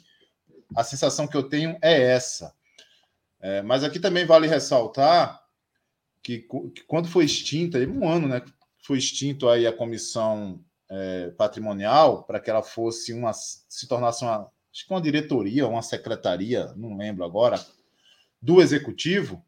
A 0.76 0.82
sensação 0.82 1.26
que 1.26 1.36
eu 1.36 1.48
tenho 1.48 1.78
é 1.80 2.02
essa. 2.02 2.52
É, 3.40 3.62
mas 3.62 3.84
aqui 3.84 4.00
também 4.00 4.26
vale 4.26 4.48
ressaltar 4.48 5.42
que, 6.22 6.46
que 6.74 6.82
quando 6.86 7.08
foi 7.08 7.24
extinta, 7.24 7.78
um 7.78 8.08
ano, 8.08 8.26
né? 8.26 8.42
foi 8.82 8.98
extinto 8.98 9.48
aí 9.48 9.66
a 9.66 9.72
comissão 9.72 10.60
é, 10.90 11.30
patrimonial 11.30 12.24
para 12.24 12.40
que 12.40 12.50
ela 12.50 12.62
fosse 12.62 13.12
uma 13.12 13.32
se 13.32 13.86
tornasse 13.88 14.24
uma 14.24 14.50
acho 14.72 14.86
que 14.86 14.92
uma 14.92 15.00
diretoria, 15.00 15.68
uma 15.68 15.82
secretaria, 15.82 16.72
não 16.74 16.96
lembro 16.96 17.24
agora, 17.24 17.64
do 18.42 18.60
executivo, 18.60 19.44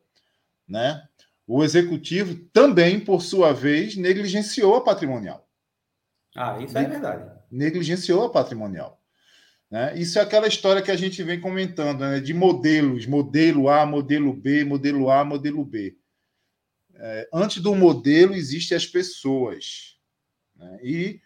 né? 0.68 1.07
O 1.46 1.64
executivo 1.64 2.36
também, 2.52 3.00
por 3.00 3.20
sua 3.22 3.52
vez, 3.52 3.96
negligenciou 3.96 4.76
a 4.76 4.84
patrimonial. 4.84 5.46
Ah, 6.34 6.59
isso 6.61 6.78
é 6.78 6.84
verdade. 6.84 7.36
Negligenciou 7.57 8.24
a 8.24 8.30
patrimonial. 8.30 9.00
Né? 9.70 9.98
Isso 9.98 10.18
é 10.18 10.22
aquela 10.22 10.46
história 10.46 10.82
que 10.82 10.90
a 10.90 10.96
gente 10.96 11.22
vem 11.22 11.40
comentando, 11.40 12.00
né? 12.00 12.20
de 12.20 12.32
modelos, 12.32 13.07
modelo 13.07 13.68
A, 13.68 13.84
modelo 13.84 14.32
B, 14.32 14.64
modelo 14.64 15.11
A, 15.11 15.24
modelo 15.24 15.64
B 15.64 15.96
é, 16.98 17.28
antes 17.32 17.62
do 17.62 17.74
modelo 17.74 18.34
existem 18.34 18.76
as 18.76 18.86
pessoas. 18.86 19.96
Né? 20.54 20.78
E 20.82 21.20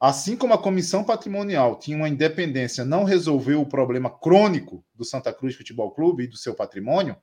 assim 0.00 0.36
como 0.36 0.54
a 0.54 0.62
comissão 0.62 1.04
patrimonial 1.04 1.78
tinha 1.78 1.96
uma 1.96 2.08
independência, 2.08 2.84
não 2.84 3.04
resolveu 3.04 3.60
o 3.60 3.68
problema 3.68 4.10
crônico 4.10 4.84
do 4.94 5.04
Santa 5.04 5.32
Cruz 5.32 5.54
Futebol 5.54 5.90
Clube 5.92 6.24
e 6.24 6.28
do 6.28 6.36
seu 6.36 6.54
patrimônio, 6.54 7.16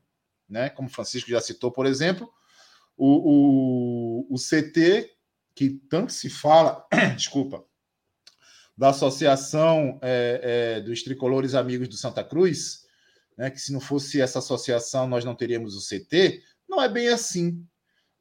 né? 0.48 0.70
como 0.70 0.90
Francisco 0.90 1.30
já 1.30 1.42
citou, 1.42 1.72
por 1.72 1.86
exemplo, 1.86 2.32
o, 2.96 4.28
o, 4.30 4.36
o 4.36 4.38
CT, 4.38 5.12
que 5.56 5.70
tanto 5.90 6.12
se 6.12 6.30
fala, 6.30 6.86
desculpa, 7.16 7.64
da 8.78 8.90
Associação 8.90 10.00
é, 10.02 10.78
é, 10.78 10.82
dos 10.82 11.04
Tricolores 11.04 11.54
Amigos 11.54 11.88
do 11.88 11.96
Santa 11.96 12.24
Cruz, 12.24 12.84
né, 13.38 13.50
que 13.50 13.60
se 13.60 13.72
não 13.72 13.80
fosse 13.80 14.22
essa 14.22 14.40
associação 14.40 15.08
nós 15.08 15.24
não 15.24 15.36
teríamos 15.36 15.76
o 15.76 15.80
CT, 15.80 16.42
não 16.68 16.82
é 16.82 16.90
bem 16.90 17.10
assim. 17.10 17.64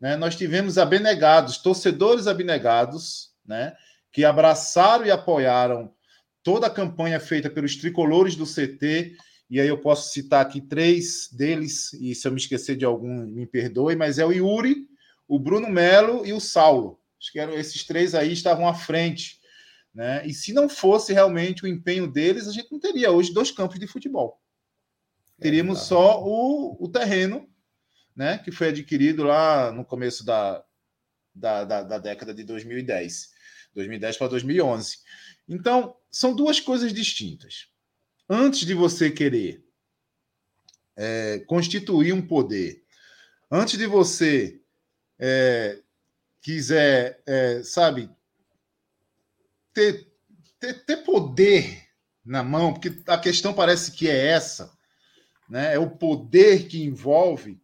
Né? 0.01 0.17
Nós 0.17 0.37
tivemos 0.37 0.79
abnegados, 0.79 1.59
torcedores 1.59 2.27
abnegados, 2.27 3.31
né? 3.47 3.75
que 4.13 4.25
abraçaram 4.25 5.07
e 5.07 5.11
apoiaram 5.11 5.93
toda 6.43 6.67
a 6.67 6.71
campanha 6.71 7.21
feita 7.21 7.49
pelos 7.49 7.77
tricolores 7.77 8.35
do 8.35 8.45
CT. 8.45 9.17
E 9.49 9.61
aí 9.61 9.69
eu 9.69 9.79
posso 9.79 10.13
citar 10.13 10.43
aqui 10.43 10.61
três 10.61 11.29
deles, 11.33 11.93
e 11.95 12.15
se 12.15 12.27
eu 12.27 12.33
me 12.33 12.39
esquecer 12.39 12.77
de 12.77 12.85
algum, 12.85 13.27
me 13.27 13.47
perdoe, 13.47 13.95
mas 13.95 14.19
é 14.19 14.27
o 14.27 14.33
Yuri, 14.33 14.89
o 15.29 15.39
Bruno 15.39 15.71
Melo 15.71 16.27
e 16.27 16.33
o 16.33 16.41
Saulo. 16.41 16.99
Acho 17.21 17.33
que 17.33 17.39
eram 17.39 17.55
esses 17.55 17.85
três 17.85 18.15
aí 18.15 18.33
estavam 18.33 18.67
à 18.67 18.75
frente. 18.75 19.39
Né? 19.95 20.27
E 20.27 20.33
se 20.33 20.53
não 20.53 20.69
fosse 20.69 21.13
realmente 21.13 21.65
o 21.65 21.69
empenho 21.69 22.11
deles, 22.11 22.49
a 22.49 22.53
gente 22.53 22.73
não 22.73 22.81
teria 22.81 23.11
hoje 23.11 23.33
dois 23.33 23.51
campos 23.51 23.79
de 23.79 23.87
futebol. 23.87 24.41
Teríamos 25.39 25.81
é, 25.81 25.85
só 25.85 26.23
o, 26.23 26.83
o 26.83 26.89
terreno 26.89 27.49
né, 28.15 28.39
que 28.39 28.51
foi 28.51 28.69
adquirido 28.69 29.25
lá 29.25 29.73
no 29.73 29.85
começo 29.85 30.25
da, 30.25 30.65
da, 31.35 31.65
da, 31.65 31.83
da 31.83 31.99
década 31.99 32.33
de 32.33 32.45
2010, 32.45 33.31
2010 33.75 34.17
para 34.17 34.29
2011. 34.29 34.99
Então, 35.49 35.97
são 36.11 36.35
duas 36.35 36.61
coisas 36.61 36.93
distintas. 36.93 37.69
Antes 38.29 38.61
de 38.61 38.75
você 38.75 39.11
querer 39.11 39.65
é, 40.97 41.41
constituir 41.41 42.13
um 42.13 42.27
poder, 42.27 42.85
antes 43.51 43.79
de 43.79 43.87
você 43.87 44.61
é, 45.19 45.79
quiser, 46.41 47.23
é, 47.27 47.63
sabe, 47.63 48.11
ter, 49.73 50.09
ter, 50.59 50.85
ter 50.85 50.97
poder 50.99 51.89
na 52.25 52.43
mão, 52.43 52.73
porque 52.73 53.03
a 53.07 53.19
questão 53.19 53.53
parece 53.53 53.93
que 53.93 54.09
é 54.09 54.27
essa, 54.29 54.73
né? 55.49 55.75
É 55.75 55.79
o 55.79 55.91
poder 55.91 56.69
que 56.69 56.83
envolve 56.83 57.63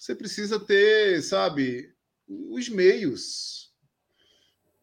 você 0.00 0.14
precisa 0.14 0.58
ter, 0.58 1.22
sabe, 1.22 1.94
os 2.26 2.70
meios. 2.70 3.70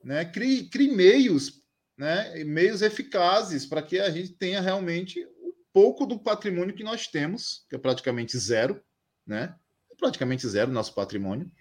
Né? 0.03 0.23
Crie, 0.23 0.69
crie 0.69 0.91
meios, 0.91 1.63
né? 1.97 2.43
meios 2.43 2.83
eficazes 2.83 3.65
para 3.65 3.81
que 3.81 3.99
a 3.99 4.11
gente 4.11 4.33
tenha 4.33 4.61
realmente 4.61 5.25
um 5.41 5.51
pouco 5.73 6.05
do 6.05 6.19
patrimônio 6.19 6.75
que 6.75 6.83
nós 6.83 7.07
temos, 7.07 7.65
que 7.67 7.75
é 7.75 7.79
praticamente 7.79 8.37
zero, 8.37 8.79
né? 9.25 9.55
É 9.91 9.95
praticamente 9.95 10.47
zero 10.47 10.71
nosso 10.71 10.93
patrimônio, 10.93 11.51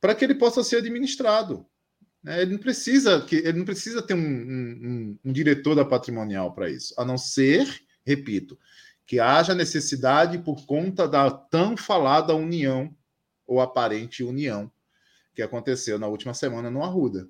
para 0.00 0.12
que 0.16 0.24
ele 0.24 0.34
possa 0.34 0.64
ser 0.64 0.78
administrado. 0.78 1.64
Né? 2.24 2.40
Ele 2.40 2.52
não 2.52 2.58
precisa 2.58 3.20
que 3.20 3.36
ele 3.36 3.58
não 3.58 3.66
precisa 3.66 4.00
ter 4.00 4.14
um, 4.14 4.18
um, 4.18 5.18
um 5.22 5.32
diretor 5.32 5.74
da 5.74 5.84
patrimonial 5.84 6.54
para 6.54 6.70
isso, 6.70 6.94
a 6.96 7.04
não 7.04 7.18
ser, 7.18 7.84
repito, 8.04 8.58
que 9.06 9.20
haja 9.20 9.54
necessidade 9.54 10.38
por 10.38 10.64
conta 10.64 11.06
da 11.06 11.30
tão 11.30 11.76
falada 11.76 12.34
união 12.34 12.96
ou 13.46 13.60
aparente 13.60 14.24
união 14.24 14.72
que 15.34 15.42
aconteceu 15.42 15.98
na 15.98 16.06
última 16.06 16.32
semana 16.32 16.70
no 16.70 16.82
Arruda, 16.82 17.28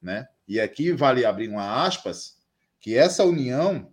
né? 0.00 0.26
E 0.46 0.58
aqui 0.58 0.92
vale 0.92 1.26
abrir 1.26 1.48
uma 1.48 1.84
aspas 1.84 2.38
que 2.80 2.96
essa 2.96 3.24
união 3.24 3.92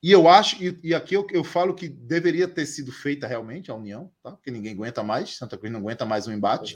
e 0.00 0.12
eu 0.12 0.28
acho 0.28 0.62
e, 0.62 0.78
e 0.84 0.94
aqui 0.94 1.14
eu, 1.14 1.26
eu, 1.30 1.42
falo 1.42 1.74
que 1.74 1.88
deveria 1.88 2.46
ter 2.46 2.66
sido 2.66 2.92
feita 2.92 3.26
realmente 3.26 3.70
a 3.70 3.74
união, 3.74 4.12
tá? 4.22 4.32
Porque 4.32 4.50
ninguém 4.50 4.74
aguenta 4.74 5.02
mais, 5.02 5.36
Santa 5.36 5.56
Cruz 5.58 5.72
não 5.72 5.80
aguenta 5.80 6.04
mais 6.04 6.28
um 6.28 6.32
embate, 6.32 6.74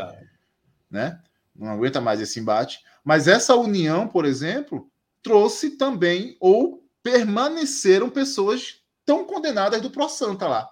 né? 0.90 1.22
Não 1.58 1.70
aguenta 1.70 2.00
mais 2.00 2.20
esse 2.20 2.38
embate. 2.40 2.84
Mas 3.04 3.28
essa 3.28 3.54
união, 3.54 4.08
por 4.08 4.24
exemplo, 4.24 4.90
trouxe 5.22 5.70
também 5.70 6.36
ou 6.40 6.84
permaneceram 7.02 8.10
pessoas 8.10 8.82
tão 9.04 9.24
condenadas 9.24 9.80
do 9.80 9.90
Pro 9.90 10.08
Santa 10.08 10.48
lá. 10.48 10.68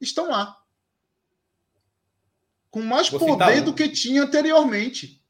Estão 0.00 0.28
lá 0.28 0.58
com 2.74 2.82
mais 2.82 3.08
Vou 3.08 3.20
poder 3.20 3.62
um. 3.62 3.66
do 3.66 3.72
que 3.72 3.88
tinha 3.88 4.24
anteriormente. 4.24 5.22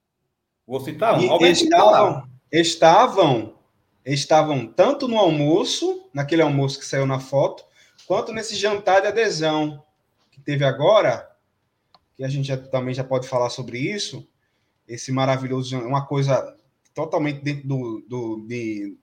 Vou 0.67 0.81
citar 0.81 1.21
um. 1.21 1.45
Estavam, 1.45 2.27
estavam, 2.51 3.55
estavam 4.03 4.67
tanto 4.67 5.07
no 5.07 5.19
almoço, 5.19 6.09
naquele 6.15 6.41
almoço 6.41 6.79
que 6.79 6.87
saiu 6.87 7.05
na 7.05 7.21
foto, 7.21 7.63
quanto 8.07 8.33
nesse 8.33 8.57
jantar 8.57 9.03
de 9.03 9.09
adesão 9.09 9.85
que 10.31 10.41
teve 10.41 10.65
agora, 10.65 11.31
que 12.17 12.25
a 12.25 12.29
gente 12.29 12.49
já, 12.49 12.57
também 12.57 12.95
já 12.95 13.05
pode 13.05 13.29
falar 13.29 13.51
sobre 13.51 13.79
isso, 13.79 14.27
esse 14.89 15.11
maravilhoso, 15.13 15.79
uma 15.79 16.07
coisa 16.07 16.57
totalmente 16.95 17.43
dentro 17.43 17.67
do, 17.67 18.05
do 18.09 18.47
de 18.47 18.97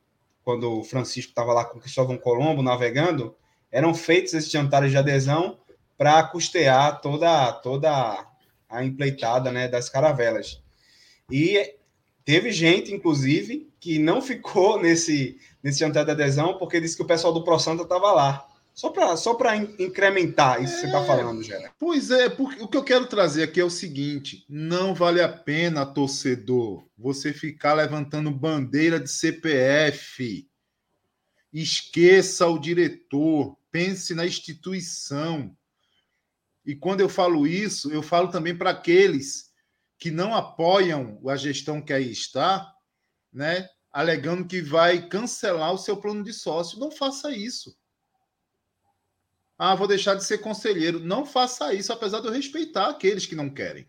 quando 0.44 0.80
o 0.80 0.84
Francisco 0.84 1.30
estava 1.30 1.54
lá 1.54 1.66
com 1.66 1.80
Cristóvão 1.80 2.18
Colombo 2.18 2.64
navegando, 2.64 3.36
eram 3.72 3.94
feitos 3.94 4.34
esses 4.34 4.50
jantares 4.50 4.92
de 4.92 4.98
adesão 4.98 5.60
para 5.98 6.24
custear 6.24 7.00
toda 7.02 7.52
toda 7.54 8.28
a 8.70 8.84
empleitada 8.84 9.52
né, 9.52 9.68
das 9.68 9.90
caravelas. 9.90 10.62
E 11.30 11.76
teve 12.26 12.52
gente, 12.52 12.94
inclusive, 12.94 13.70
que 13.80 14.00
não 14.00 14.22
ficou 14.22 14.80
nesse, 14.80 15.38
nesse 15.62 15.80
jantar 15.80 16.06
de 16.06 16.12
adesão 16.12 16.58
porque 16.58 16.80
disse 16.80 16.96
que 16.96 17.04
o 17.04 17.08
pessoal 17.08 17.34
do 17.34 17.44
Pro 17.44 17.60
Santa 17.60 17.84
estava 17.84 18.12
lá. 18.12 18.48
Só 18.82 18.90
para 18.90 19.16
só 19.16 19.38
incrementar 19.78 20.60
isso 20.60 20.74
é, 20.74 20.76
que 20.78 20.82
você 20.82 20.86
está 20.88 21.06
falando, 21.06 21.44
Gera. 21.44 21.72
Pois 21.78 22.10
é, 22.10 22.28
porque 22.30 22.64
o 22.64 22.68
que 22.68 22.76
eu 22.76 22.84
quero 22.84 23.06
trazer 23.06 23.44
aqui 23.44 23.60
é 23.60 23.64
o 23.64 23.70
seguinte: 23.70 24.44
não 24.50 24.96
vale 24.96 25.22
a 25.22 25.30
pena, 25.30 25.86
torcedor, 25.86 26.90
você 26.98 27.32
ficar 27.32 27.76
levantando 27.76 28.32
bandeira 28.32 29.00
de 29.00 29.08
CPF. 29.08 30.50
Esqueça 31.54 32.48
o 32.48 32.58
diretor, 32.58 33.56
pense 33.70 34.16
na 34.16 34.26
instituição. 34.26 35.56
E 36.66 36.76
quando 36.76 37.02
eu 37.02 37.10
falo 37.10 37.46
isso, 37.46 37.92
eu 37.92 38.02
falo 38.02 38.30
também 38.30 38.58
para 38.58 38.72
aqueles 38.72 39.52
que 40.00 40.10
não 40.10 40.34
apoiam 40.34 41.22
a 41.28 41.36
gestão 41.36 41.84
que 41.84 41.94
aí 41.94 42.12
está, 42.12 42.74
né, 43.32 43.70
alegando 43.94 44.48
que 44.48 44.60
vai 44.60 45.08
cancelar 45.08 45.72
o 45.72 45.78
seu 45.78 45.98
plano 45.98 46.24
de 46.24 46.34
sócio. 46.34 46.80
Não 46.80 46.90
faça 46.90 47.30
isso. 47.30 47.80
Ah, 49.64 49.76
vou 49.76 49.88
deixar 49.88 50.16
de 50.16 50.24
ser 50.24 50.40
conselheiro. 50.40 51.00
Não 51.00 51.24
faça 51.24 51.72
isso, 51.72 51.94
apesar 51.94 52.20
de 52.20 52.26
eu 52.26 52.34
respeitar 52.34 52.90
aqueles 52.90 53.28
que 53.28 53.36
não 53.36 53.48
querem. 53.48 53.88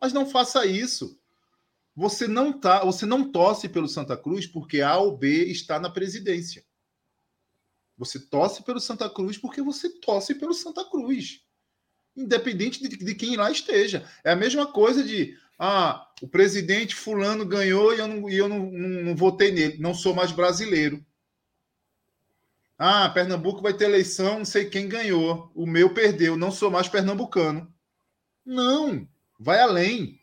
Mas 0.00 0.12
não 0.12 0.24
faça 0.24 0.64
isso. 0.64 1.20
Você 1.92 2.28
não 2.28 2.52
tá, 2.52 2.84
você 2.84 3.04
não 3.04 3.32
torce 3.32 3.68
pelo 3.68 3.88
Santa 3.88 4.16
Cruz 4.16 4.46
porque 4.46 4.82
A 4.82 4.96
ou 4.96 5.16
B 5.16 5.46
está 5.46 5.80
na 5.80 5.90
presidência. 5.90 6.64
Você 7.98 8.20
torce 8.20 8.62
pelo 8.62 8.78
Santa 8.78 9.10
Cruz 9.10 9.36
porque 9.36 9.60
você 9.60 9.90
torce 9.98 10.36
pelo 10.36 10.54
Santa 10.54 10.88
Cruz 10.88 11.44
independente 12.16 12.80
de, 12.80 12.96
de, 12.96 13.14
quem 13.16 13.36
lá 13.36 13.50
esteja. 13.50 14.08
É 14.22 14.30
a 14.30 14.36
mesma 14.36 14.66
coisa 14.66 15.02
de 15.02 15.36
ah, 15.58 16.08
o 16.22 16.28
presidente 16.28 16.94
fulano 16.94 17.44
ganhou 17.44 17.92
e 17.92 17.98
eu 17.98 18.06
não, 18.06 18.30
e 18.30 18.36
eu 18.36 18.48
não, 18.48 18.70
não, 18.70 19.02
não 19.02 19.16
votei 19.16 19.50
nele, 19.50 19.78
não 19.78 19.92
sou 19.92 20.14
mais 20.14 20.30
brasileiro. 20.30 21.04
Ah, 22.78 23.08
Pernambuco 23.08 23.62
vai 23.62 23.72
ter 23.72 23.84
eleição, 23.84 24.38
não 24.38 24.44
sei 24.44 24.68
quem 24.68 24.88
ganhou. 24.88 25.50
O 25.54 25.66
meu 25.66 25.94
perdeu, 25.94 26.36
não 26.36 26.50
sou 26.50 26.70
mais 26.70 26.88
pernambucano. 26.88 27.72
Não, 28.44 29.08
vai 29.38 29.60
além. 29.60 30.20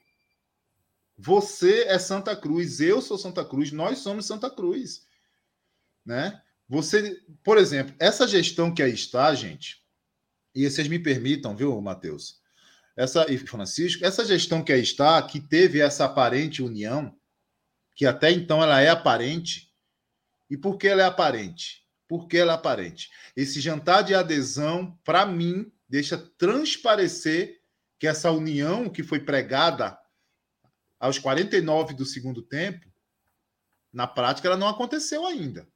Você 1.18 1.84
é 1.84 1.98
Santa 1.98 2.36
Cruz, 2.36 2.80
eu 2.80 3.02
sou 3.02 3.18
Santa 3.18 3.44
Cruz, 3.44 3.72
nós 3.72 4.00
somos 4.00 4.26
Santa 4.26 4.50
Cruz, 4.50 5.06
né? 6.06 6.42
Você, 6.68 7.22
por 7.44 7.58
exemplo, 7.58 7.96
essa 8.00 8.28
gestão 8.28 8.74
que 8.74 8.82
aí 8.82 8.94
está, 8.94 9.34
gente, 9.36 9.84
e 10.56 10.70
vocês 10.70 10.88
me 10.88 11.00
permitam, 11.00 11.56
viu, 11.56 11.80
Matheus? 11.82 12.42
Essa, 12.96 13.32
e 13.32 13.38
Francisco, 13.38 14.06
essa 14.06 14.24
gestão 14.24 14.64
que 14.64 14.72
aí 14.72 14.82
está, 14.82 15.22
que 15.22 15.40
teve 15.40 15.80
essa 15.80 16.06
aparente 16.06 16.62
união, 16.62 17.16
que 17.96 18.06
até 18.06 18.32
então 18.32 18.62
ela 18.62 18.82
é 18.82 18.90
aparente. 18.90 19.72
E 20.50 20.58
por 20.58 20.78
que 20.78 20.88
ela 20.88 21.02
é 21.02 21.06
aparente? 21.06 21.83
Porque 22.08 22.38
ela 22.38 22.54
é 22.54 22.56
aparente. 22.56 23.10
Esse 23.36 23.60
jantar 23.60 24.04
de 24.04 24.14
adesão, 24.14 25.00
para 25.04 25.26
mim, 25.26 25.72
deixa 25.88 26.18
transparecer 26.18 27.62
que 28.00 28.08
essa 28.08 28.32
união 28.32 28.90
que 28.90 29.04
foi 29.04 29.20
pregada 29.20 29.98
aos 31.00 31.20
49 31.20 31.94
do 31.94 32.06
segundo 32.06 32.42
tempo, 32.42 32.92
na 33.92 34.08
prática 34.08 34.48
ela 34.48 34.58
não 34.58 34.68
aconteceu 34.68 35.26
ainda. 35.26 35.68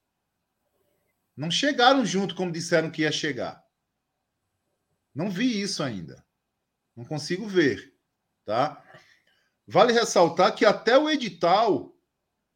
Não 1.35 1.51
chegaram 1.51 2.05
junto 2.05 2.35
como 2.35 2.51
disseram 2.51 2.89
que 2.89 3.03
ia 3.03 3.11
chegar. 3.11 3.63
Não 5.13 5.29
vi 5.29 5.61
isso 5.61 5.83
ainda. 5.83 6.25
Não 6.95 7.05
consigo 7.05 7.47
ver, 7.47 7.93
tá? 8.45 8.83
Vale 9.67 9.91
ressaltar 9.91 10.55
que 10.55 10.65
até 10.65 10.97
o 10.97 11.09
edital 11.09 11.96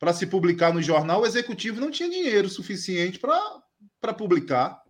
para 0.02 0.14
se 0.14 0.26
publicar 0.26 0.74
no 0.74 0.82
jornal, 0.82 1.22
o 1.22 1.28
executivo 1.28 1.80
não 1.80 1.92
tinha 1.92 2.10
dinheiro 2.10 2.50
suficiente 2.50 3.20
para 3.20 4.14
publicar. 4.16 4.82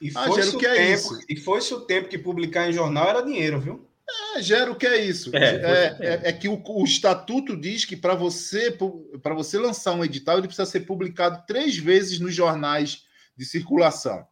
E 0.00 0.10
ah, 0.14 0.24
foi, 0.24 0.48
o 0.48 0.58
que 0.58 0.66
é 0.66 0.74
tempo, 0.74 0.94
isso? 0.94 1.20
e 1.28 1.36
foi 1.36 1.60
o 1.60 1.80
tempo 1.82 2.08
que 2.08 2.16
publicar 2.16 2.66
em 2.66 2.72
jornal 2.72 3.06
era 3.06 3.20
dinheiro, 3.20 3.60
viu? 3.60 3.86
É, 4.34 4.40
gera 4.40 4.72
o 4.72 4.76
que 4.76 4.86
é 4.86 4.96
isso? 5.04 5.30
É, 5.36 5.44
é, 5.44 5.96
é, 6.00 6.20
é 6.30 6.32
que 6.32 6.48
o, 6.48 6.62
o, 6.66 6.84
estatuto 6.84 7.54
diz 7.54 7.84
que 7.84 7.96
para 7.96 8.14
você, 8.14 8.74
para 9.22 9.34
você 9.34 9.58
lançar 9.58 9.92
um 9.92 10.04
edital, 10.04 10.38
ele 10.38 10.46
precisa 10.46 10.64
ser 10.64 10.80
publicado 10.80 11.44
três 11.46 11.76
vezes 11.76 12.18
nos 12.18 12.34
jornais 12.34 13.04
de 13.36 13.44
circulação 13.44 14.26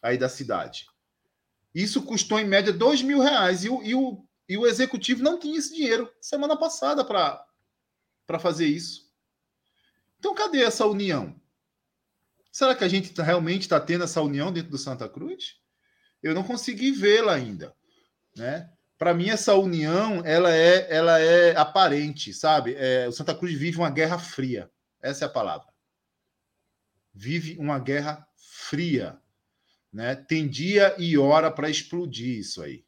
aí 0.00 0.16
da 0.16 0.30
cidade. 0.30 0.86
Isso 1.74 2.00
custou, 2.00 2.40
em 2.40 2.46
média, 2.46 2.72
dois 2.72 3.02
mil 3.02 3.20
reais. 3.20 3.62
E 3.62 3.68
o, 3.68 3.82
e 3.82 3.94
o, 3.94 4.25
e 4.48 4.56
o 4.56 4.66
executivo 4.66 5.22
não 5.22 5.38
tinha 5.38 5.58
esse 5.58 5.74
dinheiro 5.74 6.12
semana 6.20 6.56
passada 6.56 7.04
para 7.04 8.38
fazer 8.38 8.66
isso. 8.66 9.10
Então, 10.18 10.34
cadê 10.34 10.62
essa 10.62 10.86
união? 10.86 11.40
Será 12.50 12.74
que 12.74 12.84
a 12.84 12.88
gente 12.88 13.12
tá, 13.12 13.22
realmente 13.22 13.62
está 13.62 13.78
tendo 13.78 14.04
essa 14.04 14.22
união 14.22 14.52
dentro 14.52 14.70
do 14.70 14.78
Santa 14.78 15.08
Cruz? 15.08 15.60
Eu 16.22 16.34
não 16.34 16.42
consegui 16.42 16.90
vê-la 16.90 17.34
ainda. 17.34 17.74
Né? 18.34 18.70
Para 18.96 19.12
mim, 19.12 19.28
essa 19.28 19.54
união 19.54 20.24
ela 20.24 20.54
é, 20.54 20.86
ela 20.94 21.20
é 21.20 21.56
aparente, 21.56 22.32
sabe? 22.32 22.74
É, 22.76 23.06
o 23.08 23.12
Santa 23.12 23.34
Cruz 23.34 23.54
vive 23.54 23.76
uma 23.76 23.90
guerra 23.90 24.18
fria. 24.18 24.70
Essa 25.02 25.24
é 25.24 25.26
a 25.26 25.30
palavra. 25.30 25.68
Vive 27.12 27.58
uma 27.58 27.78
guerra 27.78 28.26
fria 28.36 29.20
né? 29.96 30.14
Tem 30.14 30.46
dia 30.46 30.94
e 30.98 31.16
hora 31.16 31.50
para 31.50 31.70
explodir 31.70 32.38
isso 32.38 32.62
aí. 32.62 32.84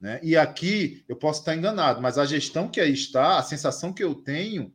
Né? 0.00 0.20
E 0.22 0.36
aqui 0.36 1.04
eu 1.08 1.16
posso 1.16 1.40
estar 1.40 1.54
enganado, 1.54 2.00
mas 2.00 2.18
a 2.18 2.24
gestão 2.24 2.68
que 2.68 2.80
aí 2.80 2.92
está, 2.92 3.38
a 3.38 3.42
sensação 3.42 3.92
que 3.92 4.04
eu 4.04 4.14
tenho, 4.14 4.74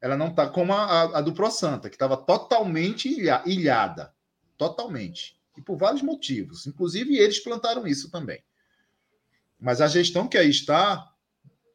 ela 0.00 0.16
não 0.16 0.28
está 0.28 0.48
como 0.48 0.72
a, 0.72 1.18
a, 1.18 1.20
do 1.20 1.32
Pro 1.32 1.50
Santa, 1.50 1.88
que 1.88 1.96
estava 1.96 2.16
totalmente 2.16 3.08
ilha, 3.08 3.42
ilhada. 3.46 4.14
Totalmente. 4.56 5.38
E 5.56 5.62
por 5.62 5.76
vários 5.76 6.02
motivos. 6.02 6.66
Inclusive, 6.66 7.16
eles 7.16 7.42
plantaram 7.42 7.86
isso 7.86 8.10
também. 8.10 8.42
Mas 9.58 9.80
a 9.80 9.86
gestão 9.86 10.26
que 10.26 10.38
aí 10.38 10.48
está, 10.48 11.12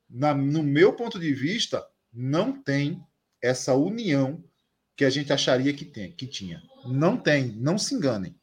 na, 0.09 0.33
no 0.33 0.63
meu 0.63 0.93
ponto 0.93 1.19
de 1.19 1.33
vista, 1.33 1.85
não 2.11 2.51
tem 2.51 3.03
essa 3.41 3.75
união 3.75 4.43
que 4.95 5.05
a 5.05 5.09
gente 5.09 5.31
acharia 5.31 5.73
que, 5.73 5.85
tem, 5.85 6.11
que 6.11 6.25
tinha. 6.25 6.63
Não 6.85 7.17
tem, 7.17 7.47
não 7.47 7.77
se 7.77 7.93
enganem. 7.93 8.35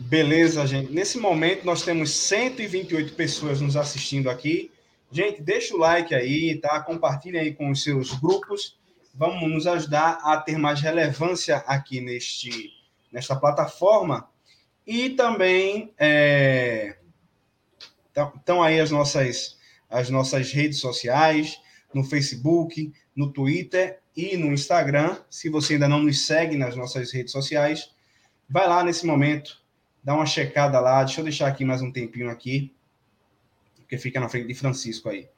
Beleza, 0.00 0.66
gente. 0.66 0.90
Nesse 0.90 1.18
momento 1.18 1.64
nós 1.64 1.82
temos 1.82 2.10
128 2.10 3.12
pessoas 3.12 3.60
nos 3.60 3.76
assistindo 3.76 4.30
aqui. 4.30 4.72
Gente, 5.12 5.42
deixa 5.42 5.74
o 5.74 5.78
like 5.78 6.14
aí, 6.14 6.56
tá? 6.56 6.80
Compartilhe 6.80 7.38
aí 7.38 7.54
com 7.54 7.70
os 7.70 7.82
seus 7.82 8.12
grupos. 8.14 8.78
Vamos 9.14 9.48
nos 9.50 9.66
ajudar 9.66 10.18
a 10.22 10.38
ter 10.38 10.56
mais 10.56 10.80
relevância 10.80 11.58
aqui 11.58 12.00
neste, 12.00 12.70
nesta 13.12 13.36
plataforma. 13.36 14.28
E 14.86 15.10
também 15.10 15.92
é, 15.98 16.96
estão 18.36 18.62
aí 18.62 18.80
as 18.80 18.90
nossas, 18.90 19.58
as 19.88 20.08
nossas 20.08 20.50
redes 20.50 20.78
sociais, 20.78 21.60
no 21.92 22.02
Facebook, 22.02 22.90
no 23.14 23.30
Twitter 23.30 24.00
e 24.16 24.34
no 24.36 24.52
Instagram. 24.52 25.18
Se 25.28 25.50
você 25.50 25.74
ainda 25.74 25.88
não 25.88 26.02
nos 26.02 26.26
segue 26.26 26.56
nas 26.56 26.74
nossas 26.74 27.12
redes 27.12 27.32
sociais, 27.32 27.90
vai 28.48 28.66
lá 28.66 28.82
nesse 28.82 29.04
momento, 29.04 29.60
dá 30.10 30.14
uma 30.16 30.26
checada 30.26 30.80
lá. 30.80 31.04
Deixa 31.04 31.20
eu 31.20 31.24
deixar 31.24 31.46
aqui 31.46 31.64
mais 31.64 31.80
um 31.80 31.92
tempinho 31.92 32.28
aqui 32.28 32.74
porque 33.76 33.96
fica 33.96 34.18
na 34.18 34.28
frente 34.28 34.48
de 34.48 34.54
Francisco 34.54 35.08
aí. 35.08 35.28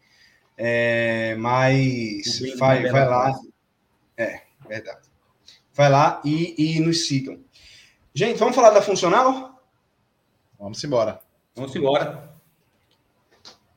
É, 0.57 1.35
mas 1.37 2.41
vai, 2.59 2.87
vai 2.91 3.07
lá. 3.07 3.33
É, 4.17 4.43
verdade. 4.67 5.09
Vai 5.75 5.91
lá 5.91 6.23
e, 6.25 6.77
e 6.77 6.81
nos 6.81 7.07
sigam. 7.07 7.39
Gente, 8.15 8.39
vamos 8.39 8.55
falar 8.55 8.71
da 8.71 8.81
funcional? 8.81 9.63
Vamos 10.59 10.83
embora. 10.85 11.21
Vamos 11.55 11.75
embora. 11.77 12.31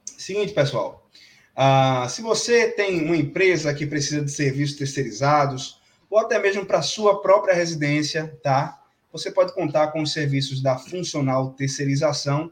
Seguinte, 0.06 0.54
pessoal. 0.54 1.10
Ah, 1.54 2.08
se 2.10 2.22
você 2.22 2.70
tem 2.72 3.02
uma 3.06 3.18
empresa 3.18 3.74
que 3.74 3.86
precisa 3.86 4.24
de 4.24 4.32
serviços 4.32 4.78
terceirizados, 4.78 5.82
ou 6.10 6.20
até 6.20 6.40
mesmo 6.40 6.66
para 6.66 6.82
sua 6.82 7.22
própria 7.22 7.54
residência, 7.54 8.38
tá? 8.42 8.85
Você 9.16 9.32
pode 9.32 9.54
contar 9.54 9.94
com 9.94 10.02
os 10.02 10.12
serviços 10.12 10.62
da 10.62 10.78
Funcional 10.78 11.52
Terceirização 11.52 12.52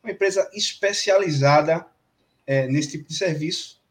uma 0.00 0.12
empresa 0.12 0.48
especializada 0.54 1.84
é, 2.46 2.68
nesse 2.68 2.92
tipo 2.92 3.08
de 3.08 3.16
serviço. 3.16 3.82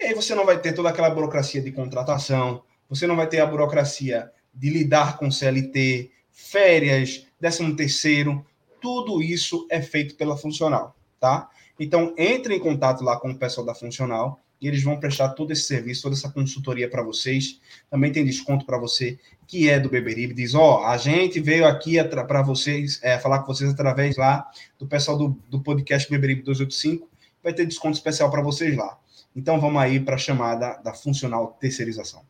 E 0.00 0.06
aí 0.06 0.12
você 0.12 0.34
não 0.34 0.44
vai 0.44 0.60
ter 0.60 0.72
toda 0.72 0.88
aquela 0.88 1.08
burocracia 1.08 1.62
de 1.62 1.70
contratação, 1.70 2.64
você 2.90 3.06
não 3.06 3.14
vai 3.14 3.28
ter 3.28 3.38
a 3.38 3.46
burocracia 3.46 4.32
de 4.52 4.70
lidar 4.70 5.16
com 5.18 5.30
CLT, 5.30 6.10
férias, 6.32 7.28
décimo 7.40 7.76
terceiro, 7.76 8.44
tudo 8.80 9.22
isso 9.22 9.64
é 9.70 9.80
feito 9.80 10.16
pela 10.16 10.36
Funcional, 10.36 10.96
tá? 11.20 11.48
Então, 11.78 12.12
entre 12.18 12.56
em 12.56 12.58
contato 12.58 13.04
lá 13.04 13.20
com 13.20 13.30
o 13.30 13.38
pessoal 13.38 13.64
da 13.64 13.72
Funcional 13.72 14.40
e 14.62 14.68
eles 14.68 14.84
vão 14.84 14.96
prestar 14.96 15.30
todo 15.30 15.52
esse 15.52 15.64
serviço, 15.64 16.02
toda 16.02 16.14
essa 16.14 16.30
consultoria 16.30 16.88
para 16.88 17.02
vocês. 17.02 17.60
Também 17.90 18.12
tem 18.12 18.24
desconto 18.24 18.64
para 18.64 18.78
você 18.78 19.18
que 19.48 19.68
é 19.68 19.80
do 19.80 19.90
Beberibe. 19.90 20.32
Diz: 20.32 20.54
Ó, 20.54 20.80
oh, 20.80 20.86
a 20.86 20.96
gente 20.96 21.40
veio 21.40 21.66
aqui 21.66 22.02
para 22.04 22.42
vocês, 22.42 23.00
é, 23.02 23.18
falar 23.18 23.40
com 23.40 23.52
vocês 23.52 23.68
através 23.68 24.16
lá 24.16 24.48
do 24.78 24.86
pessoal 24.86 25.18
do, 25.18 25.36
do 25.50 25.60
podcast 25.60 26.08
Beberibe 26.08 26.42
285. 26.42 27.10
Vai 27.42 27.52
ter 27.52 27.66
desconto 27.66 27.96
especial 27.96 28.30
para 28.30 28.40
vocês 28.40 28.76
lá. 28.76 28.96
Então, 29.34 29.60
vamos 29.60 29.82
aí 29.82 29.98
para 29.98 30.14
a 30.14 30.18
chamada 30.18 30.80
da 30.84 30.94
funcional 30.94 31.56
terceirização. 31.60 32.22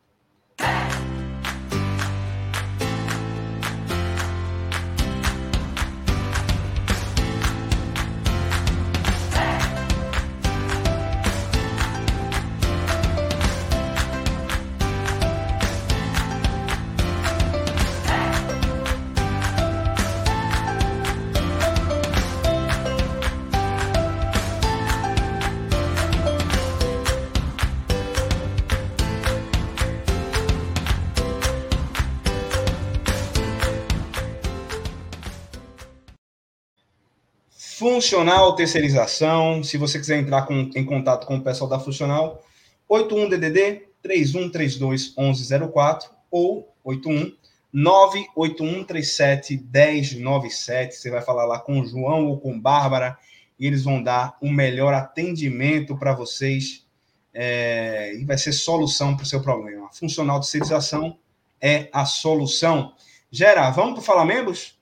Funcional 38.03 38.53
Terceirização, 38.53 39.63
se 39.63 39.77
você 39.77 39.97
quiser 39.97 40.19
entrar 40.19 40.41
com, 40.41 40.69
em 40.75 40.83
contato 40.83 41.25
com 41.25 41.37
o 41.37 41.41
pessoal 41.41 41.69
da 41.69 41.79
Funcional, 41.79 42.43
81DDD 42.89 43.83
3132 44.01 45.15
1104 45.17 46.09
ou 46.29 46.75
81 46.83 47.33
98137 47.71 49.55
1097. 49.73 50.95
Você 50.95 51.09
vai 51.09 51.21
falar 51.21 51.45
lá 51.45 51.59
com 51.59 51.79
o 51.79 51.85
João 51.85 52.27
ou 52.27 52.37
com 52.37 52.59
Bárbara 52.59 53.17
e 53.57 53.65
eles 53.65 53.85
vão 53.85 54.03
dar 54.03 54.37
o 54.41 54.51
melhor 54.51 54.93
atendimento 54.93 55.95
para 55.97 56.13
vocês 56.13 56.85
é, 57.33 58.13
e 58.17 58.25
vai 58.25 58.37
ser 58.37 58.51
solução 58.51 59.15
para 59.15 59.23
o 59.23 59.27
seu 59.27 59.41
problema. 59.41 59.87
Funcional 59.93 60.41
terceirização 60.41 61.17
é 61.61 61.87
a 61.93 62.03
solução. 62.03 62.95
Gera, 63.31 63.69
vamos 63.69 64.05
para 64.05 64.21
o 64.21 64.25
Membros? 64.25 64.72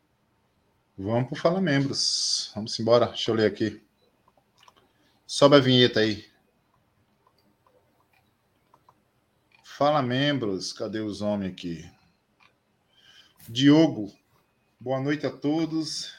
Vamos 1.03 1.29
para 1.29 1.33
o 1.35 1.41
Fala 1.41 1.59
Membros. 1.59 2.51
Vamos 2.53 2.79
embora. 2.79 3.07
Deixa 3.07 3.31
eu 3.31 3.35
ler 3.35 3.47
aqui. 3.47 3.81
Sobe 5.25 5.55
a 5.55 5.59
vinheta 5.59 5.99
aí. 5.99 6.25
Fala 9.63 10.03
Membros. 10.03 10.71
Cadê 10.71 10.99
os 10.99 11.21
homens 11.21 11.53
aqui? 11.53 11.89
Diogo. 13.49 14.13
Boa 14.79 14.99
noite 14.99 15.25
a 15.25 15.31
todos. 15.31 16.13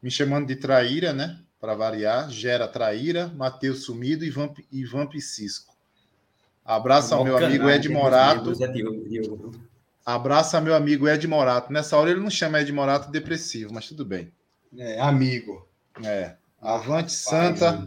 Me 0.00 0.08
chamando 0.08 0.46
de 0.46 0.54
traíra, 0.54 1.12
né? 1.12 1.42
Para 1.60 1.74
variar. 1.74 2.30
Gera 2.30 2.68
traíra. 2.68 3.26
Matheus 3.34 3.86
Sumido 3.86 4.24
e 4.24 4.28
Ivan, 4.28 4.54
Ivan 4.70 5.08
Piscisco. 5.08 5.74
Abraço 6.64 7.12
ao 7.12 7.24
meu 7.24 7.36
amigo 7.36 7.68
Ed 7.68 7.88
Morato. 7.88 8.52
É 8.62 8.68
Diogo, 8.68 9.08
Diogo. 9.08 9.75
Abraça 10.06 10.60
meu 10.60 10.72
amigo 10.72 11.08
Ed 11.08 11.26
Morato. 11.26 11.72
Nessa 11.72 11.96
hora 11.96 12.12
ele 12.12 12.20
não 12.20 12.30
chama 12.30 12.60
Ed 12.60 12.72
Morato 12.72 13.10
depressivo, 13.10 13.74
mas 13.74 13.88
tudo 13.88 14.04
bem. 14.04 14.32
É, 14.78 15.00
amigo. 15.00 15.68
É. 16.04 16.36
Avante 16.62 17.10
Santa. 17.10 17.84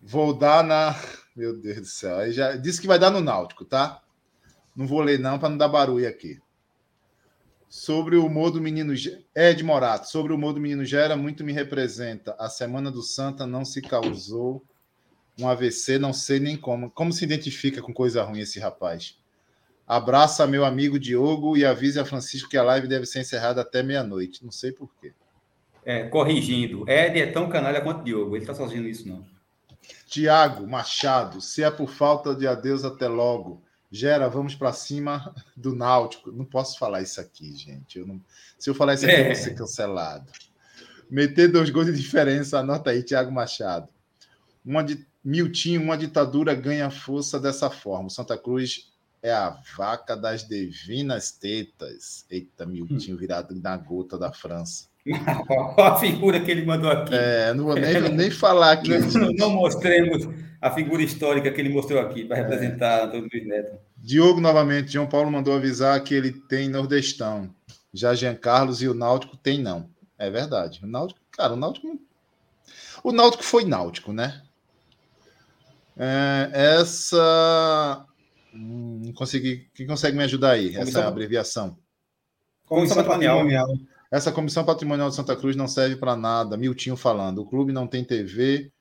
Vou 0.00 0.32
dar 0.32 0.62
na. 0.62 0.94
Meu 1.34 1.54
Deus 1.54 1.80
do 1.80 1.86
céu. 1.86 2.16
Aí 2.18 2.30
já 2.30 2.56
disse 2.56 2.80
que 2.80 2.86
vai 2.86 2.98
dar 2.98 3.10
no 3.10 3.20
Náutico, 3.20 3.64
tá? 3.64 4.00
Não 4.74 4.86
vou 4.86 5.00
ler, 5.00 5.18
não, 5.18 5.38
para 5.38 5.48
não 5.48 5.58
dar 5.58 5.68
barulho 5.68 6.08
aqui. 6.08 6.40
Sobre 7.68 8.16
o 8.16 8.24
humor 8.24 8.52
do 8.52 8.60
menino 8.60 8.94
Ed 9.34 9.64
Morato, 9.64 10.08
sobre 10.08 10.32
o 10.32 10.36
humor 10.36 10.54
do 10.54 10.60
menino 10.60 10.84
Gera, 10.84 11.16
muito 11.16 11.42
me 11.42 11.52
representa. 11.52 12.36
A 12.38 12.48
semana 12.48 12.90
do 12.90 13.02
Santa 13.02 13.46
não 13.46 13.64
se 13.64 13.82
causou 13.82 14.64
um 15.38 15.48
AVC, 15.48 15.98
não 15.98 16.12
sei 16.12 16.38
nem 16.38 16.56
como. 16.56 16.90
Como 16.90 17.12
se 17.12 17.24
identifica 17.24 17.82
com 17.82 17.92
coisa 17.92 18.22
ruim 18.22 18.40
esse 18.40 18.60
rapaz? 18.60 19.18
Abraça 19.86 20.46
meu 20.46 20.64
amigo 20.64 20.98
Diogo 20.98 21.56
e 21.56 21.64
avise 21.64 22.00
a 22.00 22.04
Francisco 22.04 22.48
que 22.48 22.56
a 22.56 22.62
live 22.62 22.88
deve 22.88 23.06
ser 23.06 23.20
encerrada 23.20 23.60
até 23.60 23.82
meia-noite. 23.82 24.44
Não 24.44 24.50
sei 24.50 24.72
porquê. 24.72 25.12
É, 25.84 26.08
corrigindo, 26.08 26.84
Ed 26.90 27.20
é 27.20 27.30
tão 27.30 27.48
canalha 27.48 27.80
quanto 27.80 28.02
Diogo. 28.02 28.34
Ele 28.34 28.42
está 28.42 28.52
sozinho 28.52 28.88
isso, 28.88 29.08
não. 29.08 29.24
Tiago 30.06 30.66
Machado, 30.66 31.40
se 31.40 31.62
é 31.62 31.70
por 31.70 31.88
falta 31.88 32.34
de 32.34 32.48
adeus, 32.48 32.84
até 32.84 33.06
logo. 33.06 33.62
Gera, 33.88 34.28
vamos 34.28 34.56
para 34.56 34.72
cima 34.72 35.32
do 35.56 35.74
Náutico. 35.76 36.32
Não 36.32 36.44
posso 36.44 36.76
falar 36.76 37.02
isso 37.02 37.20
aqui, 37.20 37.56
gente. 37.56 38.00
Eu 38.00 38.06
não... 38.06 38.20
Se 38.58 38.68
eu 38.68 38.74
falar 38.74 38.94
isso 38.94 39.04
aqui, 39.04 39.14
é. 39.14 39.20
eu 39.20 39.26
vou 39.26 39.34
ser 39.36 39.54
cancelado. 39.54 40.32
Meter 41.08 41.46
dois 41.46 41.70
gols 41.70 41.86
de 41.86 41.92
diferença, 41.92 42.58
anota 42.58 42.90
aí, 42.90 43.04
Tiago 43.04 43.30
Machado. 43.30 43.88
Uma 44.64 44.82
de 44.82 45.06
Miltinho, 45.24 45.80
uma 45.80 45.96
ditadura 45.96 46.52
ganha 46.54 46.90
força 46.90 47.38
dessa 47.38 47.70
forma. 47.70 48.10
Santa 48.10 48.36
Cruz 48.36 48.92
é 49.26 49.32
a 49.32 49.58
vaca 49.76 50.16
das 50.16 50.46
divinas 50.46 51.32
tetas. 51.32 52.24
Eita, 52.30 52.64
Miltinho 52.64 53.16
virado 53.16 53.60
na 53.60 53.76
gota 53.76 54.16
da 54.16 54.32
França. 54.32 54.86
a 55.78 55.96
figura 55.96 56.38
que 56.40 56.48
ele 56.48 56.64
mandou 56.64 56.88
aqui. 56.88 57.12
É, 57.12 57.52
não 57.52 57.64
vou 57.64 57.74
nem, 57.74 58.00
nem 58.12 58.30
falar 58.30 58.72
aqui. 58.72 58.96
Não, 58.96 59.32
não, 59.32 59.50
mostremos 59.50 60.28
a 60.60 60.70
figura 60.70 61.02
histórica 61.02 61.50
que 61.50 61.60
ele 61.60 61.70
mostrou 61.70 62.00
aqui 62.00 62.24
para 62.24 62.36
representar 62.36 63.00
é. 63.00 63.04
Antônio 63.04 63.28
Luiz 63.32 63.46
Neto. 63.46 63.78
Diogo, 63.96 64.40
novamente, 64.40 64.92
João 64.92 65.08
Paulo 65.08 65.30
mandou 65.30 65.54
avisar 65.54 66.00
que 66.04 66.14
ele 66.14 66.30
tem 66.30 66.68
Nordestão. 66.68 67.50
Já 67.92 68.14
Jean 68.14 68.34
Carlos 68.36 68.80
e 68.80 68.88
o 68.88 68.94
Náutico 68.94 69.36
tem 69.36 69.60
não. 69.60 69.90
É 70.16 70.30
verdade. 70.30 70.80
O 70.84 70.86
Náutico, 70.86 71.20
cara, 71.32 71.54
o 71.54 71.56
Náutico. 71.56 72.00
O 73.02 73.10
Náutico 73.10 73.42
foi 73.42 73.64
Náutico, 73.64 74.12
né? 74.12 74.40
É, 75.96 76.50
essa 76.52 78.06
Hum, 78.56 79.12
consegui. 79.14 79.68
Quem 79.74 79.86
consegue 79.86 80.16
me 80.16 80.24
ajudar 80.24 80.52
aí? 80.52 80.72
Comissão... 80.72 81.00
Essa 81.00 81.08
abreviação. 81.08 81.78
Comissão, 82.66 83.04
patrimonial. 83.04 83.68
Essa 84.10 84.32
comissão 84.32 84.64
patrimonial 84.64 85.10
de 85.10 85.14
Santa 85.14 85.36
Cruz 85.36 85.54
não 85.54 85.68
serve 85.68 85.96
para 85.96 86.16
nada. 86.16 86.56
Miltinho 86.56 86.96
falando. 86.96 87.38
O 87.38 87.46
clube 87.46 87.72
não 87.72 87.86
tem 87.86 88.04
TV, 88.04 88.72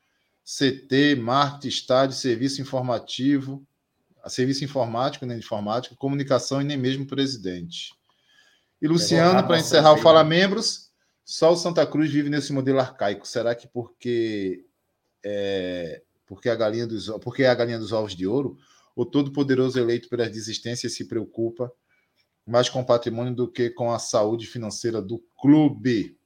CT, 0.44 1.16
marketing, 1.16 1.68
estádio, 1.68 2.16
serviço 2.16 2.62
informativo, 2.62 3.66
serviço 4.28 4.64
informático, 4.64 5.26
nem 5.26 5.38
informática, 5.38 5.96
comunicação 5.96 6.62
e 6.62 6.66
nem 6.66 6.78
mesmo 6.78 7.06
presidente. 7.06 7.94
E 8.82 8.88
Luciano, 8.88 9.46
para 9.46 9.60
encerrar 9.60 9.94
o 9.94 9.98
Fala 9.98 10.24
Membros, 10.24 10.92
Só 11.24 11.52
o 11.52 11.58
Santa 11.58 11.86
Cruz 11.88 12.12
vive 12.12 12.30
nesse 12.30 12.54
modelo 12.54 12.80
arcaico. 12.80 13.28
Será 13.28 13.56
que 13.56 13.68
porque 13.68 14.64
é, 15.24 16.04
porque 16.28 16.50
a 16.50 16.56
galinha 16.56 16.86
dos 16.86 17.10
porque 17.24 17.44
é 17.44 17.50
a 17.50 17.56
galinha 17.56 17.80
dos 17.80 17.92
ovos 17.92 18.16
de 18.16 18.28
ouro, 18.28 18.58
o 18.96 19.06
todo 19.06 19.32
poderoso 19.32 19.80
eleito 19.80 20.10
pelas 20.10 20.32
desistências 20.32 20.94
se 20.96 21.08
preocupa 21.08 21.72
mais 22.46 22.70
com 22.70 22.82
o 22.82 22.86
patrimônio 22.86 23.34
do 23.34 23.52
que 23.52 23.70
com 23.70 23.92
a 23.92 24.00
saúde 24.00 24.46
financeira 24.46 25.02
do 25.02 25.24
clube? 25.40 26.18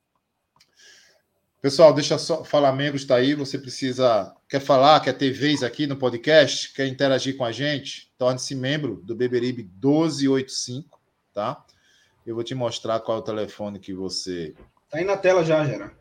Pessoal, 1.61 1.93
deixa 1.93 2.17
só 2.17 2.43
falar 2.43 2.71
membros 2.73 3.01
está 3.01 3.15
aí. 3.15 3.33
Você 3.33 3.57
precisa 3.57 4.33
quer 4.47 4.59
falar, 4.59 4.99
quer 5.01 5.13
ter 5.13 5.31
vez 5.31 5.63
aqui 5.63 5.87
no 5.87 5.97
podcast, 5.97 6.73
quer 6.73 6.87
interagir 6.87 7.35
com 7.35 7.43
a 7.43 7.51
gente? 7.51 8.13
Torne-se 8.17 8.55
membro 8.55 9.01
do 9.03 9.15
Beberibe 9.15 9.63
1285, 9.63 11.01
tá? 11.33 11.65
Eu 12.25 12.35
vou 12.35 12.43
te 12.43 12.53
mostrar 12.53 12.99
qual 12.99 13.17
é 13.17 13.21
o 13.21 13.23
telefone 13.23 13.79
que 13.79 13.93
você 13.93 14.53
Tá 14.89 14.97
aí 14.97 15.05
na 15.05 15.15
tela 15.15 15.43
já, 15.43 15.63
Gera. 15.63 15.91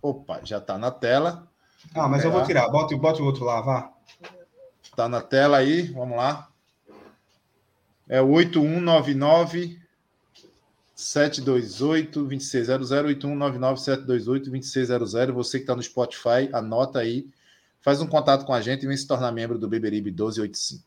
Opa, 0.00 0.40
já 0.42 0.60
tá 0.60 0.78
na 0.78 0.90
tela. 0.90 1.46
Ah, 1.94 2.08
mas 2.08 2.24
eu 2.24 2.30
vou 2.32 2.44
tirar. 2.44 2.68
Bota, 2.70 2.96
bota 2.96 3.22
o 3.22 3.26
outro 3.26 3.44
lá, 3.44 3.60
vá. 3.60 3.92
Tá 4.98 5.08
na 5.08 5.20
tela 5.20 5.58
aí, 5.58 5.82
vamos 5.82 6.16
lá. 6.16 6.50
É 8.08 8.20
o 8.20 8.30
8199 8.30 9.80
728 10.92 12.24
2600 12.24 12.90
8199 12.90 13.80
728 13.80 14.50
2600. 14.50 15.34
Você 15.36 15.58
que 15.58 15.62
está 15.62 15.76
no 15.76 15.82
Spotify, 15.84 16.50
anota 16.52 16.98
aí, 16.98 17.30
faz 17.80 18.00
um 18.00 18.08
contato 18.08 18.44
com 18.44 18.52
a 18.52 18.60
gente 18.60 18.82
e 18.82 18.88
vem 18.88 18.96
se 18.96 19.06
tornar 19.06 19.30
membro 19.30 19.56
do 19.56 19.68
Beberibe 19.68 20.10
1285. 20.10 20.82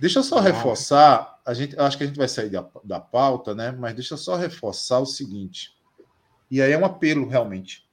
Deixa 0.00 0.20
eu 0.20 0.22
só 0.22 0.40
reforçar, 0.40 1.38
a 1.44 1.52
gente, 1.52 1.78
acho 1.78 1.98
que 1.98 2.04
a 2.04 2.06
gente 2.06 2.16
vai 2.16 2.28
sair 2.28 2.48
da, 2.48 2.66
da 2.82 2.98
pauta, 2.98 3.54
né? 3.54 3.72
Mas 3.72 3.94
deixa 3.94 4.14
eu 4.14 4.18
só 4.18 4.36
reforçar 4.36 5.00
o 5.00 5.06
seguinte. 5.06 5.76
E 6.50 6.62
aí 6.62 6.72
é 6.72 6.78
um 6.78 6.86
apelo 6.86 7.28
realmente, 7.28 7.86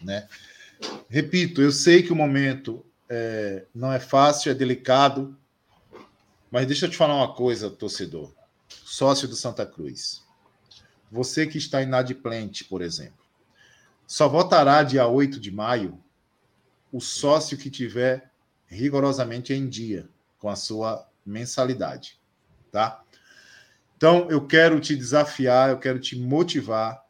né? 0.00 0.28
Repito, 1.08 1.60
eu 1.60 1.72
sei 1.72 2.04
que 2.04 2.12
o 2.12 2.16
momento 2.16 2.86
é, 3.14 3.66
não 3.74 3.92
é 3.92 4.00
fácil, 4.00 4.50
é 4.50 4.54
delicado, 4.54 5.36
mas 6.50 6.66
deixa 6.66 6.86
eu 6.86 6.90
te 6.90 6.96
falar 6.96 7.14
uma 7.14 7.34
coisa, 7.34 7.68
torcedor, 7.68 8.32
sócio 8.68 9.28
do 9.28 9.36
Santa 9.36 9.66
Cruz. 9.66 10.24
Você 11.10 11.46
que 11.46 11.58
está 11.58 11.82
inadimplente, 11.82 12.64
por 12.64 12.80
exemplo, 12.80 13.22
só 14.06 14.30
votará 14.30 14.82
dia 14.82 15.06
8 15.06 15.38
de 15.38 15.50
maio 15.50 16.02
o 16.90 17.02
sócio 17.02 17.58
que 17.58 17.68
tiver 17.68 18.32
rigorosamente 18.66 19.52
em 19.52 19.68
dia 19.68 20.08
com 20.38 20.48
a 20.48 20.56
sua 20.56 21.06
mensalidade, 21.24 22.18
tá? 22.70 23.02
Então, 23.94 24.26
eu 24.30 24.46
quero 24.46 24.80
te 24.80 24.96
desafiar, 24.96 25.68
eu 25.68 25.78
quero 25.78 26.00
te 26.00 26.18
motivar 26.18 27.04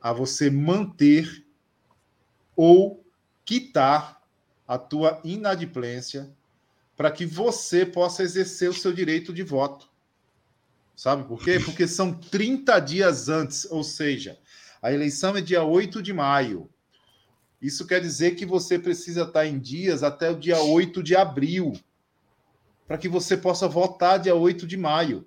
a 0.00 0.14
você 0.14 0.50
manter 0.50 1.44
ou 2.56 3.04
quitar 3.44 4.21
a 4.66 4.78
tua 4.78 5.20
inadimplência 5.24 6.30
para 6.96 7.10
que 7.10 7.26
você 7.26 7.84
possa 7.84 8.22
exercer 8.22 8.70
o 8.70 8.74
seu 8.74 8.92
direito 8.92 9.32
de 9.32 9.42
voto. 9.42 9.90
Sabe 10.94 11.24
por 11.24 11.42
quê? 11.42 11.58
Porque 11.58 11.88
são 11.88 12.12
30 12.12 12.78
dias 12.80 13.28
antes, 13.28 13.66
ou 13.70 13.82
seja, 13.82 14.38
a 14.80 14.92
eleição 14.92 15.36
é 15.36 15.40
dia 15.40 15.64
8 15.64 16.02
de 16.02 16.12
maio. 16.12 16.68
Isso 17.60 17.86
quer 17.86 18.00
dizer 18.00 18.32
que 18.32 18.44
você 18.44 18.78
precisa 18.78 19.22
estar 19.22 19.46
em 19.46 19.58
dias 19.58 20.02
até 20.02 20.30
o 20.30 20.38
dia 20.38 20.60
8 20.60 21.02
de 21.02 21.16
abril 21.16 21.72
para 22.86 22.98
que 22.98 23.08
você 23.08 23.36
possa 23.36 23.66
votar 23.68 24.18
dia 24.18 24.34
8 24.34 24.66
de 24.66 24.76
maio. 24.76 25.26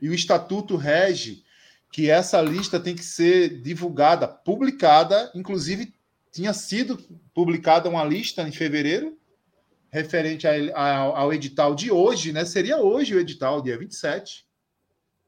E 0.00 0.08
o 0.08 0.14
estatuto 0.14 0.76
rege 0.76 1.44
que 1.92 2.10
essa 2.10 2.42
lista 2.42 2.80
tem 2.80 2.94
que 2.94 3.04
ser 3.04 3.60
divulgada, 3.60 4.26
publicada, 4.26 5.30
inclusive 5.34 5.94
tinha 6.36 6.52
sido 6.52 6.98
publicada 7.32 7.88
uma 7.88 8.04
lista 8.04 8.42
em 8.42 8.52
fevereiro 8.52 9.18
referente 9.88 10.46
a, 10.46 10.52
a, 10.76 10.96
ao 10.98 11.32
edital 11.32 11.74
de 11.74 11.90
hoje, 11.90 12.30
né? 12.30 12.44
Seria 12.44 12.76
hoje 12.76 13.14
o 13.14 13.18
edital, 13.18 13.62
dia 13.62 13.78
27. 13.78 14.46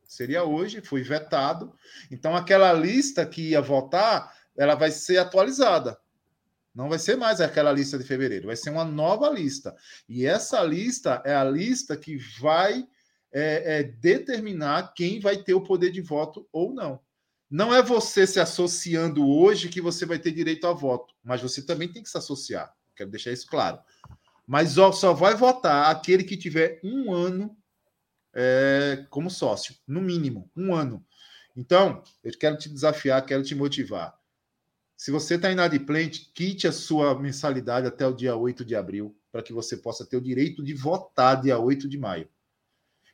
Seria 0.06 0.44
hoje, 0.44 0.82
foi 0.82 1.02
vetado. 1.02 1.72
Então 2.10 2.36
aquela 2.36 2.74
lista 2.74 3.24
que 3.24 3.50
ia 3.50 3.62
votar, 3.62 4.36
ela 4.54 4.74
vai 4.74 4.90
ser 4.90 5.16
atualizada. 5.16 5.98
Não 6.74 6.90
vai 6.90 6.98
ser 6.98 7.16
mais 7.16 7.40
aquela 7.40 7.72
lista 7.72 7.96
de 7.96 8.04
fevereiro, 8.04 8.48
vai 8.48 8.56
ser 8.56 8.68
uma 8.68 8.84
nova 8.84 9.30
lista. 9.30 9.74
E 10.06 10.26
essa 10.26 10.62
lista 10.62 11.22
é 11.24 11.34
a 11.34 11.44
lista 11.44 11.96
que 11.96 12.18
vai 12.38 12.86
é, 13.32 13.78
é, 13.78 13.82
determinar 13.82 14.92
quem 14.94 15.20
vai 15.20 15.38
ter 15.38 15.54
o 15.54 15.64
poder 15.64 15.90
de 15.90 16.02
voto 16.02 16.46
ou 16.52 16.74
não. 16.74 17.00
Não 17.50 17.74
é 17.74 17.82
você 17.82 18.26
se 18.26 18.38
associando 18.38 19.26
hoje 19.26 19.68
que 19.68 19.80
você 19.80 20.04
vai 20.04 20.18
ter 20.18 20.32
direito 20.32 20.66
a 20.66 20.72
voto, 20.72 21.14
mas 21.24 21.40
você 21.40 21.62
também 21.62 21.88
tem 21.90 22.02
que 22.02 22.10
se 22.10 22.18
associar. 22.18 22.74
Quero 22.94 23.10
deixar 23.10 23.32
isso 23.32 23.46
claro. 23.46 23.78
Mas 24.46 24.72
só 24.72 25.12
vai 25.12 25.34
votar 25.34 25.90
aquele 25.90 26.24
que 26.24 26.36
tiver 26.36 26.80
um 26.82 27.12
ano 27.12 27.56
é, 28.34 29.06
como 29.10 29.30
sócio, 29.30 29.74
no 29.86 30.00
mínimo, 30.00 30.50
um 30.56 30.74
ano. 30.74 31.04
Então, 31.56 32.02
eu 32.22 32.32
quero 32.38 32.56
te 32.56 32.68
desafiar, 32.68 33.24
quero 33.24 33.42
te 33.42 33.54
motivar. 33.54 34.18
Se 34.96 35.10
você 35.10 35.36
está 35.36 35.50
inadimplente, 35.50 36.30
quite 36.34 36.66
a 36.66 36.72
sua 36.72 37.18
mensalidade 37.18 37.86
até 37.86 38.06
o 38.06 38.12
dia 38.12 38.36
8 38.36 38.64
de 38.64 38.74
abril, 38.74 39.16
para 39.30 39.42
que 39.42 39.52
você 39.52 39.76
possa 39.76 40.04
ter 40.04 40.16
o 40.16 40.20
direito 40.20 40.62
de 40.62 40.74
votar 40.74 41.40
dia 41.40 41.58
8 41.58 41.88
de 41.88 41.98
maio. 41.98 42.28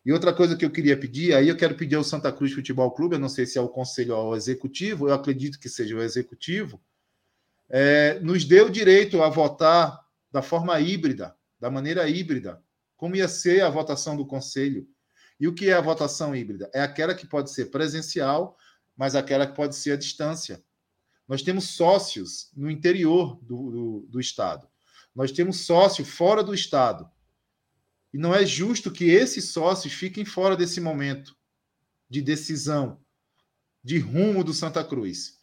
E 0.05 0.13
outra 0.13 0.35
coisa 0.35 0.57
que 0.57 0.65
eu 0.65 0.71
queria 0.71 0.99
pedir, 0.99 1.35
aí 1.35 1.49
eu 1.49 1.57
quero 1.57 1.75
pedir 1.75 1.97
ao 1.97 2.05
Santa 2.05 2.31
Cruz 2.31 2.53
Futebol 2.53 2.91
Clube, 2.91 3.15
eu 3.15 3.19
não 3.21 3.29
sei 3.29 3.47
se 3.47 3.57
é 3.57 3.61
o 3.61 3.69
conselho 3.69 4.15
ou 4.15 4.33
o 4.33 4.37
executivo, 4.37 5.09
eu 5.09 5.15
acredito 5.15 5.59
que 5.59 5.69
seja 5.69 5.97
o 5.97 6.03
executivo, 6.03 6.81
é, 7.71 8.19
nos 8.21 8.45
dê 8.45 8.61
o 8.61 8.71
direito 8.71 9.23
a 9.23 9.31
votar 9.31 9.99
da 10.31 10.43
forma 10.43 10.79
híbrida, 10.79 11.35
da 11.59 11.71
maneira 11.71 12.07
híbrida, 12.09 12.63
como 12.97 13.17
ia 13.17 13.29
ser 13.29 13.63
a 13.63 13.71
votação 13.71 14.17
do 14.17 14.27
conselho. 14.27 14.87
E 15.41 15.49
o 15.49 15.55
que 15.55 15.71
é 15.71 15.73
a 15.73 15.81
votação 15.81 16.37
híbrida? 16.37 16.71
É 16.75 16.83
aquela 16.83 17.15
que 17.15 17.27
pode 17.27 17.51
ser 17.51 17.67
presencial, 17.67 18.57
mas 18.97 19.15
aquela 19.15 19.47
que 19.47 19.57
pode 19.57 19.75
ser 19.75 19.93
à 19.93 19.97
distância. 19.97 20.63
Nós 21.27 21.43
temos 21.43 21.71
sócios 21.71 22.51
no 22.55 22.71
interior 22.71 23.39
do, 23.43 23.71
do, 23.71 24.07
do 24.11 24.21
Estado. 24.21 24.69
Nós 25.15 25.33
temos 25.33 25.61
sócio 25.61 26.05
fora 26.05 26.43
do 26.43 26.55
Estado. 26.55 27.09
E 28.15 28.17
não 28.17 28.33
é 28.33 28.47
justo 28.47 28.93
que 28.93 29.11
esses 29.11 29.49
sócios 29.49 29.93
fiquem 29.93 30.25
fora 30.25 30.57
desse 30.57 30.81
momento 30.81 31.35
de 32.09 32.23
decisão, 32.23 33.01
de 33.83 33.99
rumo 33.99 34.45
do 34.45 34.55
Santa 34.55 34.85
Cruz. 34.85 35.41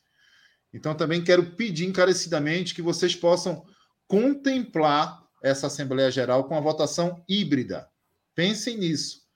Então, 0.74 0.96
também 0.96 1.22
quero 1.22 1.52
pedir 1.52 1.86
encarecidamente 1.86 2.74
que 2.74 2.82
vocês 2.82 3.14
possam 3.14 3.66
contemplar 4.08 5.22
essa 5.44 5.68
Assembleia 5.68 6.10
Geral 6.10 6.46
com 6.46 6.56
a 6.56 6.62
votação 6.62 7.22
híbrida. 7.28 7.90
Pensem 8.34 8.78
nisso. 8.78 9.28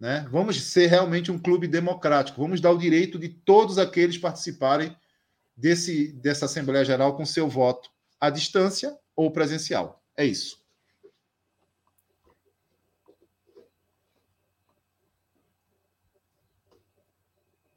Né? 0.00 0.26
Vamos 0.30 0.58
ser 0.62 0.86
realmente 0.86 1.30
um 1.30 1.38
clube 1.38 1.68
democrático. 1.68 2.40
Vamos 2.40 2.58
dar 2.58 2.70
o 2.70 2.78
direito 2.78 3.18
de 3.18 3.28
todos 3.28 3.76
aqueles 3.76 4.16
participarem 4.16 4.96
desse, 5.54 6.10
dessa 6.14 6.46
Assembleia 6.46 6.86
Geral 6.86 7.18
com 7.18 7.26
seu 7.26 7.50
voto 7.50 7.90
à 8.18 8.30
distância 8.30 8.96
ou 9.14 9.30
presencial. 9.30 10.02
É 10.16 10.24
isso. 10.24 10.61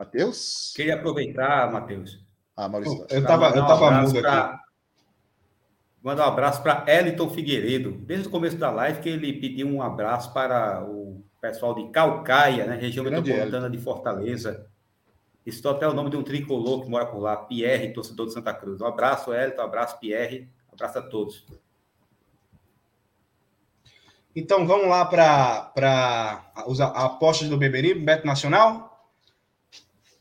Matheus? 0.06 0.74
Queria 0.76 0.96
aproveitar, 0.96 1.72
Matheus. 1.72 2.24
Ah, 2.56 2.70
Maurício. 2.70 3.06
Eu 3.10 3.20
estava 3.20 3.48
eu 3.50 3.68
tava 3.68 3.90
um 3.90 4.02
mudo 4.04 4.26
aqui. 4.26 4.60
Mandar 6.02 6.26
um 6.26 6.32
abraço 6.34 6.62
para 6.62 6.86
Eliton 6.88 7.30
Figueiredo. 7.30 7.92
Desde 7.92 8.28
o 8.28 8.32
começo 8.32 8.58
da 8.58 8.70
live 8.70 9.02
que 9.02 9.10
ele 9.10 9.34
pediu 9.34 9.68
um 9.68 9.82
abraço 9.82 10.32
para 10.34 10.84
o 10.84 11.24
pessoal 11.42 11.74
de 11.74 11.90
Calcaia, 11.90 12.66
né, 12.66 12.76
região 12.76 13.04
Grande 13.04 13.30
metropolitana 13.30 13.66
Elton. 13.66 13.78
de 13.78 13.84
Fortaleza. 13.84 14.68
Isso 15.46 15.68
até 15.68 15.88
o 15.88 15.94
nome 15.94 16.10
de 16.10 16.18
um 16.18 16.24
tricolor 16.24 16.84
que 16.84 16.90
mora 16.90 17.06
por 17.06 17.20
lá, 17.20 17.36
Pierre, 17.38 17.94
torcedor 17.94 18.28
de 18.28 18.34
Santa 18.34 18.54
Cruz. 18.54 18.82
Um 18.82 18.86
abraço, 18.86 19.34
Elton, 19.34 19.62
um 19.62 19.66
abraço, 19.66 20.00
Pierre, 20.00 20.50
um 20.72 20.76
abraço 20.76 21.00
a 21.00 21.02
todos. 21.02 21.46
Então 24.36 24.68
vamos 24.68 24.88
lá 24.88 25.06
para 25.06 26.52
as 26.56 26.80
apostas 26.82 27.48
do 27.48 27.58
Beberibe, 27.58 28.02
Beto 28.02 28.28
Nacional? 28.28 28.85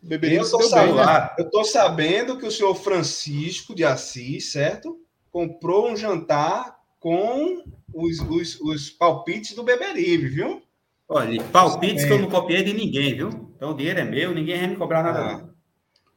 Beberibe 0.04 0.40
eu 0.40 0.44
estou 0.44 0.62
sabendo, 0.62 0.96
né? 0.96 1.64
sabendo 1.64 2.38
que 2.38 2.46
o 2.46 2.50
senhor 2.50 2.74
Francisco 2.74 3.74
de 3.74 3.84
Assis, 3.84 4.52
certo? 4.52 5.00
Comprou 5.32 5.90
um 5.90 5.96
jantar 5.96 6.76
com 7.00 7.64
os, 7.92 8.20
os, 8.20 8.60
os 8.60 8.90
palpites 8.90 9.54
do 9.54 9.62
Beberibe, 9.62 10.28
viu? 10.28 10.62
Olha, 11.08 11.42
palpites 11.44 12.04
que 12.04 12.12
eu 12.12 12.18
não 12.18 12.28
copiei 12.28 12.62
de 12.62 12.72
ninguém, 12.72 13.14
viu? 13.14 13.28
Então 13.56 13.70
o 13.70 13.74
dinheiro 13.74 14.00
é 14.00 14.04
meu, 14.04 14.34
ninguém 14.34 14.58
vai 14.58 14.68
me 14.68 14.76
cobrar 14.76 15.02
nada. 15.02 15.54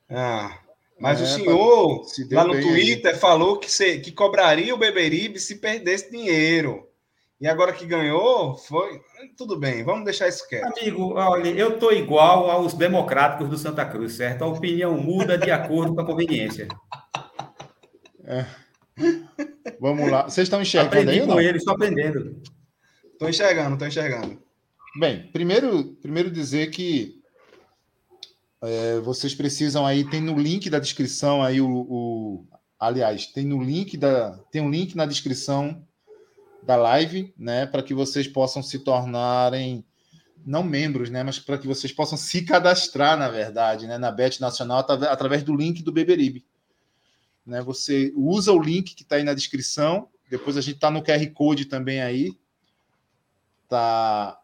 Ah, 0.10 0.48
ah 0.48 0.60
mas 1.00 1.22
é, 1.22 1.24
o 1.24 1.28
senhor, 1.28 2.06
lá 2.32 2.44
no 2.44 2.60
Twitter, 2.60 3.14
aí. 3.14 3.20
falou 3.20 3.58
que, 3.58 3.72
se, 3.72 4.00
que 4.00 4.12
cobraria 4.12 4.74
o 4.74 4.78
Beberibe 4.78 5.40
se 5.40 5.56
perdesse 5.56 6.12
dinheiro. 6.12 6.87
E 7.40 7.48
agora 7.48 7.72
que 7.72 7.86
ganhou, 7.86 8.56
foi. 8.58 9.00
Tudo 9.38 9.60
bem, 9.60 9.84
vamos 9.84 10.06
deixar 10.06 10.28
isso 10.28 10.48
quieto. 10.50 10.66
Amigo, 10.80 11.14
olha, 11.14 11.50
eu 11.50 11.76
estou 11.76 11.92
igual 11.94 12.50
aos 12.50 12.74
democráticos 12.74 13.48
do 13.48 13.58
Santa 13.58 13.86
Cruz, 13.86 14.14
certo? 14.14 14.44
A 14.44 14.48
opinião 14.48 14.98
muda 14.98 15.38
de 15.38 15.52
acordo 15.52 15.94
com 15.94 16.02
a 16.02 16.06
conveniência. 16.06 16.68
É. 18.24 18.46
Vamos 19.80 20.10
lá. 20.10 20.24
Vocês 20.24 20.46
estão 20.48 20.62
enxergando 20.62 20.98
Aprendi 20.98 21.20
aí? 21.20 21.26
com 21.28 21.34
Não? 21.34 21.40
ele, 21.40 21.58
estou 21.60 21.74
aprendendo. 21.76 22.42
Estou 23.14 23.30
enxergando, 23.30 23.74
estou 23.74 23.88
enxergando. 23.88 24.42
Bem, 25.00 25.30
primeiro, 25.32 25.96
primeiro 26.02 26.32
dizer 26.32 26.72
que 26.72 27.22
é, 28.64 29.00
vocês 29.02 29.36
precisam 29.36 29.86
aí, 29.86 30.10
tem 30.10 30.22
no 30.22 30.38
link 30.40 30.70
da 30.72 30.80
descrição 30.80 31.44
aí 31.44 31.62
o, 31.62 31.70
o- 31.70 32.48
aliás, 32.80 33.28
tem 33.28 33.46
no 33.46 33.62
link 33.64 33.96
da, 33.96 34.32
tem 34.52 34.62
um 34.62 34.72
link 34.72 34.96
na 34.96 35.06
descrição 35.06 35.87
da 36.68 36.76
live, 36.76 37.34
né, 37.38 37.66
para 37.66 37.82
que 37.82 37.94
vocês 37.94 38.28
possam 38.28 38.62
se 38.62 38.80
tornarem 38.80 39.86
não 40.46 40.64
membros, 40.64 41.10
né, 41.10 41.24
mas 41.24 41.40
para 41.40 41.58
que 41.58 41.66
vocês 41.66 41.94
possam 41.94 42.18
se 42.18 42.42
cadastrar, 42.44 43.18
na 43.18 43.30
verdade, 43.30 43.88
né, 43.88 43.98
na 43.98 44.12
Bet 44.12 44.42
Nacional 44.42 44.80
atra- 44.80 45.10
através 45.10 45.44
do 45.44 45.56
link 45.56 45.82
do 45.82 45.94
Beberibe. 45.94 46.46
Né, 47.46 47.62
você 47.62 48.12
usa 48.18 48.52
o 48.52 48.62
link 48.62 48.94
que 48.96 49.04
está 49.04 49.16
aí 49.16 49.24
na 49.24 49.34
descrição, 49.34 50.10
depois 50.30 50.58
a 50.58 50.62
gente 50.62 50.76
está 50.76 50.92
no 50.92 51.02
QR 51.02 51.26
Code 51.34 51.66
também 51.66 52.02
aí, 52.02 52.38
tá 53.70 54.38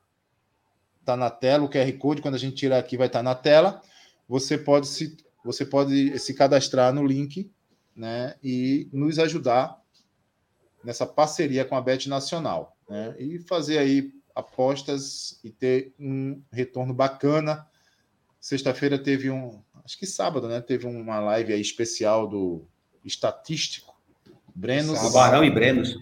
tá 1.03 1.17
na 1.17 1.30
tela, 1.30 1.65
o 1.65 1.69
QR 1.69 1.91
Code, 1.97 2.21
quando 2.21 2.36
a 2.36 2.39
gente 2.39 2.55
tirar 2.55 2.78
aqui, 2.78 2.95
vai 2.95 3.07
estar 3.07 3.21
na 3.21 3.36
tela. 3.36 3.82
Você 4.30 4.57
pode 4.57 4.88
se, 4.88 5.17
você 5.43 5.65
pode 5.65 6.17
se 6.17 6.34
cadastrar 6.34 6.93
no 6.93 7.05
link 7.05 7.51
né, 7.93 8.36
e 8.41 8.88
nos 8.93 9.19
ajudar 9.19 9.82
nessa 10.84 11.05
parceria 11.05 11.65
com 11.65 11.75
a 11.75 11.81
Bet 11.81 12.09
Nacional. 12.09 12.77
Né, 12.89 13.15
e 13.17 13.39
fazer 13.39 13.77
aí 13.77 14.11
apostas 14.36 15.39
e 15.43 15.49
ter 15.49 15.93
um 15.99 16.41
retorno 16.51 16.93
bacana. 16.93 17.65
Sexta-feira 18.39 18.97
teve 18.97 19.29
um, 19.29 19.61
acho 19.86 19.97
que 19.97 20.05
sábado, 20.05 20.47
né? 20.47 20.59
Teve 20.59 20.86
uma 20.86 21.19
live 21.19 21.53
aí 21.53 21.61
especial 21.61 22.27
do 22.27 22.67
estatístico. 23.05 23.95
Brenos. 24.53 24.97
Sábado. 24.97 25.13
Barão 25.13 25.43
e 25.43 25.49
Brenos. 25.49 25.97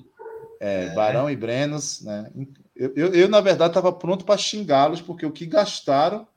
É, 0.60 0.90
Barão 0.94 1.30
e 1.30 1.36
Brenos, 1.36 2.02
né? 2.02 2.32
Eu, 2.76 2.94
eu, 2.96 3.14
eu, 3.14 3.30
na 3.30 3.42
verdade, 3.42 3.72
estava 3.72 3.92
pronto 3.92 4.26
para 4.26 4.38
xingá-los, 4.38 5.02
porque 5.02 5.26
o 5.26 5.32
que 5.32 5.46
gastaram. 5.46 6.28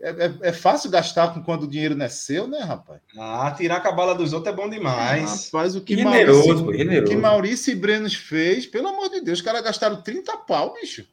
É, 0.00 0.10
é- 0.26 0.48
é 0.48 0.52
fácil 0.52 0.90
gastar 0.90 1.34
com 1.34 1.42
quando 1.42 1.64
o 1.64 1.68
dinheiro 1.68 1.94
não 1.96 2.06
é 2.06 2.08
seu, 2.08 2.46
né, 2.46 2.60
rapaz? 2.60 3.00
Ah, 3.18 3.52
tirar 3.56 3.80
com 3.80 3.88
a 3.88 3.92
bala 3.92 4.14
dos 4.14 4.32
outros 4.32 4.52
é 4.52 4.56
bom 4.56 4.68
demais. 4.68 5.46
Rapaz, 5.52 5.74
o 5.76 5.80
que 5.80 5.96
Generoso, 5.96 6.38
Maurício, 6.48 6.64
pô, 6.64 6.70
o 6.70 6.72
que 6.72 6.78
generoso. 6.78 7.18
Maurício 7.18 7.72
e 7.72 7.76
Brenos 7.76 8.14
fez, 8.14 8.66
pelo 8.66 8.88
amor 8.88 9.10
de 9.10 9.20
Deus, 9.20 9.38
os 9.38 9.44
caras 9.44 9.62
gastaram 9.62 10.00
30 10.00 10.36
pau, 10.38 10.74
bicho. 10.74 11.04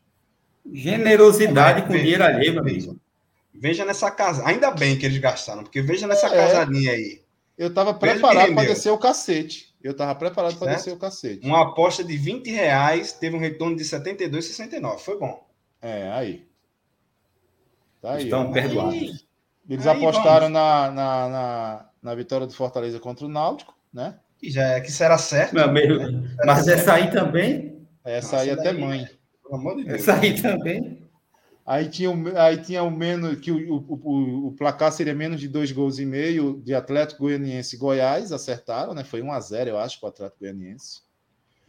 Generosidade 0.72 1.82
com 1.84 1.90
Veja, 1.90 2.04
dinheiro 2.04 2.24
alheio, 2.24 2.54
meu 2.54 2.64
veja. 2.64 2.78
amigo. 2.90 3.00
Veja 3.54 3.86
nessa 3.86 4.10
casa. 4.12 4.46
Ainda 4.48 4.72
bem 4.72 4.98
que 4.98 5.06
eles 5.06 5.18
gastaram, 5.18 5.64
porque 5.64 5.82
veja 5.82 6.08
nessa 6.08 6.28
É. 6.28 6.30
casadinha 6.30 6.92
aí. 6.92 7.22
Eu 7.58 7.68
que 7.68 7.94
preparado 7.94 8.54
para 8.54 8.68
descer 8.68 8.90
o 8.92 8.98
cacete. 8.98 9.76
Eu 9.84 9.92
estava 9.92 10.16
preparado 10.16 10.56
para 10.58 10.74
descer 10.76 10.94
o 10.94 10.98
cacete. 10.98 11.46
Uma 11.46 11.64
aposta 11.64 12.04
de 12.04 12.16
20 12.18 12.50
reais 12.50 13.12
teve 13.14 13.36
um 13.36 13.40
retorno 13.40 13.76
de 13.76 13.84
72,69. 13.84 15.00
Foi 15.00 15.18
bom. 15.18 15.46
É, 15.82 16.10
aí. 16.12 16.46
Tá 18.02 18.14
aí. 18.14 18.24
Estão 18.24 18.50
ó. 18.50 18.52
perdoados. 18.52 19.26
Eles 19.70 19.86
Aí, 19.86 19.98
apostaram 19.98 20.50
na, 20.50 20.90
na, 20.92 21.30
na, 21.30 21.90
na 22.02 22.16
vitória 22.16 22.48
do 22.48 22.54
Fortaleza 22.54 23.00
contra 23.00 23.26
o 23.26 23.30
Náutico, 23.30 23.76
né? 23.94 24.18
Que 24.40 24.50
já 24.50 24.64
é 24.64 24.82
que 24.82 24.92
será 24.92 25.18
certo. 25.18 25.54
Meu 25.54 25.66
amigo, 25.66 25.94
Era 25.94 26.46
mas 26.46 26.66
certo, 26.66 26.80
essa 26.80 26.94
aí 26.94 27.12
também, 27.12 27.78
Essa 28.04 28.38
Nossa, 28.38 28.40
aí 28.44 28.50
até 28.52 28.74
daí- 28.74 28.80
mãe. 28.82 29.08
Pelo 29.44 29.56
amor 29.56 29.76
de 29.78 29.84
Deus. 29.84 30.00
essa 30.00 30.16
aí 30.20 30.42
também. 30.42 31.00
Aí 31.66 31.88
tinha, 31.88 32.10
o- 32.10 32.38
aí 32.38 32.58
tinha 32.58 32.82
o 32.82 32.90
menos 32.90 33.38
que 33.40 33.52
o, 33.52 33.76
o, 33.76 34.00
o, 34.04 34.48
o 34.48 34.52
placar 34.54 34.92
seria 34.92 35.14
menos 35.14 35.40
de 35.40 35.48
dois 35.48 35.72
gols 35.72 36.00
e 36.00 36.06
meio 36.06 36.60
de 36.64 36.74
Atlético 36.74 37.24
Goianiense 37.24 37.76
e 37.76 37.80
Goiás, 37.80 38.32
acertaram, 38.32 38.96
né? 38.96 39.04
Foi 39.04 39.22
1 39.22 39.32
a 39.32 39.40
0 39.40 39.70
eu 39.72 39.78
acho, 39.78 40.00
para 40.00 40.08
o 40.08 40.10
Atlético 40.10 40.40
Goianiense. 40.40 41.02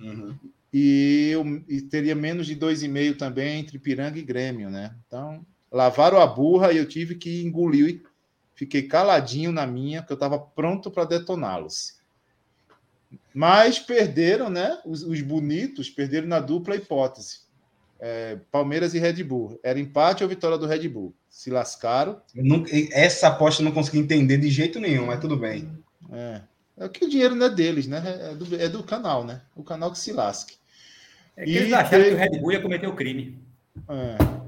Uhum. 0.01 0.35
E, 0.73 1.35
e 1.69 1.83
teria 1.83 2.15
menos 2.15 2.47
de 2.47 2.55
dois 2.55 2.83
e 2.83 2.89
meio 2.89 3.19
também 3.19 3.61
entre 3.61 3.79
Piranga 3.79 4.19
e 4.19 4.23
Grêmio, 4.23 4.71
né? 4.71 4.95
Então, 5.07 5.45
lavaram 5.71 6.21
a 6.21 6.27
burra 6.27 6.73
e 6.73 6.77
eu 6.79 6.87
tive 6.89 7.15
que 7.15 7.43
engolir. 7.45 7.89
e 7.89 8.03
Fiquei 8.55 8.83
caladinho 8.83 9.53
na 9.53 9.67
minha, 9.67 10.01
porque 10.03 10.13
eu 10.13 10.17
estava 10.17 10.39
pronto 10.39 10.91
para 10.91 11.05
detoná-los. 11.05 11.99
Mas 13.35 13.79
perderam, 13.79 14.51
né? 14.51 14.79
Os, 14.85 15.03
os 15.03 15.21
bonitos 15.21 15.89
perderam 15.91 16.27
na 16.29 16.41
dupla 16.41 16.77
hipótese. 16.77 17.41
É, 17.99 18.39
Palmeiras 18.51 18.95
e 18.95 18.99
Red 18.99 19.23
Bull. 19.25 19.59
Era 19.63 19.79
empate 19.79 20.23
ou 20.23 20.29
vitória 20.29 20.57
do 20.59 20.67
Red 20.67 20.89
Bull? 20.89 21.15
Se 21.29 21.51
lascaram. 21.51 22.21
Eu 22.35 22.45
nunca- 22.45 22.71
essa 22.93 23.29
aposta 23.29 23.61
eu 23.63 23.65
não 23.65 23.73
consegui 23.73 23.99
entender 23.99 24.39
de 24.39 24.49
jeito 24.49 24.81
nenhum, 24.81 25.07
mas 25.07 25.21
tudo 25.21 25.37
bem. 25.37 25.71
É, 26.13 26.41
é 26.79 26.89
que 26.89 27.05
o 27.05 27.09
dinheiro 27.11 27.35
não 27.35 27.47
é 27.47 27.51
deles, 27.51 27.87
né? 27.87 28.03
É 28.33 28.35
do, 28.35 28.57
é 28.61 28.69
do 28.69 28.83
canal, 28.83 29.25
né? 29.25 29.43
O 29.55 29.63
canal 29.63 29.91
que 29.93 29.99
se 29.99 30.13
lasque. 30.13 30.57
É 31.37 31.45
que 31.45 31.51
E 31.51 31.57
eles 31.57 31.73
acharam 31.73 32.05
tem- 32.05 32.11
que 32.11 32.15
o 32.15 32.19
Red 32.19 32.39
Bull 32.41 32.53
ia 32.53 32.63
cometer 32.63 32.87
o 32.87 32.97
crime. 32.97 33.39
É. 33.89 34.40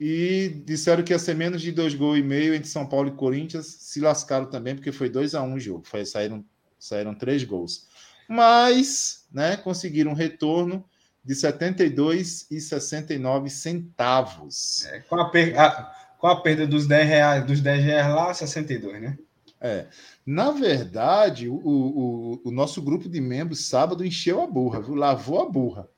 E 0.00 0.62
disseram 0.66 1.02
que 1.04 1.12
ia 1.12 1.18
ser 1.18 1.34
menos 1.34 1.62
de 1.62 1.70
dois 1.70 1.94
gols 1.94 2.18
e 2.18 2.22
meio 2.22 2.54
entre 2.54 2.68
São 2.68 2.86
Paulo 2.86 3.08
e 3.08 3.12
Corinthians. 3.16 3.66
Se 3.66 4.00
lascaram 4.00 4.46
também, 4.46 4.74
porque 4.74 4.90
foi 4.92 5.08
2 5.08 5.34
a 5.34 5.42
1 5.42 5.46
um 5.46 5.54
o 5.54 5.60
jogo. 5.60 5.84
Foi, 5.86 6.04
saíram, 6.04 6.44
saíram 6.78 7.14
três 7.14 7.44
gols. 7.44 7.86
Mas 8.28 9.26
né, 9.32 9.56
conseguiram 9.56 10.10
um 10.10 10.14
retorno 10.14 10.84
de 11.24 11.34
72 11.34 12.46
e 12.50 12.60
69 12.60 13.48
centavos. 13.50 14.84
É, 14.86 15.00
com, 15.00 15.16
a 15.16 15.30
per- 15.30 15.58
a- 15.58 15.94
com 16.18 16.26
a 16.26 16.40
perda 16.40 16.66
dos 16.66 16.86
10 16.86 17.08
reais, 17.08 17.46
dos 17.46 17.60
10 17.60 17.84
reais 17.84 18.14
lá, 18.14 18.34
62, 18.34 19.00
né? 19.00 19.18
É. 19.60 19.86
Na 20.26 20.50
verdade, 20.50 21.48
o, 21.48 21.54
o, 21.54 22.40
o 22.44 22.50
nosso 22.50 22.82
grupo 22.82 23.08
de 23.08 23.20
membros 23.20 23.66
sábado 23.66 24.04
encheu 24.04 24.42
a 24.42 24.46
burra, 24.46 24.82
viu? 24.82 24.94
lavou 24.94 25.40
a 25.40 25.48
burra. 25.48 25.88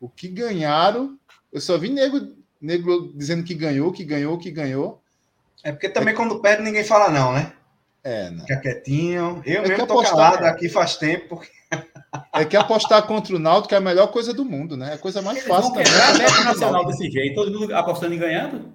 O 0.00 0.08
que 0.08 0.28
ganharam, 0.28 1.18
eu 1.52 1.60
só 1.60 1.76
vi 1.76 1.88
nego, 1.88 2.36
nego 2.60 3.12
dizendo 3.14 3.42
que 3.44 3.54
ganhou, 3.54 3.92
que 3.92 4.04
ganhou, 4.04 4.38
que 4.38 4.50
ganhou. 4.50 5.00
É 5.62 5.72
porque 5.72 5.88
também 5.88 6.14
quando 6.14 6.40
perde 6.40 6.62
ninguém 6.62 6.84
fala 6.84 7.10
não, 7.10 7.32
né? 7.32 7.52
É, 8.04 8.30
né? 8.30 8.40
Fica 8.42 8.60
quietinho. 8.60 9.42
Eu 9.44 9.60
É 9.60 9.64
que 9.64 9.68
mesmo 9.70 9.86
tô 9.86 9.94
apostar- 9.94 10.32
calado 10.32 10.44
aqui 10.46 10.68
faz 10.68 10.96
tempo, 10.96 11.28
porque 11.36 11.50
É 12.32 12.44
que 12.44 12.56
apostar 12.56 13.02
contra 13.06 13.36
o 13.36 13.38
Náutico 13.38 13.74
é 13.74 13.76
a 13.76 13.80
melhor 13.80 14.06
coisa 14.08 14.32
do 14.32 14.44
mundo, 14.44 14.76
né? 14.76 14.92
É 14.92 14.94
a 14.94 14.98
coisa 14.98 15.20
mais 15.20 15.38
Eles 15.38 15.48
fácil 15.48 15.72
vão 15.74 15.82
também. 15.82 15.84
quebrar 15.92 16.10
a 16.14 16.18
meta 16.18 16.44
nacional 16.44 16.86
desse 16.86 17.10
jeito, 17.10 17.34
todo 17.34 17.58
mundo 17.60 17.74
apostando 17.74 18.14
e 18.14 18.18
ganhando. 18.18 18.72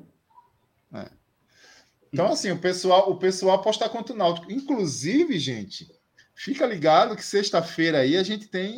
Então, 2.12 2.28
assim, 2.32 2.52
o 2.52 2.60
pessoal, 2.60 3.10
o 3.10 3.16
pessoal 3.18 3.56
apostar 3.56 3.90
contra 3.90 4.14
o 4.14 4.18
Náutico. 4.18 4.52
Inclusive, 4.52 5.40
gente, 5.40 5.88
fica 6.36 6.64
ligado 6.66 7.16
que 7.16 7.26
sexta-feira 7.26 8.00
aí 8.00 8.16
a 8.18 8.22
gente 8.22 8.48
tem. 8.48 8.78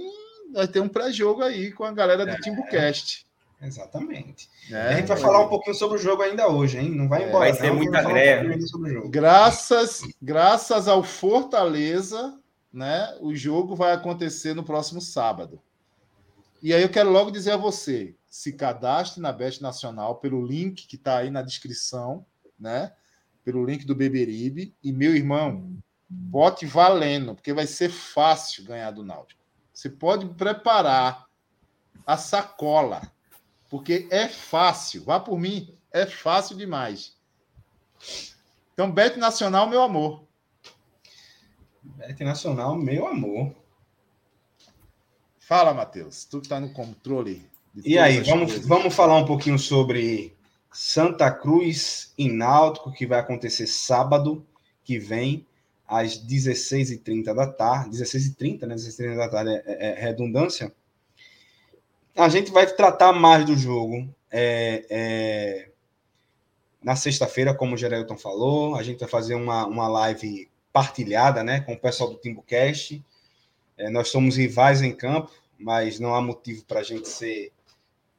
Vai 0.53 0.67
ter 0.69 0.79
um 0.79 0.87
pré-jogo 0.87 1.41
aí 1.43 1.71
com 1.73 1.83
a 1.83 1.91
galera 1.91 2.25
do 2.25 2.37
Timbucast. 2.39 3.24
Exatamente. 3.65 4.49
né? 4.69 4.89
a 4.89 4.95
gente 4.95 5.07
vai 5.07 5.17
falar 5.17 5.41
um 5.41 5.49
pouquinho 5.49 5.75
sobre 5.75 5.97
o 5.97 6.01
jogo 6.01 6.21
ainda 6.21 6.47
hoje, 6.47 6.77
hein? 6.79 6.91
Não 6.91 7.07
vai 7.07 7.23
É, 7.23 7.27
embora. 7.29 7.45
vai 7.51 7.53
ser 7.53 7.67
não, 7.69 7.75
muita 7.77 8.01
um 8.01 8.07
greve. 8.07 8.67
jogo. 8.93 9.09
Graças, 9.09 10.01
graças 10.21 10.87
ao 10.87 11.03
Fortaleza, 11.03 12.39
né? 12.71 13.15
O 13.21 13.33
jogo 13.35 13.75
vai 13.75 13.93
acontecer 13.93 14.53
no 14.53 14.63
próximo 14.63 15.01
sábado. 15.01 15.61
E 16.61 16.73
aí 16.73 16.81
eu 16.81 16.89
quero 16.89 17.09
logo 17.11 17.31
dizer 17.31 17.51
a 17.51 17.57
você: 17.57 18.15
se 18.27 18.53
cadastre 18.53 19.21
na 19.21 19.31
Bet 19.31 19.61
Nacional 19.61 20.15
pelo 20.15 20.45
link 20.45 20.87
que 20.87 20.95
está 20.95 21.17
aí 21.19 21.29
na 21.29 21.41
descrição, 21.41 22.25
né? 22.59 22.91
Pelo 23.43 23.63
link 23.65 23.85
do 23.85 23.93
Beberibe. 23.95 24.75
E 24.83 24.91
meu 24.91 25.15
irmão, 25.15 25.77
bote 26.09 26.65
valendo, 26.65 27.35
porque 27.35 27.53
vai 27.53 27.67
ser 27.67 27.89
fácil 27.89 28.63
ganhar 28.65 28.91
do 28.91 29.03
Náutico. 29.03 29.43
Você 29.73 29.89
pode 29.89 30.25
preparar 30.29 31.25
a 32.07 32.17
sacola, 32.17 33.01
porque 33.69 34.07
é 34.11 34.27
fácil. 34.27 35.03
Vá 35.03 35.19
por 35.19 35.39
mim, 35.39 35.73
é 35.91 36.05
fácil 36.05 36.55
demais. 36.55 37.15
Então, 38.73 38.91
Bet 38.91 39.17
Nacional, 39.17 39.69
meu 39.69 39.81
amor. 39.81 40.23
Bet 41.81 42.23
Nacional, 42.23 42.75
meu 42.75 43.07
amor. 43.07 43.55
Fala, 45.39 45.73
Matheus. 45.73 46.25
Tu 46.25 46.41
que 46.41 46.47
tá 46.47 46.59
no 46.59 46.73
controle. 46.73 47.47
E 47.83 47.97
aí, 47.97 48.19
vamos, 48.21 48.51
coisas. 48.51 48.67
vamos 48.67 48.93
falar 48.93 49.17
um 49.17 49.25
pouquinho 49.25 49.59
sobre 49.59 50.35
Santa 50.71 51.31
Cruz 51.31 52.13
e 52.17 52.29
Náutico, 52.29 52.91
que 52.91 53.05
vai 53.05 53.19
acontecer 53.19 53.67
sábado 53.67 54.45
que 54.83 54.97
vem, 54.99 55.45
às 55.87 56.17
16h30 56.17 57.33
da 57.33 57.47
tarde. 57.47 57.97
16h30, 57.97 58.65
né? 58.65 58.75
16h30 58.75 59.15
da 59.15 59.29
tarde 59.29 59.51
é, 59.51 59.63
é- 59.65 59.91
é 59.91 60.01
redundância. 60.01 60.73
A 62.17 62.29
gente 62.29 62.49
vai 62.49 62.65
tratar 62.65 63.11
mais 63.11 63.45
do 63.45 63.57
jogo 63.57 64.09
é, 64.31 64.85
é, 64.89 65.69
na 66.81 66.95
sexta-feira, 66.95 67.53
como 67.53 67.75
o 67.75 67.77
Gerelton 67.77 68.17
falou. 68.17 68.75
A 68.75 68.83
gente 68.83 68.99
vai 68.99 69.09
fazer 69.09 69.35
uma, 69.35 69.65
uma 69.65 69.89
live 69.89 70.49
partilhada 70.71 71.43
né, 71.43 71.59
com 71.59 71.73
o 71.73 71.79
pessoal 71.79 72.09
do 72.09 72.17
TimbuCast. 72.17 73.03
É, 73.77 73.89
nós 73.89 74.07
somos 74.07 74.37
rivais 74.37 74.81
em 74.81 74.95
campo, 74.95 75.29
mas 75.59 75.99
não 75.99 76.15
há 76.15 76.21
motivo 76.21 76.63
para 76.63 76.79
a 76.79 76.83
gente 76.83 77.09
ser 77.09 77.51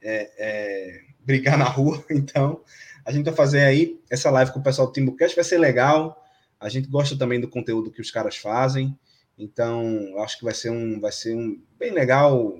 é, 0.03 0.31
é, 0.37 1.01
brigar 1.21 1.57
na 1.57 1.65
rua. 1.65 2.05
Então, 2.11 2.61
a 3.03 3.11
gente 3.11 3.25
vai 3.25 3.35
fazer 3.35 3.61
aí 3.61 3.99
essa 4.11 4.31
live 4.31 4.53
com 4.53 4.59
o 4.59 4.63
pessoal 4.63 4.89
do 4.89 4.93
Timbucast, 4.93 5.35
vai 5.35 5.45
ser 5.45 5.57
legal. 5.57 6.23
A 6.61 6.69
gente 6.69 6.87
gosta 6.87 7.17
também 7.17 7.41
do 7.41 7.49
conteúdo 7.49 7.91
que 7.91 8.03
os 8.03 8.11
caras 8.11 8.37
fazem. 8.37 8.99
Então, 9.39 10.19
acho 10.19 10.37
que 10.37 10.45
vai 10.45 10.53
ser 10.53 10.69
um, 10.69 11.01
vai 11.01 11.13
ser 11.13 11.35
um 11.35 11.59
bem 11.79 11.93
legal 11.93 12.59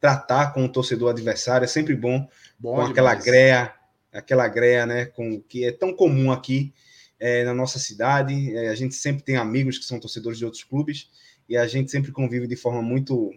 tratar 0.00 0.52
com 0.52 0.64
o 0.64 0.68
torcedor 0.68 1.10
adversário. 1.10 1.64
É 1.64 1.68
sempre 1.68 1.94
bom, 1.94 2.26
bom 2.58 2.70
com 2.70 2.76
demais. 2.76 2.90
aquela 2.90 3.14
greia, 3.14 3.74
aquela 4.12 4.48
greia, 4.48 4.86
né, 4.86 5.04
com 5.04 5.40
que 5.40 5.64
é 5.64 5.70
tão 5.70 5.92
comum 5.92 6.32
aqui 6.32 6.72
é, 7.18 7.44
na 7.44 7.52
nossa 7.52 7.78
cidade. 7.78 8.56
É, 8.56 8.68
a 8.68 8.74
gente 8.74 8.94
sempre 8.94 9.22
tem 9.22 9.36
amigos 9.36 9.78
que 9.78 9.84
são 9.84 10.00
torcedores 10.00 10.38
de 10.38 10.44
outros 10.44 10.64
clubes 10.64 11.10
e 11.48 11.56
a 11.56 11.66
gente 11.66 11.90
sempre 11.90 12.10
convive 12.10 12.46
de 12.46 12.56
forma 12.56 12.80
muito 12.80 13.32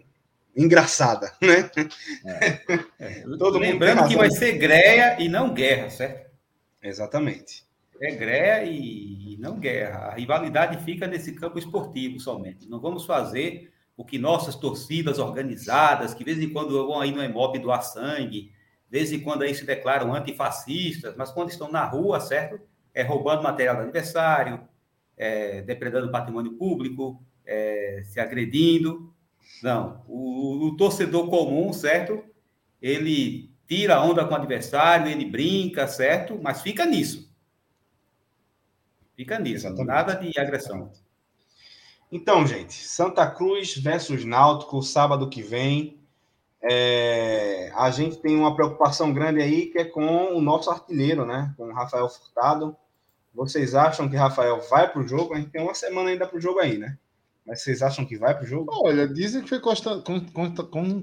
engraçada, 0.56 1.32
né? 1.42 1.70
É. 2.24 2.84
É. 2.98 3.20
Todo 3.38 3.58
Lembrando 3.58 4.08
que 4.08 4.16
vai 4.16 4.30
ser 4.30 4.52
greia 4.52 5.20
e 5.20 5.28
não 5.28 5.52
guerra, 5.52 5.90
certo? 5.90 6.32
Exatamente. 6.82 7.64
É 8.00 8.10
greia 8.14 8.64
e 8.64 9.36
não 9.38 9.58
guerra. 9.58 10.06
A 10.06 10.14
rivalidade 10.14 10.82
fica 10.84 11.06
nesse 11.06 11.32
campo 11.32 11.58
esportivo 11.58 12.18
somente. 12.18 12.68
Não 12.68 12.80
vamos 12.80 13.04
fazer 13.04 13.72
o 13.96 14.04
que 14.04 14.18
nossas 14.18 14.56
torcidas 14.56 15.18
organizadas, 15.18 16.14
que 16.14 16.24
de 16.24 16.34
vez 16.34 16.42
em 16.44 16.52
quando 16.52 16.86
vão 16.86 17.00
aí 17.00 17.12
no 17.12 17.22
EMOP 17.22 17.58
doar 17.58 17.82
sangue, 17.82 18.52
de 18.90 18.98
vez 18.98 19.12
em 19.12 19.20
quando 19.20 19.42
aí 19.42 19.54
se 19.54 19.64
declaram 19.64 20.14
antifascistas, 20.14 21.14
mas 21.16 21.30
quando 21.30 21.50
estão 21.50 21.70
na 21.70 21.84
rua, 21.84 22.20
certo? 22.20 22.60
É 22.92 23.02
roubando 23.02 23.42
material 23.42 23.76
do 23.76 23.82
aniversário, 23.82 24.68
é, 25.16 25.62
depredando 25.62 26.10
patrimônio 26.10 26.52
público, 26.54 27.22
é, 27.44 28.02
se 28.04 28.18
agredindo. 28.18 29.12
Não, 29.62 30.02
o, 30.08 30.66
o, 30.66 30.76
torcedor 30.76 31.28
comum, 31.28 31.72
certo? 31.72 32.22
Ele 32.80 33.50
tira 33.66 34.00
onda 34.02 34.24
com 34.24 34.32
o 34.32 34.36
adversário, 34.36 35.10
ele 35.10 35.24
brinca, 35.24 35.86
certo? 35.86 36.38
Mas 36.42 36.62
fica 36.62 36.84
nisso. 36.84 37.32
Fica 39.16 39.38
nisso, 39.38 39.66
Exatamente. 39.66 39.86
nada 39.86 40.14
de 40.14 40.38
agressão. 40.38 40.90
Então, 42.14 42.46
gente, 42.46 42.74
Santa 42.74 43.28
Cruz 43.28 43.76
versus 43.76 44.24
Náutico, 44.24 44.80
sábado 44.84 45.28
que 45.28 45.42
vem. 45.42 45.98
É, 46.62 47.72
a 47.74 47.90
gente 47.90 48.18
tem 48.18 48.36
uma 48.36 48.54
preocupação 48.54 49.12
grande 49.12 49.42
aí 49.42 49.66
que 49.66 49.78
é 49.78 49.84
com 49.84 50.32
o 50.32 50.40
nosso 50.40 50.70
artilheiro, 50.70 51.26
né? 51.26 51.52
Com 51.56 51.70
o 51.70 51.72
Rafael 51.72 52.08
Furtado. 52.08 52.76
Vocês 53.34 53.74
acham 53.74 54.08
que 54.08 54.14
Rafael 54.14 54.60
vai 54.70 54.88
para 54.88 55.02
o 55.02 55.08
jogo? 55.08 55.34
A 55.34 55.38
gente 55.38 55.50
tem 55.50 55.60
uma 55.60 55.74
semana 55.74 56.10
ainda 56.10 56.24
para 56.24 56.38
o 56.38 56.40
jogo 56.40 56.60
aí, 56.60 56.78
né? 56.78 56.96
Mas 57.44 57.62
vocês 57.62 57.82
acham 57.82 58.06
que 58.06 58.16
vai 58.16 58.32
para 58.32 58.44
o 58.44 58.46
jogo? 58.46 58.70
Olha, 58.72 59.08
dizem 59.08 59.42
que 59.42 59.48
foi 59.48 59.58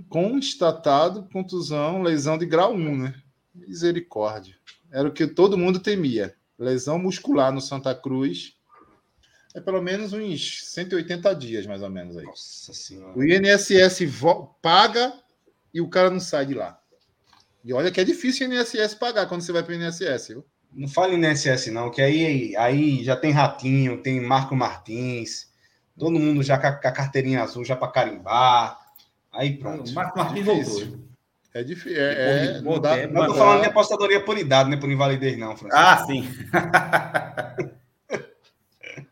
constatado 0.08 1.28
contusão, 1.30 2.02
lesão 2.04 2.38
de 2.38 2.46
grau 2.46 2.74
1, 2.74 2.98
né? 2.98 3.14
Misericórdia. 3.54 4.56
Era 4.90 5.10
o 5.10 5.12
que 5.12 5.28
todo 5.28 5.58
mundo 5.58 5.82
temia. 5.82 6.34
Lesão 6.58 6.98
muscular 6.98 7.52
no 7.52 7.60
Santa 7.60 7.94
Cruz. 7.94 8.56
É 9.54 9.60
pelo 9.60 9.82
menos 9.82 10.14
uns 10.14 10.66
180 10.66 11.36
dias, 11.36 11.66
mais 11.66 11.82
ou 11.82 11.90
menos 11.90 12.18
aí. 12.18 12.26
Nossa 12.26 12.74
Senhora. 12.74 13.18
O 13.18 13.24
INSS 13.24 14.00
paga 14.62 15.14
e 15.74 15.82
o 15.82 15.90
cara 15.90 16.10
não 16.10 16.20
sai 16.20 16.46
de 16.46 16.54
lá. 16.54 16.80
E 17.64 17.74
olha 17.74 17.92
que 17.92 18.00
é 18.00 18.04
difícil 18.04 18.50
o 18.50 18.54
INSS 18.54 18.96
pagar 18.96 19.28
quando 19.28 19.42
você 19.42 19.52
vai 19.52 19.64
para 19.64 19.74
o 19.74 19.76
INSS, 19.76 20.30
viu? 20.30 20.46
Não 20.74 20.88
fale 20.88 21.16
INSS, 21.16 21.68
não, 21.68 21.92
que 21.92 22.02
aí, 22.02 22.56
aí 22.56 23.04
já 23.04 23.16
tem 23.16 23.32
Ratinho, 23.32 24.02
tem 24.02 24.22
Marco 24.22 24.56
Martins, 24.56 25.52
Todo 26.02 26.20
mundo 26.20 26.42
já 26.42 26.58
com 26.58 26.66
a, 26.66 26.92
carteirinha 26.92 27.44
azul 27.44 27.64
já 27.64 27.76
para 27.76 27.92
carimbar. 27.92 28.80
Aí 29.32 29.58
pronto. 29.58 29.88
O 29.90 29.94
Marco 29.94 30.18
Martins 30.18 30.46
voltou. 30.46 31.00
É 31.54 31.64
difícil. 31.64 32.02
É, 32.02 32.58
é, 32.58 32.62
não 32.62 32.80
dá, 32.80 33.08
não 33.08 33.22
estou 33.22 33.36
falando 33.36 33.62
de 33.62 33.68
apostadoria 33.68 34.24
por 34.24 34.38
idade, 34.38 34.70
né? 34.70 34.78
Por 34.78 34.90
invalidez, 34.90 35.38
não, 35.38 35.56
Francisco. 35.56 35.78
Ah, 35.80 36.06
sim. 36.06 36.28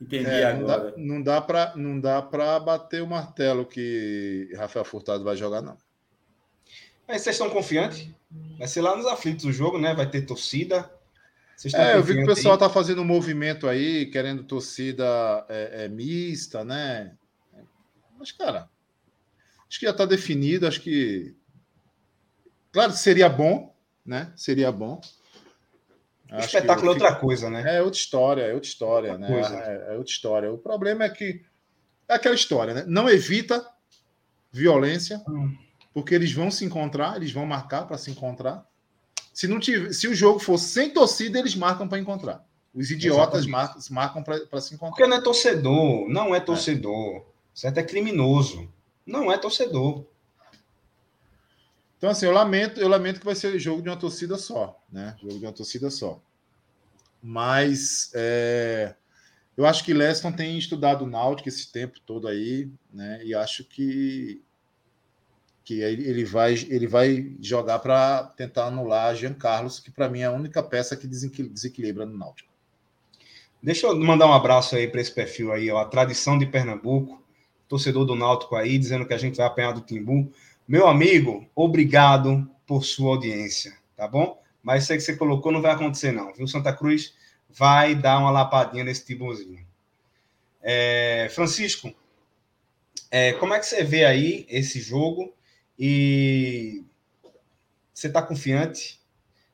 Entendi 0.02 0.30
é, 0.30 0.46
agora. 0.46 0.94
Não 0.96 1.22
dá, 1.22 1.42
para 1.42 1.76
não 1.76 2.00
dá 2.00 2.22
para 2.22 2.60
bater 2.60 3.02
o 3.02 3.08
martelo 3.08 3.66
que 3.66 4.50
Rafael 4.56 4.86
Furtado 4.86 5.24
vai 5.24 5.36
jogar, 5.36 5.62
não. 5.62 5.78
Mas 7.08 7.22
vocês 7.22 7.36
estão 7.36 7.50
confiantes? 7.50 8.08
Vai 8.58 8.68
ser 8.68 8.82
lá 8.82 8.96
nos 8.96 9.08
aflitos 9.08 9.44
o 9.46 9.52
jogo, 9.52 9.78
né? 9.78 9.94
Vai 9.94 10.10
ter 10.10 10.22
torcida. 10.22 10.90
É, 11.74 11.96
eu 11.96 12.04
vi 12.04 12.14
que 12.16 12.24
o 12.24 12.26
pessoal 12.26 12.54
está 12.54 12.70
fazendo 12.70 13.02
um 13.02 13.06
movimento 13.06 13.68
aí, 13.68 14.06
querendo 14.06 14.44
torcida 14.44 15.46
é, 15.50 15.86
é, 15.86 15.88
mista, 15.90 16.64
né? 16.64 17.18
Mas, 18.18 18.32
cara, 18.32 18.70
acho 19.68 19.80
que 19.80 19.86
já 19.86 19.92
está 19.92 20.06
definido, 20.06 20.66
acho 20.68 20.80
que. 20.80 21.36
Claro, 22.72 22.94
seria 22.94 23.28
bom, 23.28 23.76
né? 24.06 24.32
Seria 24.38 24.72
bom. 24.72 25.02
O 26.32 26.40
espetáculo 26.40 26.88
é 26.88 26.94
outra 26.94 27.16
coisa, 27.16 27.50
né? 27.50 27.78
É 27.78 27.82
outra 27.82 28.00
história, 28.00 28.42
é 28.44 28.54
outra 28.54 28.70
história, 28.70 29.12
outra 29.14 29.28
né? 29.30 29.88
É, 29.90 29.94
é, 29.94 29.98
outra 29.98 30.12
história. 30.12 30.52
O 30.52 30.58
problema 30.58 31.04
é 31.04 31.10
que 31.10 31.42
é 32.08 32.14
aquela 32.14 32.36
história, 32.36 32.74
né? 32.74 32.86
Não 32.88 33.10
evita 33.10 33.66
violência, 34.52 35.24
hum. 35.28 35.56
porque 35.94 36.14
eles 36.14 36.32
vão 36.32 36.52
se 36.52 36.66
encontrar, 36.66 37.16
eles 37.18 37.32
vão 37.32 37.46
marcar 37.46 37.88
para 37.88 37.98
se 37.98 38.12
encontrar. 38.12 38.66
Se, 39.34 39.48
não 39.48 39.60
tiver, 39.60 39.94
se 39.94 40.08
o 40.08 40.14
jogo 40.14 40.40
for 40.40 40.58
sem 40.58 40.92
torcida, 40.92 41.40
eles 41.40 41.56
marcam 41.56 41.88
para 41.88 42.00
encontrar. 42.00 42.46
Os 42.74 42.92
idiotas 42.92 43.46
marcam, 43.46 43.82
marcam 43.90 44.24
para 44.24 44.62
se 44.62 44.76
encontrar. 44.76 44.96
Porque 44.96 45.08
não 45.08 45.18
é 45.18 45.22
torcedor, 45.22 46.08
não 46.10 46.36
é 46.36 46.40
torcedor. 46.40 47.18
É. 47.18 47.24
Certo? 47.54 47.78
É 47.78 47.84
criminoso. 47.84 48.72
Não 49.06 49.32
é 49.32 49.38
torcedor. 49.38 50.06
Então, 52.00 52.10
assim, 52.10 52.26
eu 52.26 52.32
lamento, 52.32 52.80
eu 52.80 52.88
lamento 52.88 53.20
que 53.20 53.26
vai 53.26 53.36
ser 53.36 53.60
jogo 53.60 53.82
de 53.82 53.90
uma 53.90 53.98
torcida 53.98 54.38
só, 54.38 54.82
né? 54.90 55.18
Jogo 55.22 55.38
de 55.38 55.46
uma 55.46 55.52
torcida 55.52 55.92
só. 55.92 56.22
Mas 57.22 58.10
é, 58.16 58.96
eu 59.58 59.66
acho 59.66 59.84
que 59.84 59.94
Leston 59.94 60.32
tem 60.32 60.58
estudado 60.58 61.04
o 61.04 61.08
Náutico 61.08 61.50
esse 61.50 61.70
tempo 61.70 62.00
todo 62.00 62.30
aí, 62.30 62.72
né? 62.94 63.22
E 63.26 63.36
acho 63.36 63.66
que 63.66 64.42
que 65.66 65.82
ele 65.82 66.26
vai, 66.26 66.54
ele 66.68 66.88
vai 66.88 67.36
jogar 67.40 67.78
para 67.78 68.24
tentar 68.36 68.66
anular 68.66 69.14
Jean 69.14 69.36
Carlos, 69.36 69.80
que 69.80 69.92
para 69.92 70.10
mim 70.10 70.22
é 70.22 70.26
a 70.26 70.32
única 70.32 70.64
peça 70.64 70.98
que 70.98 71.06
desequilibra 71.06 72.08
no 72.08 72.18
Náutico. 72.18 72.50
Deixa 73.62 73.86
eu 73.86 73.96
mandar 74.00 74.26
um 74.26 74.34
abraço 74.34 74.76
aí 74.76 74.88
para 74.88 75.00
esse 75.00 75.14
perfil 75.14 75.52
aí, 75.52 75.70
ó, 75.70 75.78
a 75.78 75.86
tradição 75.86 76.40
de 76.40 76.48
Pernambuco, 76.48 77.22
torcedor 77.68 78.04
do 78.04 78.16
Náutico 78.16 78.56
aí, 78.56 78.80
dizendo 78.80 79.06
que 79.06 79.14
a 79.14 79.18
gente 79.20 79.38
vai 79.38 79.46
apanhar 79.46 79.74
do 79.74 79.82
Timbu. 79.82 80.32
Meu 80.70 80.88
amigo, 80.88 81.50
obrigado 81.56 82.48
por 82.68 82.86
sua 82.86 83.16
audiência, 83.16 83.76
tá 83.98 84.08
bom? 84.08 84.40
Mas 84.62 84.84
isso 84.84 84.92
aí 84.92 85.00
que 85.00 85.04
você 85.04 85.16
colocou 85.16 85.52
não 85.52 85.64
vai 85.64 85.72
acontecer 85.72 86.12
não, 86.12 86.32
viu? 86.32 86.48
Santa 86.48 86.72
Cruz 86.72 87.16
vai 87.50 87.96
dar 87.96 88.20
uma 88.20 88.30
lapadinha 88.30 88.84
nesse 88.84 89.04
Timbuzinho. 89.04 89.66
É, 90.62 91.28
Francisco, 91.34 91.92
é, 93.10 93.34
como 93.34 93.56
é 93.56 93.60
que 93.60 93.66
você 93.66 93.84
vê 93.84 94.06
aí 94.06 94.46
esse 94.48 94.80
jogo? 94.80 95.34
E 95.80 96.84
você 97.92 98.06
está 98.06 98.22
confiante? 98.22 99.02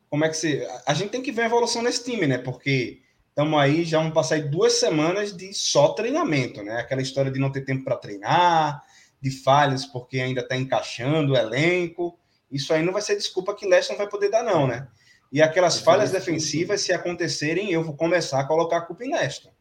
Como 0.10 0.26
é 0.26 0.28
que 0.28 0.36
você. 0.36 0.68
A 0.86 0.94
gente 0.94 1.12
tem 1.12 1.22
que 1.22 1.32
ver 1.32 1.44
a 1.44 1.46
evolução 1.46 1.82
nesse 1.82 2.04
time, 2.04 2.28
né? 2.28 2.40
Porque 2.40 3.00
estamos 3.30 3.58
aí, 3.58 3.86
já 3.86 4.00
vamos 4.00 4.14
passar 4.14 4.42
duas 4.50 4.74
semanas 4.74 5.32
de 5.32 5.54
só 5.54 5.94
treinamento, 5.94 6.62
né? 6.62 6.82
Aquela 6.82 7.02
história 7.02 7.32
de 7.32 7.40
não 7.40 7.54
ter 7.54 7.62
tempo 7.62 7.86
para 7.86 7.96
treinar, 7.96 8.84
de 9.26 9.32
falhas 9.32 9.88
porque 9.88 10.20
ainda 10.20 10.42
está 10.42 10.56
encaixando 10.56 11.34
o 11.34 11.36
elenco. 11.36 12.18
Isso 12.52 12.72
aí 12.72 12.84
não 12.84 12.94
vai 12.94 13.02
ser 13.02 13.16
desculpa 13.16 13.56
que 13.56 13.68
Leste 13.68 13.90
não 13.90 13.98
vai 13.98 14.08
poder 14.08 14.30
dar, 14.30 14.44
não, 14.44 14.68
né? 14.68 14.88
E 15.32 15.42
aquelas 15.42 15.80
falhas 15.80 16.12
defensivas, 16.12 16.82
se 16.82 16.94
acontecerem, 16.94 17.72
eu 17.72 17.84
vou 17.84 17.96
começar 17.96 18.40
a 18.40 18.48
colocar 18.48 18.78
a 18.78 18.82
culpa 18.82 19.04
em 19.04 19.12
Leston. 19.12 19.52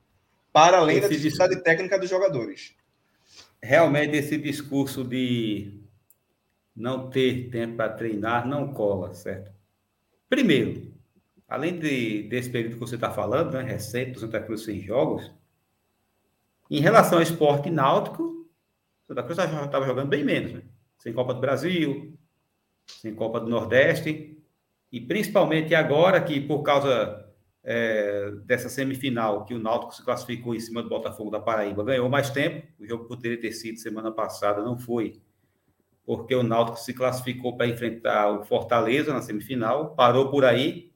Para 0.53 0.77
além 0.77 0.99
esse 0.99 1.09
da 1.09 1.15
dificuldade 1.15 1.63
técnica 1.63 1.99
dos 1.99 2.11
jogadores. 2.11 2.75
Realmente, 3.63 4.15
esse 4.15 4.37
discurso 4.37 5.03
de 5.03 5.81
não 6.77 7.09
ter 7.09 7.49
tempo 7.51 7.77
para 7.77 7.95
treinar 7.95 8.47
não 8.47 8.75
cola, 8.75 9.15
certo? 9.15 9.51
Primeiro, 10.29 10.93
além 11.49 11.79
de, 11.79 12.25
desse 12.25 12.51
período 12.51 12.75
que 12.75 12.81
você 12.81 12.97
está 12.97 13.11
falando, 13.11 13.53
né, 13.53 13.63
recente, 13.63 14.13
do 14.13 14.21
Santa 14.21 14.41
Cruz 14.41 14.63
sem 14.63 14.81
jogos, 14.81 15.33
em 16.71 16.81
relação 16.81 17.19
ao 17.19 17.23
esporte 17.23 17.71
náutico, 17.71 18.44
Santa 19.07 19.23
Cruz 19.23 19.39
estava 19.39 19.87
jogando 19.87 20.09
bem 20.09 20.25
menos, 20.25 20.53
né? 20.53 20.63
sem 20.99 21.13
Copa 21.13 21.35
do 21.35 21.41
Brasil, 21.41 22.17
sem 22.87 23.15
Copa 23.15 23.41
do 23.41 23.49
Nordeste, 23.49 24.39
e 24.91 25.01
principalmente 25.01 25.75
agora 25.75 26.21
que, 26.23 26.41
por 26.41 26.63
causa 26.63 27.29
é, 27.63 28.31
dessa 28.45 28.69
semifinal, 28.69 29.45
que 29.45 29.55
o 29.55 29.59
Náutico 29.59 29.95
se 29.95 30.05
classificou 30.05 30.55
em 30.55 30.61
cima 30.61 30.83
do 30.83 30.89
Botafogo 30.89 31.31
da 31.31 31.41
Paraíba, 31.41 31.85
ganhou 31.85 32.09
mais 32.09 32.31
tempo, 32.31 32.67
o 32.79 32.87
jogo 32.87 33.05
poderia 33.05 33.41
ter 33.41 33.53
sido 33.53 33.79
semana 33.79 34.11
passada, 34.11 34.63
não 34.63 34.79
foi 34.79 35.21
porque 36.07 36.35
o 36.35 36.43
Náutico 36.43 36.79
se 36.79 36.93
classificou 36.93 37.57
para 37.57 37.67
enfrentar 37.67 38.31
o 38.31 38.45
Fortaleza 38.45 39.13
na 39.13 39.23
semifinal, 39.23 39.95
parou 39.95 40.31
por 40.31 40.45
aí. 40.45 40.93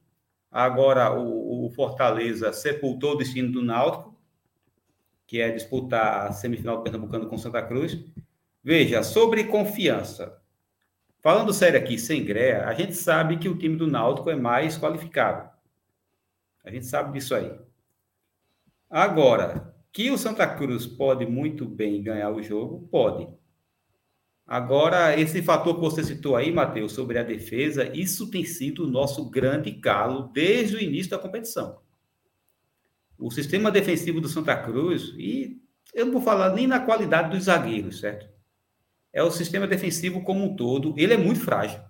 Agora 0.51 1.13
o, 1.13 1.67
o, 1.67 1.71
Fortaleza 1.71 2.53
sepultou 2.53 3.13
o 3.13 3.17
destino 3.17 3.51
do 3.51 3.63
Náutico, 3.63 4.08
que 5.29 5.43
é 5.43 5.51
disputar 5.51 6.27
a 6.27 6.33
semifinal 6.33 6.79
do 6.79 6.83
Pernambucano 6.83 7.29
com 7.29 7.37
Santa 7.37 7.63
Cruz. 7.63 8.03
Veja, 8.65 9.03
sobre 9.03 9.45
confiança. 9.45 10.41
Falando 11.21 11.53
sério 11.53 11.79
aqui, 11.79 11.99
sem 11.99 12.25
greia, 12.25 12.65
a 12.65 12.73
gente 12.73 12.95
sabe 12.95 13.37
que 13.37 13.49
o 13.49 13.59
time 13.59 13.77
do 13.77 13.87
Náutico 13.87 14.31
é 14.31 14.35
mais 14.35 14.79
qualificado. 14.79 15.51
A 16.65 16.71
gente 16.71 16.87
sabe 16.87 17.13
disso 17.13 17.35
aí. 17.35 17.53
Agora, 18.89 19.75
que 19.93 20.11
o 20.11 20.17
Santa 20.17 20.47
Cruz 20.47 20.87
pode 20.87 21.27
muito 21.27 21.67
bem 21.67 22.03
ganhar 22.03 22.31
o 22.31 22.43
jogo, 22.43 22.89
pode. 22.91 23.29
Agora, 24.47 25.21
esse 25.21 25.43
fator 25.43 25.75
que 25.75 25.81
você 25.83 26.03
citou 26.03 26.37
aí, 26.37 26.51
Matheus, 26.51 26.93
sobre 26.93 27.19
a 27.19 27.23
defesa, 27.23 27.95
isso 27.95 28.31
tem 28.31 28.45
sido 28.45 28.85
o 28.85 28.91
nosso 28.91 29.29
grande 29.29 29.73
calo 29.73 30.31
desde 30.33 30.77
o 30.77 30.81
início 30.81 31.11
da 31.11 31.19
competição. 31.19 31.87
O 33.19 33.31
sistema 33.31 33.71
defensivo 33.71 34.21
do 34.21 34.29
Santa 34.29 34.57
Cruz, 34.57 35.13
e 35.17 35.61
eu 35.93 36.07
não 36.07 36.13
vou 36.13 36.23
falar 36.23 36.55
nem 36.55 36.67
na 36.67 36.81
qualidade 36.81 37.31
dos 37.31 37.45
zagueiros, 37.45 38.01
certo? 38.01 38.29
É 39.13 39.23
o 39.23 39.31
sistema 39.31 39.67
defensivo 39.67 40.23
como 40.23 40.45
um 40.45 40.55
todo, 40.55 40.95
ele 40.97 41.15
é 41.15 41.17
muito 41.17 41.41
frágil. 41.41 41.81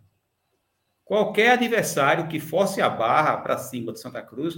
Qualquer 1.05 1.53
adversário 1.53 2.29
que 2.29 2.39
force 2.39 2.81
a 2.81 2.89
barra 2.89 3.37
para 3.39 3.59
cima 3.59 3.93
do 3.93 3.99
Santa 3.99 4.23
Cruz 4.23 4.57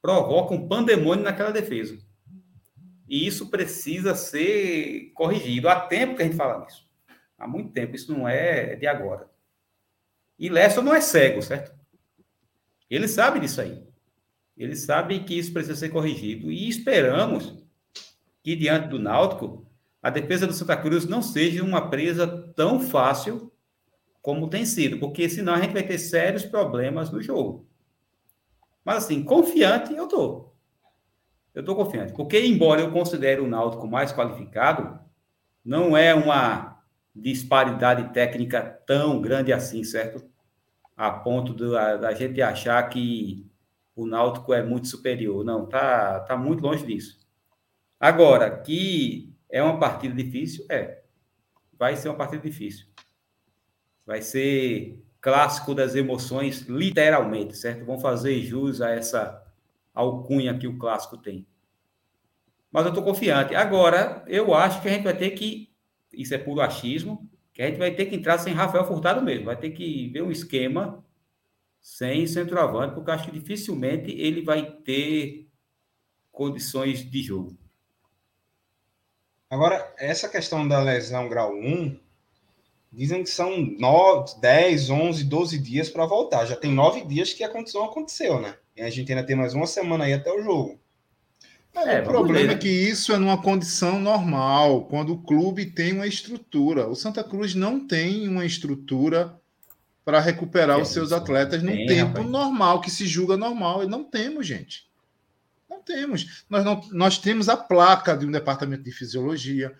provoca 0.00 0.54
um 0.54 0.66
pandemônio 0.66 1.24
naquela 1.24 1.50
defesa. 1.50 1.98
E 3.08 3.26
isso 3.26 3.50
precisa 3.50 4.14
ser 4.14 5.10
corrigido. 5.14 5.68
Há 5.68 5.80
tempo 5.80 6.14
que 6.14 6.22
a 6.22 6.24
gente 6.24 6.36
fala 6.36 6.64
nisso. 6.64 6.88
Há 7.36 7.46
muito 7.46 7.72
tempo. 7.72 7.96
Isso 7.96 8.12
não 8.16 8.28
é 8.28 8.76
de 8.76 8.86
agora. 8.86 9.28
E 10.38 10.48
Lessa 10.48 10.80
não 10.80 10.94
é 10.94 11.00
cego, 11.00 11.42
certo? 11.42 11.74
Ele 12.88 13.08
sabe 13.08 13.40
disso 13.40 13.60
aí. 13.60 13.89
Ele 14.60 14.76
sabe 14.76 15.20
que 15.20 15.38
isso 15.38 15.54
precisa 15.54 15.74
ser 15.74 15.88
corrigido. 15.88 16.52
E 16.52 16.68
esperamos 16.68 17.56
que, 18.42 18.54
diante 18.54 18.88
do 18.88 18.98
Náutico, 18.98 19.66
a 20.02 20.10
defesa 20.10 20.46
do 20.46 20.52
Santa 20.52 20.76
Cruz 20.76 21.06
não 21.06 21.22
seja 21.22 21.64
uma 21.64 21.88
presa 21.88 22.26
tão 22.54 22.78
fácil 22.78 23.50
como 24.20 24.50
tem 24.50 24.66
sido, 24.66 24.98
porque 24.98 25.30
senão 25.30 25.54
a 25.54 25.60
gente 25.62 25.72
vai 25.72 25.82
ter 25.82 25.96
sérios 25.96 26.44
problemas 26.44 27.10
no 27.10 27.22
jogo. 27.22 27.66
Mas, 28.84 29.04
assim, 29.04 29.24
confiante 29.24 29.94
eu 29.94 30.04
estou. 30.04 30.54
Eu 31.54 31.60
estou 31.60 31.74
confiante. 31.74 32.12
Porque, 32.12 32.38
embora 32.44 32.82
eu 32.82 32.92
considere 32.92 33.40
o 33.40 33.48
Náutico 33.48 33.88
mais 33.88 34.12
qualificado, 34.12 35.00
não 35.64 35.96
é 35.96 36.14
uma 36.14 36.82
disparidade 37.16 38.12
técnica 38.12 38.60
tão 38.86 39.22
grande 39.22 39.54
assim, 39.54 39.82
certo? 39.84 40.22
A 40.94 41.10
ponto 41.10 41.54
da 41.54 42.12
gente 42.12 42.42
achar 42.42 42.86
que 42.90 43.49
o 43.94 44.06
Náutico 44.06 44.52
é 44.54 44.62
muito 44.62 44.88
superior. 44.88 45.44
Não, 45.44 45.66
tá, 45.66 46.20
tá 46.20 46.36
muito 46.36 46.62
longe 46.62 46.84
disso. 46.84 47.18
Agora, 47.98 48.58
que 48.58 49.34
é 49.50 49.62
uma 49.62 49.78
partida 49.78 50.14
difícil, 50.14 50.64
é. 50.70 51.02
Vai 51.78 51.96
ser 51.96 52.08
uma 52.08 52.16
partida 52.16 52.42
difícil. 52.42 52.86
Vai 54.06 54.22
ser 54.22 55.02
clássico 55.20 55.74
das 55.74 55.94
emoções, 55.94 56.62
literalmente, 56.62 57.56
certo? 57.56 57.84
Vão 57.84 57.98
fazer 57.98 58.40
jus 58.40 58.80
a 58.80 58.90
essa 58.90 59.44
alcunha 59.94 60.56
que 60.56 60.66
o 60.66 60.78
clássico 60.78 61.16
tem. 61.16 61.46
Mas 62.72 62.84
eu 62.84 62.90
estou 62.90 63.04
confiante. 63.04 63.54
Agora, 63.54 64.24
eu 64.26 64.54
acho 64.54 64.80
que 64.80 64.88
a 64.88 64.92
gente 64.92 65.04
vai 65.04 65.16
ter 65.16 65.30
que, 65.30 65.70
isso 66.12 66.34
é 66.34 66.38
puro 66.38 66.60
achismo, 66.60 67.28
que 67.52 67.60
a 67.60 67.66
gente 67.66 67.78
vai 67.78 67.90
ter 67.90 68.06
que 68.06 68.16
entrar 68.16 68.38
sem 68.38 68.54
Rafael 68.54 68.86
Furtado 68.86 69.22
mesmo. 69.22 69.46
Vai 69.46 69.56
ter 69.56 69.70
que 69.70 70.08
ver 70.08 70.22
um 70.22 70.30
esquema 70.30 71.04
sem 71.80 72.26
centroavante, 72.26 72.94
porque 72.94 73.10
acho 73.10 73.24
que 73.24 73.38
dificilmente 73.38 74.10
ele 74.10 74.42
vai 74.42 74.70
ter 74.70 75.48
condições 76.30 77.08
de 77.08 77.22
jogo. 77.22 77.56
Agora, 79.48 79.92
essa 79.98 80.28
questão 80.28 80.66
da 80.66 80.80
lesão 80.80 81.28
grau 81.28 81.52
1, 81.52 81.98
dizem 82.92 83.22
que 83.22 83.30
são 83.30 83.56
9, 83.78 84.40
10, 84.40 84.90
11, 84.90 85.24
12 85.24 85.58
dias 85.58 85.88
para 85.88 86.06
voltar. 86.06 86.46
Já 86.46 86.56
tem 86.56 86.72
nove 86.72 87.04
dias 87.04 87.32
que 87.32 87.44
a 87.44 87.48
condição 87.48 87.84
aconteceu, 87.84 88.40
né? 88.40 88.56
E 88.76 88.82
a 88.82 88.90
gente 88.90 89.12
ainda 89.12 89.26
tem 89.26 89.36
mais 89.36 89.54
uma 89.54 89.66
semana 89.66 90.04
aí 90.04 90.12
até 90.12 90.30
o 90.32 90.42
jogo. 90.42 90.80
É, 91.74 91.96
é, 91.96 92.00
o 92.00 92.04
problema 92.04 92.48
ver. 92.48 92.54
é 92.54 92.58
que 92.58 92.68
isso 92.68 93.12
é 93.12 93.18
numa 93.18 93.40
condição 93.40 94.00
normal, 94.00 94.86
quando 94.86 95.12
o 95.12 95.22
clube 95.22 95.66
tem 95.66 95.92
uma 95.92 96.06
estrutura. 96.06 96.88
O 96.88 96.96
Santa 96.96 97.22
Cruz 97.22 97.54
não 97.54 97.86
tem 97.86 98.26
uma 98.28 98.44
estrutura 98.44 99.39
para 100.04 100.20
recuperar 100.20 100.78
é, 100.78 100.82
os 100.82 100.88
seus 100.88 101.12
atletas 101.12 101.62
num 101.62 101.72
tem, 101.72 101.86
tempo 101.86 102.18
rapaz. 102.18 102.30
normal, 102.30 102.80
que 102.80 102.90
se 102.90 103.06
julga 103.06 103.36
normal. 103.36 103.84
E 103.84 103.86
não 103.86 104.04
temos, 104.04 104.46
gente. 104.46 104.88
Não 105.68 105.80
temos. 105.80 106.44
Nós, 106.48 106.64
não, 106.64 106.80
nós 106.92 107.18
temos 107.18 107.48
a 107.48 107.56
placa 107.56 108.16
de 108.16 108.26
um 108.26 108.30
departamento 108.30 108.82
de 108.82 108.92
fisiologia, 108.92 109.76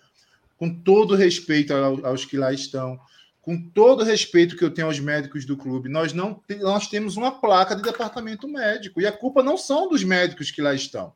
com 0.56 0.72
todo 0.72 1.16
respeito 1.16 1.72
aos 1.72 2.24
que 2.24 2.36
lá 2.36 2.52
estão, 2.52 3.00
com 3.40 3.60
todo 3.70 4.04
respeito 4.04 4.56
que 4.56 4.64
eu 4.64 4.70
tenho 4.70 4.86
aos 4.86 5.00
médicos 5.00 5.46
do 5.46 5.56
clube, 5.56 5.88
nós 5.88 6.12
não 6.12 6.42
nós 6.60 6.86
temos 6.86 7.16
uma 7.16 7.40
placa 7.40 7.74
de 7.74 7.82
departamento 7.82 8.46
médico 8.46 9.00
e 9.00 9.06
a 9.06 9.12
culpa 9.12 9.42
não 9.42 9.56
são 9.56 9.88
dos 9.88 10.04
médicos 10.04 10.50
que 10.50 10.60
lá 10.60 10.74
estão. 10.74 11.14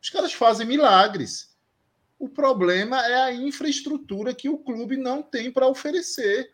Os 0.00 0.08
caras 0.08 0.32
fazem 0.32 0.66
milagres. 0.66 1.54
O 2.18 2.28
problema 2.28 3.06
é 3.06 3.22
a 3.24 3.32
infraestrutura 3.32 4.34
que 4.34 4.48
o 4.48 4.58
clube 4.58 4.96
não 4.96 5.22
tem 5.22 5.52
para 5.52 5.68
oferecer. 5.68 6.50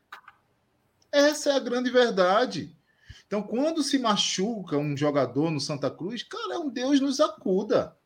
Essa 1.14 1.50
é 1.50 1.52
a 1.56 1.60
grande 1.60 1.90
verdade. 1.90 2.76
Então, 3.26 3.42
quando 3.42 3.82
se 3.82 3.98
machuca 3.98 4.76
um 4.76 4.96
jogador 4.96 5.50
no 5.50 5.60
Santa 5.60 5.90
Cruz, 5.90 6.22
cara, 6.22 6.54
é 6.54 6.58
um 6.58 6.68
Deus 6.68 7.00
nos 7.00 7.20
acuda 7.20 7.96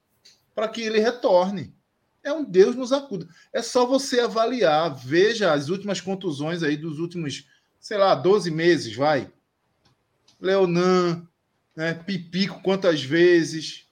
para 0.54 0.68
que 0.68 0.82
ele 0.82 1.00
retorne. 1.00 1.74
É 2.22 2.32
um 2.32 2.44
Deus 2.44 2.76
nos 2.76 2.92
acuda. 2.92 3.26
É 3.52 3.62
só 3.62 3.86
você 3.86 4.20
avaliar, 4.20 4.94
veja 4.94 5.52
as 5.52 5.68
últimas 5.68 6.00
contusões 6.00 6.62
aí 6.62 6.76
dos 6.76 6.98
últimos, 6.98 7.46
sei 7.80 7.96
lá, 7.96 8.14
12 8.14 8.50
meses, 8.50 8.94
vai. 8.94 9.32
Leonan, 10.40 11.26
né, 11.74 11.94
Pipico 11.94 12.60
quantas 12.62 13.02
vezes, 13.02 13.88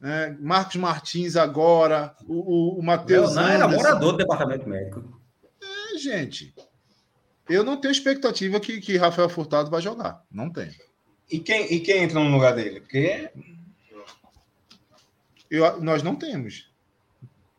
né? 0.00 0.36
Marcos 0.40 0.76
Martins 0.76 1.36
agora, 1.36 2.14
o, 2.26 2.34
o, 2.34 2.78
o 2.78 2.82
Matheus. 2.82 3.34
Não, 3.34 3.48
era 3.48 3.66
morador 3.66 4.12
do 4.12 4.18
departamento 4.18 4.68
médico. 4.68 5.20
É, 5.62 5.98
gente. 5.98 6.54
Eu 7.48 7.62
não 7.62 7.80
tenho 7.80 7.92
expectativa 7.92 8.58
que, 8.58 8.80
que 8.80 8.96
Rafael 8.96 9.28
Furtado 9.28 9.70
vai 9.70 9.80
jogar. 9.80 10.22
Não 10.30 10.50
tem. 10.50 10.70
E 11.30 11.38
quem, 11.38 11.72
e 11.72 11.80
quem 11.80 12.02
entra 12.02 12.20
no 12.20 12.30
lugar 12.30 12.54
dele? 12.54 12.80
Porque. 12.80 13.30
Eu, 15.50 15.80
nós 15.80 16.02
não 16.02 16.16
temos. 16.16 16.70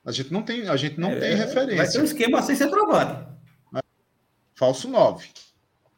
A 0.05 0.11
gente 0.11 0.31
não 0.31 0.41
tem, 0.41 0.67
a 0.67 0.75
gente 0.77 0.99
não 0.99 1.11
é, 1.11 1.19
tem 1.19 1.35
referência. 1.35 1.77
Vai 1.77 1.89
ter 1.89 2.01
um 2.01 2.05
esquema 2.05 2.41
sem 2.41 2.55
centroavante. 2.55 3.27
Falso 4.55 4.87
9. 4.87 5.27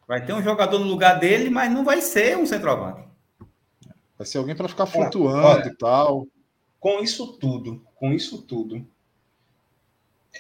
Vai 0.08 0.26
ter 0.26 0.34
um 0.34 0.44
jogador 0.44 0.80
no 0.80 0.86
lugar 0.86 1.20
dele, 1.20 1.50
mas 1.50 1.72
não 1.72 1.84
vai 1.84 2.02
ser 2.02 2.38
um 2.38 2.46
centroavante. 2.46 3.08
Vai 4.18 4.28
ser 4.28 4.40
alguém 4.40 4.56
para 4.56 4.68
ficar 4.68 4.86
flutuando 4.86 5.48
olha, 5.48 5.68
e 5.68 5.78
tal. 5.78 6.28
Com 6.80 7.00
isso 7.00 7.38
tudo, 7.38 7.86
com 7.96 8.12
isso 8.12 8.42
tudo. 8.42 8.86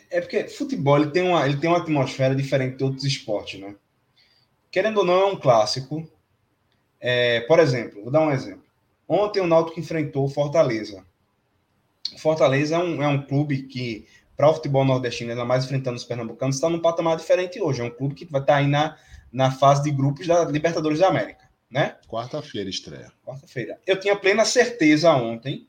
É 0.09 0.21
porque 0.21 0.47
futebol 0.47 0.97
ele 0.97 1.11
tem, 1.11 1.23
uma, 1.23 1.45
ele 1.45 1.57
tem 1.57 1.69
uma 1.69 1.79
atmosfera 1.79 2.35
diferente 2.35 2.77
de 2.77 2.83
outros 2.83 3.03
esportes, 3.03 3.59
né? 3.59 3.75
Querendo 4.71 4.99
ou 4.99 5.05
não, 5.05 5.21
é 5.21 5.25
um 5.25 5.35
clássico. 5.35 6.07
É, 6.99 7.41
por 7.41 7.59
exemplo, 7.59 8.03
vou 8.03 8.11
dar 8.11 8.21
um 8.21 8.31
exemplo. 8.31 8.63
Ontem 9.07 9.39
o 9.39 9.47
Náutico 9.47 9.79
enfrentou 9.79 10.25
o 10.25 10.29
Fortaleza. 10.29 11.03
O 12.13 12.19
Fortaleza 12.19 12.75
é 12.75 12.79
um, 12.79 13.01
é 13.01 13.07
um 13.07 13.21
clube 13.25 13.63
que, 13.63 14.07
para 14.37 14.49
o 14.49 14.53
futebol 14.53 14.85
nordestino, 14.85 15.31
ainda 15.31 15.45
mais 15.45 15.65
enfrentando 15.65 15.97
os 15.97 16.03
pernambucanos, 16.03 16.55
está 16.55 16.69
num 16.69 16.81
patamar 16.81 17.17
diferente 17.17 17.59
hoje. 17.59 17.81
É 17.81 17.85
um 17.85 17.89
clube 17.89 18.13
que 18.13 18.25
vai 18.25 18.41
estar 18.41 18.53
tá 18.53 18.59
aí 18.59 18.67
na, 18.67 18.97
na 19.31 19.51
fase 19.51 19.83
de 19.83 19.91
grupos 19.91 20.27
da 20.27 20.45
Libertadores 20.45 20.99
da 20.99 21.07
América 21.07 21.49
né? 21.69 21.97
Quarta-feira 22.07 22.69
estreia. 22.69 23.11
Quarta-feira. 23.23 23.79
Eu 23.85 23.99
tinha 23.99 24.15
plena 24.15 24.43
certeza 24.43 25.13
ontem 25.13 25.67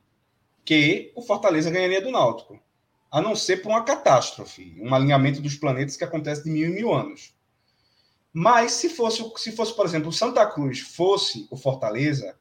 que 0.65 1.13
o 1.15 1.23
Fortaleza 1.23 1.71
ganharia 1.71 2.01
do 2.01 2.11
Náutico. 2.11 2.59
A 3.11 3.21
não 3.21 3.35
ser 3.35 3.59
por 3.63 3.71
uma 3.71 3.85
catástrofe, 3.85 4.77
um 4.81 4.95
alinhamento 4.95 5.41
dos 5.41 5.57
planetas 5.57 5.97
que 5.97 6.05
acontece 6.05 6.45
de 6.45 6.51
mil 6.51 6.71
e 6.71 6.73
mil 6.73 6.95
anos. 6.95 7.35
Mas 8.33 8.73
se 8.73 8.89
fosse, 8.89 9.25
se 9.37 9.53
fosse, 9.53 9.75
por 9.75 9.85
exemplo, 9.85 10.11
o 10.11 10.13
Santa 10.13 10.47
Cruz 10.47 10.81
fosse 10.81 11.49
o 11.51 11.57
Fortaleza, 11.57 12.39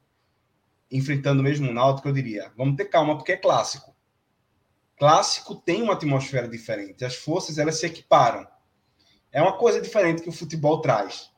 enfrentando 0.91 1.41
mesmo 1.41 1.69
o 1.69 1.73
Náutico, 1.73 2.07
eu 2.07 2.13
diria, 2.13 2.51
vamos 2.55 2.75
ter 2.75 2.85
calma, 2.85 3.15
porque 3.15 3.31
é 3.31 3.37
clássico. 3.37 3.95
Clássico 4.97 5.55
tem 5.55 5.81
uma 5.81 5.93
atmosfera 5.93 6.47
diferente. 6.47 7.05
As 7.05 7.15
forças, 7.15 7.57
elas 7.57 7.79
se 7.79 7.85
equiparam. 7.85 8.45
É 9.31 9.41
uma 9.41 9.57
coisa 9.57 9.81
diferente 9.81 10.21
que 10.21 10.29
o 10.29 10.33
futebol 10.33 10.81
traz. 10.81 11.31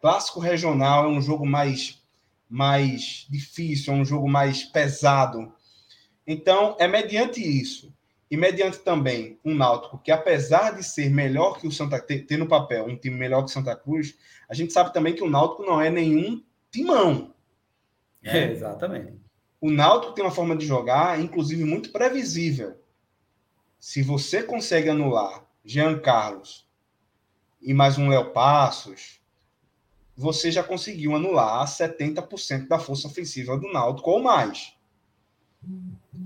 Clássico 0.00 0.38
regional 0.38 1.06
é 1.06 1.08
um 1.08 1.22
jogo 1.22 1.46
mais, 1.46 2.02
mais 2.48 3.26
difícil, 3.30 3.94
é 3.94 3.96
um 3.96 4.04
jogo 4.04 4.28
mais 4.28 4.64
pesado. 4.64 5.52
Então, 6.26 6.76
é 6.78 6.86
mediante 6.86 7.40
isso, 7.40 7.95
e 8.30 8.36
mediante 8.36 8.78
também 8.78 9.38
um 9.44 9.54
Náutico 9.54 9.98
que, 9.98 10.10
apesar 10.10 10.72
de 10.72 10.82
ser 10.82 11.10
melhor 11.10 11.58
que 11.58 11.66
o 11.66 11.72
Santa 11.72 12.00
ter, 12.00 12.26
ter 12.26 12.36
no 12.36 12.48
papel 12.48 12.86
um 12.86 12.96
time 12.96 13.16
melhor 13.16 13.42
que 13.42 13.50
o 13.50 13.52
Santa 13.52 13.76
Cruz, 13.76 14.16
a 14.48 14.54
gente 14.54 14.72
sabe 14.72 14.92
também 14.92 15.14
que 15.14 15.22
o 15.22 15.30
Náutico 15.30 15.64
não 15.64 15.80
é 15.80 15.90
nenhum 15.90 16.42
timão. 16.70 17.34
É, 18.22 18.50
exatamente. 18.50 19.14
O 19.60 19.70
Náutico 19.70 20.12
tem 20.12 20.24
uma 20.24 20.30
forma 20.30 20.56
de 20.56 20.66
jogar, 20.66 21.20
inclusive, 21.20 21.64
muito 21.64 21.90
previsível. 21.92 22.76
Se 23.78 24.02
você 24.02 24.42
consegue 24.42 24.88
anular 24.88 25.46
Jean 25.64 25.98
Carlos, 25.98 26.66
e 27.60 27.72
mais 27.74 27.98
um 27.98 28.08
Léo 28.08 28.32
Passos, 28.32 29.20
você 30.16 30.50
já 30.50 30.62
conseguiu 30.62 31.14
anular 31.14 31.66
70% 31.66 32.68
da 32.68 32.78
força 32.78 33.08
ofensiva 33.08 33.56
do 33.56 33.72
Náutico 33.72 34.10
ou 34.10 34.22
mais. 34.22 34.75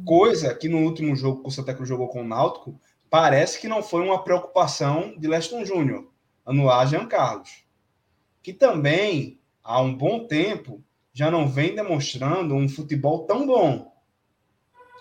Coisa 0.04 0.54
que 0.54 0.68
no 0.68 0.78
último 0.78 1.14
jogo 1.16 1.42
que 1.42 1.48
o 1.48 1.50
Santa 1.50 1.74
Cruz 1.74 1.88
jogou 1.88 2.08
com 2.08 2.22
o 2.22 2.26
Náutico, 2.26 2.78
parece 3.08 3.60
que 3.60 3.68
não 3.68 3.82
foi 3.82 4.02
uma 4.02 4.22
preocupação 4.22 5.14
de 5.18 5.26
Leston 5.26 5.64
Júnior, 5.64 6.08
anular 6.46 6.86
Jean 6.86 7.06
Carlos. 7.06 7.64
Que 8.42 8.52
também, 8.52 9.38
há 9.62 9.80
um 9.80 9.94
bom 9.94 10.26
tempo, 10.26 10.82
já 11.12 11.30
não 11.30 11.48
vem 11.48 11.74
demonstrando 11.74 12.54
um 12.54 12.68
futebol 12.68 13.26
tão 13.26 13.46
bom. 13.46 13.92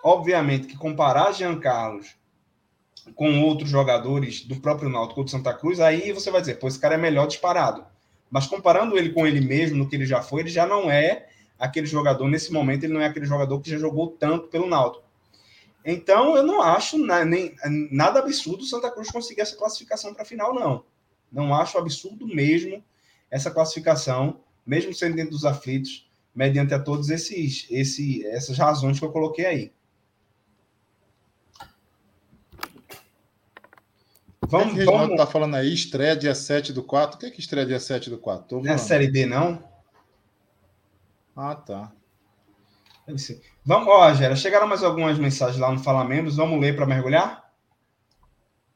Obviamente 0.03 0.67
que 0.67 0.77
comparar 0.77 1.33
Jean 1.33 1.59
Carlos 1.59 2.17
com 3.15 3.41
outros 3.43 3.69
jogadores 3.69 4.43
do 4.43 4.59
próprio 4.59 4.89
Náutico 4.89 5.23
do 5.23 5.29
Santa 5.29 5.53
Cruz, 5.53 5.79
aí 5.79 6.11
você 6.11 6.29
vai 6.29 6.41
dizer, 6.41 6.55
pô, 6.55 6.67
esse 6.67 6.79
cara 6.79 6.95
é 6.95 6.97
melhor 6.97 7.27
disparado. 7.27 7.85
Mas 8.29 8.47
comparando 8.47 8.97
ele 8.97 9.11
com 9.11 9.25
ele 9.25 9.41
mesmo, 9.41 9.77
no 9.77 9.89
que 9.89 9.95
ele 9.95 10.05
já 10.05 10.21
foi, 10.21 10.41
ele 10.41 10.49
já 10.49 10.67
não 10.67 10.91
é 10.91 11.28
aquele 11.59 11.85
jogador, 11.85 12.27
nesse 12.29 12.53
momento, 12.53 12.85
ele 12.85 12.93
não 12.93 13.01
é 13.01 13.05
aquele 13.05 13.25
jogador 13.25 13.59
que 13.59 13.69
já 13.69 13.77
jogou 13.77 14.07
tanto 14.11 14.47
pelo 14.47 14.67
Náutico. 14.67 15.03
Então, 15.83 16.35
eu 16.35 16.43
não 16.43 16.61
acho 16.61 16.97
na, 16.97 17.25
nem, 17.25 17.55
nada 17.91 18.19
absurdo 18.19 18.63
o 18.63 18.65
Santa 18.65 18.89
Cruz 18.89 19.11
conseguir 19.11 19.41
essa 19.41 19.57
classificação 19.57 20.13
para 20.13 20.23
a 20.23 20.25
final, 20.25 20.53
não. 20.53 20.85
Não 21.31 21.53
acho 21.53 21.77
absurdo 21.77 22.25
mesmo 22.25 22.83
essa 23.29 23.51
classificação, 23.51 24.39
mesmo 24.65 24.93
sendo 24.93 25.15
dentro 25.15 25.31
dos 25.31 25.45
aflitos, 25.45 26.09
mediante 26.33 26.73
a 26.73 26.79
todos 26.79 27.09
esses, 27.09 27.67
esse, 27.69 28.25
essas 28.27 28.57
razões 28.57 28.97
que 28.97 29.05
eu 29.05 29.11
coloquei 29.11 29.45
aí. 29.45 29.71
Vamos, 34.47 34.81
o 34.81 34.85
vamos... 34.85 35.17
tá 35.17 35.27
falando 35.27 35.55
aí, 35.55 35.71
estreia 35.71 36.15
dia 36.15 36.33
7 36.33 36.73
do 36.73 36.81
4. 36.81 37.17
O 37.17 37.19
que 37.19 37.25
é 37.27 37.31
que 37.31 37.39
estreia 37.39 37.67
dia 37.67 37.79
7 37.79 38.09
do 38.09 38.17
4? 38.17 38.63
Não 38.63 38.73
é 38.73 38.77
Série 38.77 39.07
B, 39.07 39.27
não? 39.27 39.63
Ah, 41.41 41.55
tá. 41.55 41.91
Vamos, 43.65 43.87
ó, 43.87 44.13
Gera, 44.13 44.35
chegaram 44.35 44.67
mais 44.67 44.83
algumas 44.83 45.17
mensagens 45.17 45.57
lá 45.57 45.71
no 45.71 45.79
Fala 45.79 46.03
Membros. 46.03 46.35
Vamos 46.35 46.59
ler 46.59 46.75
para 46.75 46.85
mergulhar? 46.85 47.49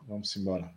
Vamos 0.07 0.33
embora. 0.37 0.71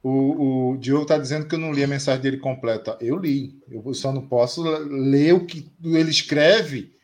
O, 0.00 0.70
o 0.70 0.76
Diogo 0.76 1.02
está 1.02 1.18
dizendo 1.18 1.48
que 1.48 1.56
eu 1.56 1.58
não 1.58 1.72
li 1.72 1.82
a 1.82 1.88
mensagem 1.88 2.22
dele 2.22 2.36
completa. 2.36 2.96
Eu 3.00 3.18
li. 3.18 3.58
Eu 3.68 3.92
só 3.92 4.12
não 4.12 4.24
posso 4.24 4.62
ler 4.62 5.34
o 5.34 5.44
que 5.44 5.68
ele 5.82 6.10
escreve. 6.10 6.94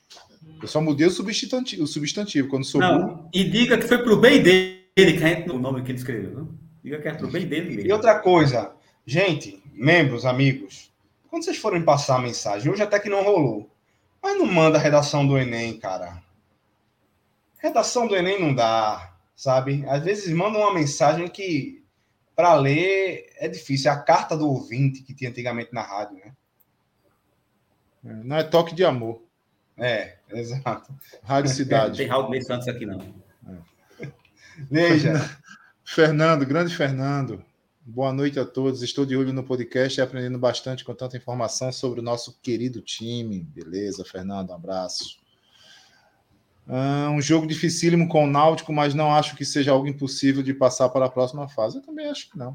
Eu 0.62 0.68
só 0.68 0.80
mudei 0.80 1.08
o 1.08 1.10
substantivo, 1.10 1.82
o 1.82 1.86
substantivo 1.86 2.48
quando 2.48 2.64
sou 2.64 2.80
não, 2.80 3.28
E 3.34 3.42
diga 3.42 3.76
que 3.76 3.88
foi 3.88 3.98
para 3.98 4.12
o 4.12 4.20
bem 4.20 4.40
dele 4.40 4.80
ele 4.96 5.14
que 5.14 5.50
o 5.50 5.58
nome 5.58 5.82
que 5.82 5.90
ele 5.90 5.98
escreveu, 5.98 6.30
não? 6.30 6.48
Diga 6.82 7.00
que 7.00 7.08
é 7.08 7.14
pro 7.14 7.28
bem 7.28 7.46
dele 7.46 7.70
mesmo. 7.70 7.88
E 7.88 7.92
outra 7.92 8.18
coisa, 8.18 8.72
gente, 9.04 9.60
membros, 9.72 10.24
amigos, 10.24 10.89
quando 11.30 11.44
vocês 11.44 11.56
forem 11.56 11.82
passar 11.82 12.16
a 12.16 12.20
mensagem, 12.20 12.70
hoje 12.70 12.82
até 12.82 12.98
que 12.98 13.08
não 13.08 13.22
rolou, 13.22 13.70
mas 14.20 14.36
não 14.36 14.46
manda 14.46 14.76
a 14.76 14.80
redação 14.80 15.26
do 15.26 15.38
Enem, 15.38 15.78
cara. 15.78 16.20
Redação 17.58 18.06
do 18.06 18.16
Enem 18.16 18.40
não 18.40 18.52
dá, 18.52 19.14
sabe? 19.36 19.84
Às 19.88 20.02
vezes 20.02 20.34
mandam 20.34 20.60
uma 20.60 20.74
mensagem 20.74 21.28
que 21.28 21.80
para 22.34 22.54
ler 22.54 23.30
é 23.36 23.48
difícil. 23.48 23.90
É 23.90 23.94
a 23.94 23.98
carta 23.98 24.36
do 24.36 24.48
ouvinte 24.48 25.02
que 25.02 25.14
tinha 25.14 25.30
antigamente 25.30 25.72
na 25.72 25.82
rádio, 25.82 26.16
né? 26.16 26.32
É, 28.04 28.12
não 28.24 28.36
é 28.36 28.42
toque 28.42 28.74
de 28.74 28.84
amor. 28.84 29.22
É, 29.76 30.16
exato. 30.30 30.92
Rádio 31.22 31.50
Cidade. 31.52 31.96
Tem 31.98 32.06
Raul 32.06 32.42
Santos 32.42 32.66
aqui, 32.66 32.84
não. 32.84 33.14
Veja. 34.70 35.38
Fernando, 35.84 36.44
grande 36.44 36.74
Fernando. 36.74 37.44
Boa 37.82 38.12
noite 38.12 38.38
a 38.38 38.44
todos. 38.44 38.82
Estou 38.82 39.06
de 39.06 39.16
olho 39.16 39.32
no 39.32 39.42
podcast 39.42 39.98
e 39.98 40.02
aprendendo 40.02 40.38
bastante 40.38 40.84
com 40.84 40.94
tanta 40.94 41.16
informação 41.16 41.72
sobre 41.72 42.00
o 42.00 42.02
nosso 42.02 42.38
querido 42.42 42.82
time. 42.82 43.40
Beleza, 43.40 44.04
Fernando, 44.04 44.50
um 44.50 44.54
abraço. 44.54 45.18
um 46.68 47.20
jogo 47.22 47.46
dificílimo 47.46 48.06
com 48.06 48.24
o 48.24 48.30
Náutico, 48.30 48.70
mas 48.70 48.92
não 48.92 49.12
acho 49.14 49.34
que 49.34 49.46
seja 49.46 49.72
algo 49.72 49.88
impossível 49.88 50.42
de 50.42 50.52
passar 50.52 50.90
para 50.90 51.06
a 51.06 51.10
próxima 51.10 51.48
fase. 51.48 51.78
Eu 51.78 51.82
também 51.82 52.06
acho 52.06 52.30
que 52.30 52.38
não. 52.38 52.52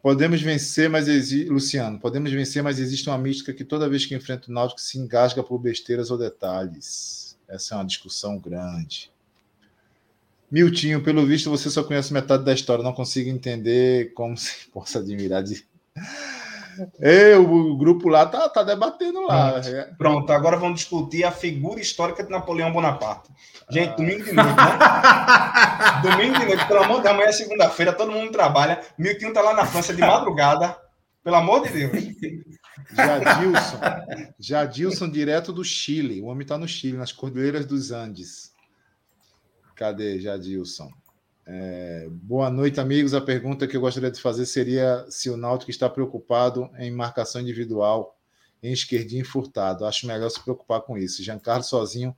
Podemos 0.00 0.40
vencer, 0.40 0.88
mas. 0.88 1.08
Luciano, 1.48 1.98
podemos 1.98 2.30
vencer, 2.30 2.62
mas 2.62 2.78
existe 2.78 3.08
uma 3.08 3.18
mística 3.18 3.52
que 3.52 3.64
toda 3.64 3.88
vez 3.88 4.06
que 4.06 4.14
enfrenta 4.14 4.50
o 4.50 4.54
Náutico 4.54 4.80
se 4.80 4.98
engasga 4.98 5.42
por 5.42 5.58
besteiras 5.58 6.12
ou 6.12 6.16
detalhes. 6.16 7.36
Essa 7.48 7.74
é 7.74 7.78
uma 7.78 7.84
discussão 7.84 8.38
grande. 8.38 9.12
Miltinho, 10.50 11.02
pelo 11.02 11.24
visto, 11.24 11.48
você 11.48 11.70
só 11.70 11.84
conhece 11.84 12.12
metade 12.12 12.44
da 12.44 12.52
história, 12.52 12.82
não 12.82 12.92
consigo 12.92 13.30
entender 13.30 14.12
como 14.14 14.36
se 14.36 14.68
possa 14.74 14.98
admirar 14.98 15.42
de. 15.42 15.64
O 17.46 17.76
grupo 17.76 18.08
lá 18.08 18.26
tá, 18.26 18.48
tá 18.48 18.62
debatendo 18.62 19.20
lá. 19.26 19.52
Pronto. 19.52 19.68
É. 19.68 19.82
Pronto, 19.98 20.32
agora 20.32 20.56
vamos 20.56 20.80
discutir 20.80 21.24
a 21.24 21.30
figura 21.30 21.80
histórica 21.80 22.24
de 22.24 22.30
Napoleão 22.30 22.72
Bonaparte. 22.72 23.28
Gente, 23.70 23.96
domingo 23.96 24.24
de 24.24 24.32
noite, 24.32 24.56
né? 24.56 26.00
domingo 26.02 26.38
de 26.38 26.46
noite, 26.46 26.66
pelo 26.66 26.82
amor 26.82 26.96
de 26.96 27.02
Deus, 27.02 27.14
amanhã 27.14 27.28
é 27.28 27.32
segunda-feira, 27.32 27.92
todo 27.92 28.10
mundo 28.10 28.32
trabalha. 28.32 28.80
Miltinho 28.98 29.32
tá 29.32 29.42
lá 29.42 29.54
na 29.54 29.66
França 29.66 29.94
de 29.94 30.00
madrugada, 30.00 30.76
pelo 31.22 31.36
amor 31.36 31.62
de 31.62 31.70
Deus. 31.70 31.92
Jadilson, 32.92 33.80
Jadilson, 34.38 35.10
direto 35.10 35.52
do 35.52 35.64
Chile. 35.64 36.20
O 36.20 36.26
homem 36.26 36.46
tá 36.46 36.58
no 36.58 36.66
Chile, 36.66 36.96
nas 36.96 37.12
Cordilheiras 37.12 37.66
dos 37.66 37.92
Andes. 37.92 38.49
Cadê, 39.80 40.20
Jadilson? 40.20 40.92
É, 41.46 42.06
boa 42.10 42.50
noite, 42.50 42.78
amigos. 42.78 43.14
A 43.14 43.20
pergunta 43.22 43.66
que 43.66 43.74
eu 43.74 43.80
gostaria 43.80 44.10
de 44.10 44.20
fazer 44.20 44.44
seria 44.44 45.06
se 45.08 45.30
o 45.30 45.38
Náutico 45.38 45.70
está 45.70 45.88
preocupado 45.88 46.68
em 46.76 46.90
marcação 46.90 47.40
individual 47.40 48.14
em 48.62 48.74
esquerdinho 48.74 49.24
furtado. 49.24 49.86
Acho 49.86 50.06
melhor 50.06 50.28
se 50.28 50.38
preocupar 50.38 50.82
com 50.82 50.98
isso. 50.98 51.22
Giancarlo 51.22 51.64
sozinho 51.64 52.14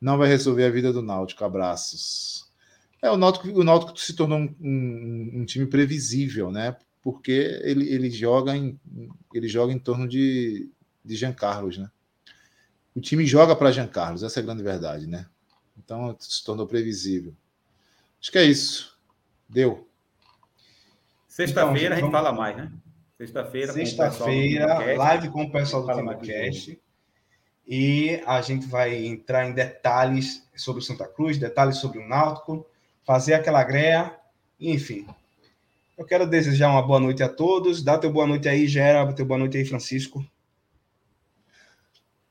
não 0.00 0.16
vai 0.16 0.26
resolver 0.26 0.64
a 0.64 0.70
vida 0.70 0.90
do 0.90 1.02
Náutico. 1.02 1.44
Abraços. 1.44 2.50
É, 3.02 3.10
o 3.10 3.18
Náutico, 3.18 3.46
o 3.46 3.62
Náutico 3.62 4.00
se 4.00 4.16
tornou 4.16 4.38
um, 4.38 4.56
um, 4.58 5.30
um 5.40 5.44
time 5.44 5.66
previsível, 5.66 6.50
né? 6.50 6.74
Porque 7.02 7.60
ele, 7.62 7.90
ele, 7.90 8.10
joga 8.10 8.56
em, 8.56 8.80
ele 9.34 9.48
joga 9.48 9.70
em 9.70 9.78
torno 9.78 10.08
de, 10.08 10.66
de 11.04 11.14
Jean 11.14 11.36
né? 11.78 11.90
O 12.96 13.02
time 13.02 13.26
joga 13.26 13.54
para 13.54 13.70
Jean 13.70 13.90
essa 14.14 14.40
é 14.40 14.42
a 14.42 14.46
grande 14.46 14.62
verdade, 14.62 15.06
né? 15.06 15.26
Então 15.76 16.16
se 16.18 16.44
tornou 16.44 16.66
previsível. 16.66 17.34
Acho 18.20 18.30
que 18.30 18.38
é 18.38 18.44
isso. 18.44 18.96
Deu. 19.48 19.88
Sexta-feira 21.28 21.78
então, 21.78 21.92
a 21.92 22.00
gente 22.00 22.10
vamos... 22.10 22.12
fala 22.12 22.32
mais, 22.32 22.56
né? 22.56 22.72
Sexta-feira. 23.18 23.72
Sexta-feira, 23.72 24.96
live 24.96 25.30
com 25.30 25.44
o 25.44 25.52
pessoal 25.52 25.86
do 25.86 25.94
TimaCast. 25.94 26.80
E 27.66 28.20
a 28.26 28.42
gente 28.42 28.66
vai 28.66 29.06
entrar 29.06 29.48
em 29.48 29.52
detalhes 29.52 30.46
sobre 30.56 30.82
o 30.82 30.84
Santa 30.84 31.06
Cruz, 31.06 31.38
detalhes 31.38 31.78
sobre 31.78 31.98
o 31.98 32.08
Náutico, 32.08 32.66
fazer 33.04 33.34
aquela 33.34 33.62
greia, 33.62 34.14
enfim. 34.60 35.06
Eu 35.96 36.04
quero 36.04 36.26
desejar 36.26 36.70
uma 36.70 36.82
boa 36.82 36.98
noite 36.98 37.22
a 37.22 37.28
todos. 37.28 37.82
Dá 37.82 37.96
teu 37.96 38.10
boa 38.10 38.26
noite 38.26 38.48
aí, 38.48 38.66
Gera. 38.66 39.12
Teu 39.12 39.24
boa 39.24 39.38
noite 39.38 39.56
aí, 39.56 39.64
Francisco. 39.64 40.24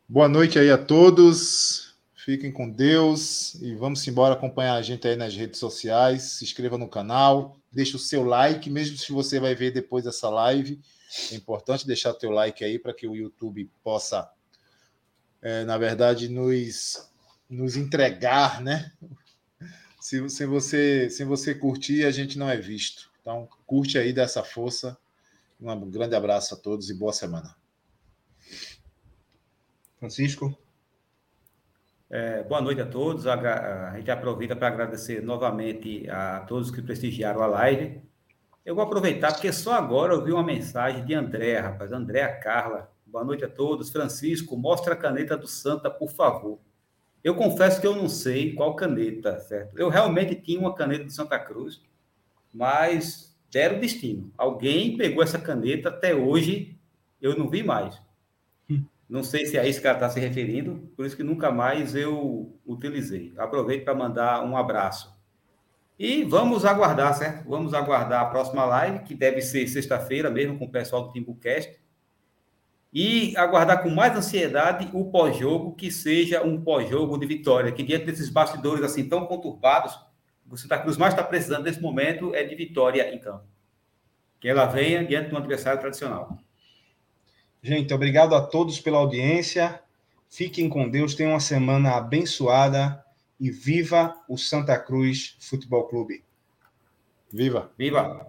Boa 0.07 0.27
noite 0.27 0.59
aí 0.59 0.69
a 0.69 0.77
todos. 0.77 1.90
Fiquem 2.23 2.51
com 2.51 2.69
Deus 2.69 3.55
e 3.55 3.73
vamos 3.73 4.07
embora 4.07 4.35
acompanhar 4.35 4.75
a 4.75 4.81
gente 4.83 5.07
aí 5.07 5.15
nas 5.15 5.35
redes 5.35 5.59
sociais. 5.59 6.21
Se 6.21 6.43
inscreva 6.43 6.77
no 6.77 6.87
canal, 6.87 7.57
deixe 7.71 7.95
o 7.95 7.99
seu 7.99 8.23
like, 8.23 8.69
mesmo 8.69 8.95
se 8.95 9.11
você 9.11 9.39
vai 9.39 9.55
ver 9.55 9.71
depois 9.71 10.03
dessa 10.03 10.29
live. 10.29 10.79
É 11.31 11.35
importante 11.35 11.87
deixar 11.87 12.11
o 12.11 12.13
teu 12.13 12.29
like 12.29 12.63
aí 12.63 12.77
para 12.77 12.93
que 12.93 13.07
o 13.07 13.15
YouTube 13.15 13.67
possa, 13.83 14.31
é, 15.41 15.63
na 15.63 15.79
verdade, 15.79 16.29
nos, 16.29 17.09
nos 17.49 17.75
entregar, 17.75 18.61
né? 18.61 18.91
Se, 19.99 20.45
você, 20.45 21.09
se 21.09 21.23
você 21.23 21.55
curtir, 21.55 22.05
a 22.05 22.11
gente 22.11 22.37
não 22.37 22.47
é 22.47 22.55
visto. 22.55 23.09
Então, 23.19 23.49
curte 23.65 23.97
aí 23.97 24.13
dessa 24.13 24.43
força. 24.43 24.95
Um 25.59 25.89
grande 25.89 26.13
abraço 26.13 26.53
a 26.53 26.57
todos 26.57 26.87
e 26.87 26.93
boa 26.93 27.13
semana. 27.13 27.55
Francisco. 29.97 30.55
É, 32.13 32.43
boa 32.43 32.59
noite 32.59 32.81
a 32.81 32.85
todos. 32.85 33.25
A, 33.25 33.93
gente 33.95 34.11
aproveita 34.11 34.53
para 34.53 34.67
agradecer 34.67 35.23
novamente 35.23 36.09
a 36.09 36.41
todos 36.41 36.69
que 36.69 36.81
prestigiaram 36.81 37.41
a 37.41 37.47
live. 37.47 38.01
Eu 38.65 38.75
vou 38.75 38.83
aproveitar 38.83 39.31
porque 39.31 39.53
só 39.53 39.71
agora 39.75 40.13
eu 40.13 40.21
vi 40.21 40.33
uma 40.33 40.43
mensagem 40.43 41.05
de 41.05 41.13
André, 41.13 41.57
rapaz, 41.57 41.93
Andréa 41.93 42.37
Carla. 42.37 42.91
Boa 43.05 43.23
noite 43.23 43.45
a 43.45 43.49
todos. 43.49 43.89
Francisco, 43.89 44.57
mostra 44.57 44.93
a 44.93 44.97
caneta 44.97 45.37
do 45.37 45.47
Santa, 45.47 45.89
por 45.89 46.09
favor. 46.09 46.59
Eu 47.23 47.33
confesso 47.33 47.79
que 47.79 47.87
eu 47.87 47.95
não 47.95 48.09
sei 48.09 48.53
qual 48.55 48.75
caneta, 48.75 49.39
certo? 49.39 49.79
Eu 49.79 49.87
realmente 49.87 50.35
tinha 50.35 50.59
uma 50.59 50.75
caneta 50.75 51.05
de 51.05 51.13
Santa 51.13 51.39
Cruz, 51.39 51.81
mas 52.53 53.33
deram 53.49 53.79
destino. 53.79 54.33
Alguém 54.37 54.97
pegou 54.97 55.23
essa 55.23 55.39
caneta, 55.39 55.87
até 55.87 56.13
hoje 56.13 56.77
eu 57.21 57.37
não 57.37 57.49
vi 57.49 57.63
mais. 57.63 58.01
Não 59.11 59.23
sei 59.23 59.45
se 59.45 59.57
é 59.57 59.67
isso 59.67 59.81
que 59.81 59.87
ela 59.87 59.97
está 59.97 60.09
se 60.09 60.21
referindo, 60.21 60.89
por 60.95 61.05
isso 61.05 61.17
que 61.17 61.21
nunca 61.21 61.51
mais 61.51 61.95
eu 61.95 62.57
utilizei. 62.65 63.33
Aproveito 63.37 63.83
para 63.83 63.93
mandar 63.93 64.41
um 64.41 64.55
abraço. 64.55 65.13
E 65.99 66.23
vamos 66.23 66.63
aguardar, 66.63 67.13
certo? 67.13 67.49
Vamos 67.49 67.73
aguardar 67.73 68.21
a 68.21 68.25
próxima 68.27 68.63
live, 68.63 68.99
que 68.99 69.13
deve 69.13 69.41
ser 69.41 69.67
sexta-feira 69.67 70.29
mesmo, 70.29 70.57
com 70.57 70.63
o 70.63 70.71
pessoal 70.71 71.03
do 71.03 71.11
Timbucast. 71.11 71.77
E 72.93 73.35
aguardar 73.35 73.83
com 73.83 73.89
mais 73.89 74.15
ansiedade 74.15 74.89
o 74.93 75.11
pós-jogo, 75.11 75.75
que 75.75 75.91
seja 75.91 76.41
um 76.41 76.63
pós-jogo 76.63 77.17
de 77.17 77.25
vitória, 77.25 77.73
que 77.73 77.83
diante 77.83 78.05
desses 78.05 78.29
bastidores 78.29 78.81
assim 78.81 79.09
tão 79.09 79.25
conturbados, 79.25 79.93
o 80.49 80.55
Santa 80.55 80.79
Cruz 80.79 80.95
mais 80.95 81.13
está 81.13 81.23
precisando 81.23 81.65
nesse 81.65 81.81
momento 81.81 82.33
é 82.33 82.45
de 82.45 82.55
vitória 82.55 83.13
em 83.13 83.19
campo. 83.19 83.43
Que 84.39 84.47
ela 84.47 84.67
venha 84.67 85.03
diante 85.03 85.27
de 85.27 85.35
um 85.35 85.37
adversário 85.37 85.81
tradicional. 85.81 86.37
Gente, 87.63 87.93
obrigado 87.93 88.33
a 88.33 88.41
todos 88.41 88.79
pela 88.79 88.97
audiência. 88.97 89.79
Fiquem 90.27 90.67
com 90.67 90.89
Deus, 90.89 91.13
tenham 91.13 91.33
uma 91.33 91.39
semana 91.39 91.91
abençoada 91.91 93.03
e 93.39 93.51
viva 93.51 94.15
o 94.27 94.35
Santa 94.35 94.79
Cruz 94.79 95.35
Futebol 95.39 95.83
Clube. 95.83 96.23
Viva! 97.31 97.71
Viva! 97.77 98.27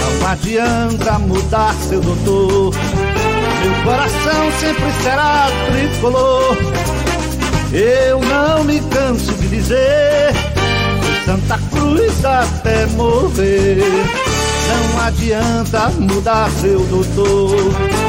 Não 0.00 0.28
adianta 0.28 1.18
mudar, 1.18 1.74
seu 1.74 2.00
doutor. 2.00 2.72
Meu 2.74 3.84
coração 3.84 4.52
sempre 4.60 4.92
será 5.02 5.48
tricolor. 5.72 6.56
Eu 7.72 8.20
não 8.20 8.62
me 8.62 8.80
canso 8.90 9.34
de 9.34 9.48
dizer: 9.48 10.32
Santa 11.24 11.58
Cruz 11.70 12.24
até 12.24 12.86
morrer. 12.86 14.27
Não 14.68 15.00
adianta 15.00 15.88
mudar, 15.98 16.50
seu 16.50 16.80
doutor. 16.80 17.98